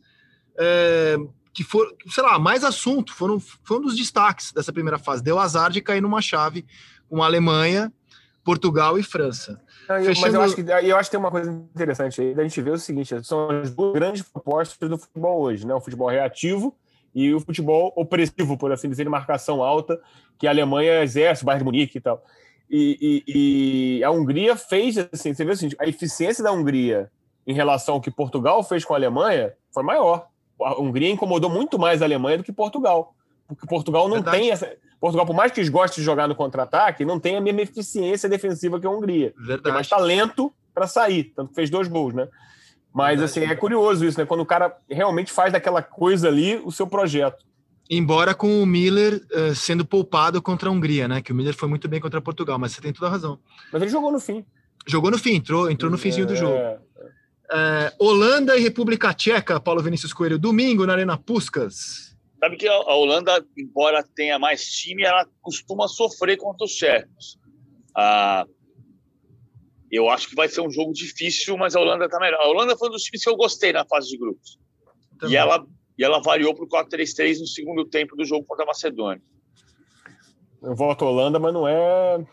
[0.58, 1.18] é,
[1.60, 5.22] que foram, sei lá, mais assunto, foram, foi um dos destaques dessa primeira fase.
[5.22, 6.66] Deu azar de cair numa chave
[7.10, 7.92] com a Alemanha,
[8.46, 9.62] Portugal e França.
[9.90, 10.22] Não, Fechando...
[10.22, 12.72] Mas eu acho, que, eu acho que tem uma coisa interessante aí, da gente ver
[12.72, 15.74] o seguinte, são as duas grandes propostas do futebol hoje, né?
[15.74, 16.74] O futebol reativo
[17.14, 20.00] e o futebol opressivo, por assim dizer, de marcação alta,
[20.38, 22.24] que a Alemanha exerce, o Bayern de Munique e tal.
[22.70, 27.12] E, e, e, a Hungria fez, assim, você vê o seguinte, a eficiência da Hungria
[27.46, 30.30] em relação ao que Portugal fez com a Alemanha foi maior.
[30.62, 33.16] A Hungria incomodou muito mais a Alemanha do que Portugal.
[33.48, 34.38] Porque Portugal não Verdade.
[34.38, 37.62] tem essa Portugal, por mais que goste de jogar no contra-ataque, não tem a mesma
[37.62, 39.34] eficiência defensiva que a Hungria.
[39.38, 39.64] Verdade.
[39.64, 42.28] Tem mais talento para sair, tanto que fez dois gols, né?
[42.94, 43.40] Mas, Verdade.
[43.40, 44.26] assim, é curioso isso, né?
[44.26, 47.46] Quando o cara realmente faz daquela coisa ali o seu projeto.
[47.90, 51.22] Embora com o Miller uh, sendo poupado contra a Hungria, né?
[51.22, 53.40] Que o Miller foi muito bem contra Portugal, mas você tem toda a razão.
[53.72, 54.46] Mas ele jogou no fim.
[54.86, 56.28] Jogou no fim, entrou, entrou no finzinho é...
[56.28, 56.58] do jogo.
[57.52, 62.16] É, Holanda e República Tcheca, Paulo Vinícius Coelho, domingo na Arena Puskas.
[62.40, 67.38] Sabe que a Holanda, embora tenha mais time, ela costuma sofrer contra os tchecos.
[67.96, 68.46] Ah,
[69.92, 72.40] eu acho que vai ser um jogo difícil, mas a Holanda está melhor.
[72.40, 74.58] A Holanda foi um dos times que eu gostei na fase de grupos.
[75.28, 75.66] E ela,
[75.98, 79.22] e ela variou para o 4-3-3 no segundo tempo do jogo contra a Macedônia.
[80.62, 82.26] Eu volto a Holanda, mas não é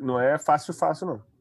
[0.00, 1.31] não é fácil, fácil, não.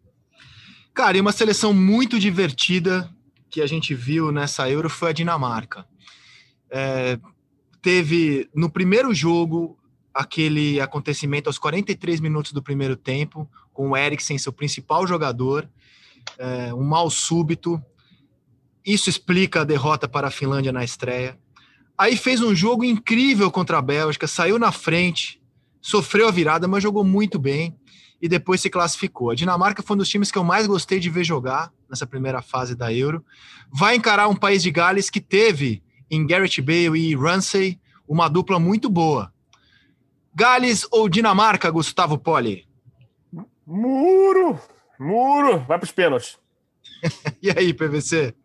[0.94, 3.10] Cara, e uma seleção muito divertida
[3.50, 5.86] que a gente viu nessa Euro foi a Dinamarca.
[6.70, 7.18] É,
[7.82, 9.78] teve no primeiro jogo
[10.14, 15.70] aquele acontecimento aos 43 minutos do primeiro tempo, com o Eriksen, seu principal jogador,
[16.38, 17.82] é, um mal súbito.
[18.86, 21.40] Isso explica a derrota para a Finlândia na estreia.
[21.98, 25.42] Aí fez um jogo incrível contra a Bélgica, saiu na frente,
[25.82, 27.78] sofreu a virada, mas jogou muito bem
[28.22, 29.32] e depois se classificou.
[29.32, 32.42] A Dinamarca foi um dos times que eu mais gostei de ver jogar nessa primeira
[32.42, 33.26] fase da Euro.
[33.74, 38.60] Vai encarar um país de Gales que teve em Garrett Bale e Ramsey, uma dupla
[38.60, 39.34] muito boa.
[40.36, 42.68] Gales ou Dinamarca, Gustavo Poli?
[43.66, 44.60] Muro!
[45.00, 45.60] Muro!
[45.60, 46.38] Vai para os pênaltis.
[47.42, 48.36] e aí, PVC?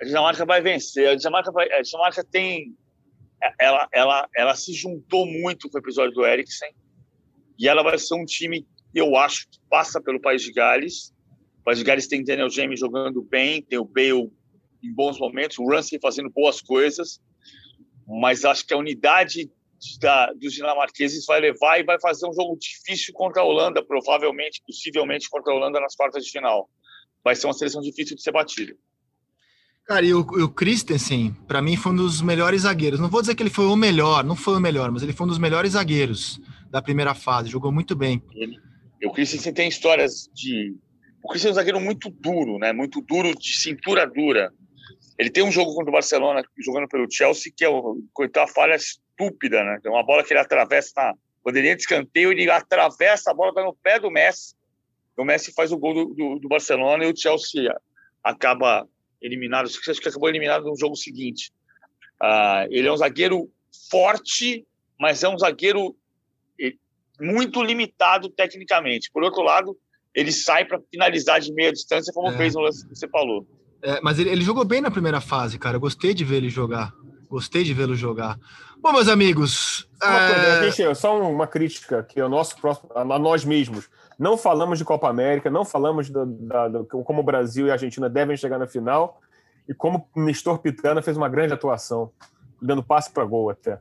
[0.00, 1.08] A Dinamarca vai vencer.
[1.08, 2.74] A Dinamarca, vai, a Dinamarca tem.
[3.60, 6.74] Ela, ela, ela se juntou muito com o episódio do Eriksen.
[7.58, 11.12] E ela vai ser um time, eu acho, que passa pelo País de Gales.
[11.60, 14.30] O País de Gales tem Daniel James jogando bem, tem o Bale
[14.82, 17.20] em bons momentos, o Ramsey fazendo boas coisas,
[18.06, 19.50] mas acho que a unidade
[20.00, 24.62] da, dos dinamarqueses vai levar e vai fazer um jogo difícil contra a Holanda, provavelmente,
[24.66, 26.68] possivelmente contra a Holanda nas quartas de final.
[27.22, 28.74] Vai ser uma seleção difícil de ser batida.
[29.86, 33.00] Cara, e o, o Christensen, para mim, foi um dos melhores zagueiros.
[33.00, 35.26] Não vou dizer que ele foi o melhor, não foi o melhor, mas ele foi
[35.26, 36.40] um dos melhores zagueiros
[36.70, 37.50] da primeira fase.
[37.50, 38.22] Jogou muito bem.
[38.34, 38.58] Ele,
[39.02, 40.74] o Christensen tem histórias de.
[41.22, 42.72] O Christensen é um zagueiro muito duro, né?
[42.72, 44.52] Muito duro, de cintura dura.
[45.18, 49.62] Ele tem um jogo contra o Barcelona, jogando pelo Chelsea, que é uma falha estúpida,
[49.62, 49.78] né?
[49.82, 51.14] Tem uma bola que ele atravessa na
[51.44, 54.54] bandeirinha de escanteio, ele atravessa a bola, está no pé do Messi.
[55.16, 57.72] O Messi faz o gol do, do, do Barcelona e o Chelsea
[58.22, 58.86] acaba
[59.20, 59.66] eliminado.
[59.66, 61.52] Acho que acabou eliminado no jogo seguinte.
[62.20, 63.50] Uh, ele é um zagueiro
[63.90, 64.66] forte,
[64.98, 65.96] mas é um zagueiro
[67.20, 69.10] muito limitado tecnicamente.
[69.12, 69.76] Por outro lado,
[70.14, 72.36] ele sai para finalizar de meia distância, como é.
[72.36, 73.46] fez no lance que você falou.
[73.82, 75.76] É, mas ele, ele, jogou bem na primeira fase, cara.
[75.76, 76.92] Eu gostei de ver ele jogar.
[77.28, 78.38] Gostei de vê-lo jogar.
[78.80, 79.88] Bom, meus amigos.
[80.02, 80.94] Uma coisa, é...
[80.94, 83.88] só uma crítica que é o nosso próximo, a nós mesmos.
[84.18, 87.74] Não falamos de Copa América, não falamos da, da, da, como o Brasil e a
[87.74, 89.20] Argentina devem chegar na final
[89.68, 92.10] e como Nestor Pitana fez uma grande atuação,
[92.60, 93.78] dando passe para gol até.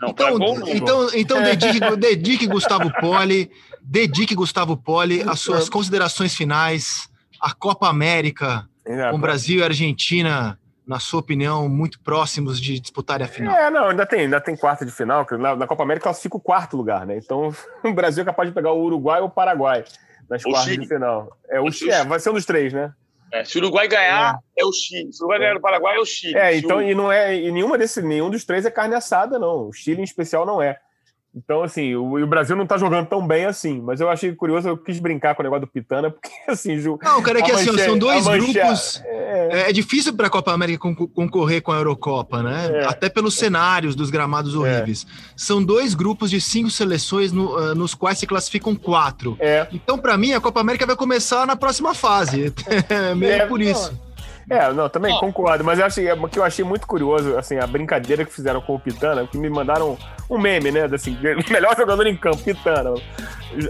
[0.00, 3.50] Não, então, gol, não, então, então dedique, dedique Gustavo Poli,
[3.80, 7.08] dedique Gustavo Poli as suas considerações finais,
[7.40, 13.24] a Copa América é, com Brasil e Argentina, na sua opinião, muito próximos de disputarem
[13.24, 13.54] a final?
[13.54, 16.36] É, não, ainda tem, ainda tem quarta de final, que na, na Copa América classifica
[16.36, 17.16] o quarto lugar, né?
[17.16, 19.84] Então o Brasil é capaz de pegar o Uruguai ou o Paraguai
[20.28, 20.82] nas o quartas Chile.
[20.82, 21.36] de final.
[21.48, 22.92] É, o, o é, vai ser um dos três, né?
[23.34, 25.12] É, se o Uruguai ganhar, é, é o Chile.
[25.12, 26.38] Se o Uruguai ganhar o Paraguai, é o Chile.
[26.38, 26.82] É, então, o...
[26.82, 29.68] e não é, e nenhuma desse, nenhum dos três é carne assada, não.
[29.68, 30.78] O Chile, em especial, não é.
[31.36, 34.68] Então, assim, o, o, Brasil não tá jogando tão bem assim, mas eu achei curioso,
[34.68, 37.50] eu quis brincar com o negócio do Pitana, porque, assim, Ju, Não, cara, é que
[37.50, 39.02] assim, são dois grupos.
[39.04, 39.70] É...
[39.70, 42.70] é, difícil para a Copa América concorrer com a Eurocopa, né?
[42.72, 42.84] É.
[42.84, 44.58] Até pelos cenários dos gramados é.
[44.58, 45.06] horríveis.
[45.36, 49.36] São dois grupos de cinco seleções no, uh, nos quais se classificam quatro.
[49.40, 49.66] É.
[49.72, 52.52] Então, para mim, a Copa América vai começar na próxima fase.
[52.88, 53.92] É meio é, por isso.
[54.48, 55.20] É, não, também oh.
[55.20, 58.60] concordo, mas eu achei, é, que eu achei muito curioso, assim, a brincadeira que fizeram
[58.60, 59.96] com o Pitana, que me mandaram
[60.28, 61.16] um meme, né, assim,
[61.50, 62.94] melhor jogador em campo, Pitana.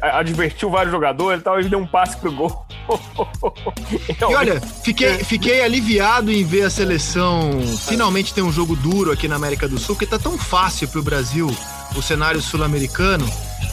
[0.01, 2.67] Advertiu vários jogadores e tal, e deu um passe pro gol.
[4.31, 7.51] e olha, fiquei, fiquei aliviado em ver a seleção
[7.87, 11.03] finalmente ter um jogo duro aqui na América do Sul, porque tá tão fácil pro
[11.03, 11.55] Brasil
[11.95, 13.25] o cenário sul-americano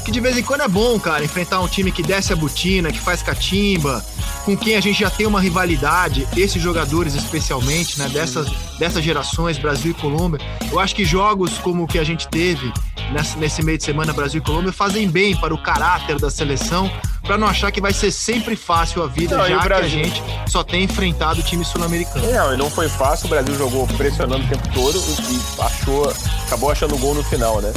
[0.03, 2.91] que de vez em quando é bom, cara, enfrentar um time que desce a botina,
[2.91, 4.03] que faz catimba,
[4.45, 8.47] com quem a gente já tem uma rivalidade, esses jogadores especialmente, né, dessas,
[8.79, 10.39] dessas gerações, Brasil e Colômbia.
[10.71, 12.71] Eu acho que jogos como o que a gente teve
[13.11, 16.91] nesse, nesse meio de semana, Brasil e Colômbia, fazem bem para o caráter da seleção,
[17.21, 20.23] para não achar que vai ser sempre fácil a vida, não, já que a gente
[20.47, 22.31] só tem enfrentado o time sul-americano.
[22.31, 26.13] Não, e não foi fácil, o Brasil jogou pressionando o tempo todo e achou,
[26.47, 27.71] acabou achando o gol no final, né?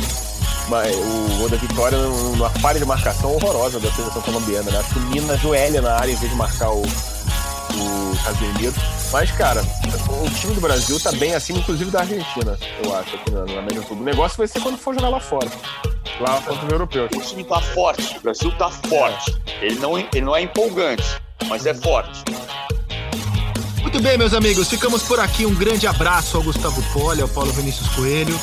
[0.68, 4.78] Mas o gol da vitória numa falha de marcação horrorosa da seleção colombiana, né?
[4.78, 8.74] Acho que o Mina joelha na área em vez de marcar o, o Casemiro.
[9.12, 13.30] Mas, cara, o time do Brasil tá bem acima, inclusive da Argentina, eu acho, aqui
[13.30, 13.96] na, na América do Sul.
[13.98, 15.48] O negócio vai ser quando for jogar lá fora.
[16.20, 17.10] Lá contra os europeus.
[17.14, 19.36] O time tá forte, o Brasil tá forte.
[19.60, 22.24] Ele não, ele não é empolgante, mas é forte.
[23.82, 25.46] Muito bem, meus amigos, ficamos por aqui.
[25.46, 28.36] Um grande abraço ao Gustavo Poli, ao Paulo Vinícius Coelho.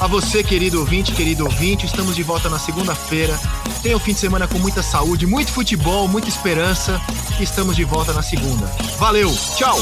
[0.00, 3.38] A você, querido ouvinte, querido ouvinte, estamos de volta na segunda-feira.
[3.82, 7.00] Tenha um fim de semana com muita saúde, muito futebol, muita esperança.
[7.40, 8.66] Estamos de volta na segunda.
[8.98, 9.78] Valeu, tchau!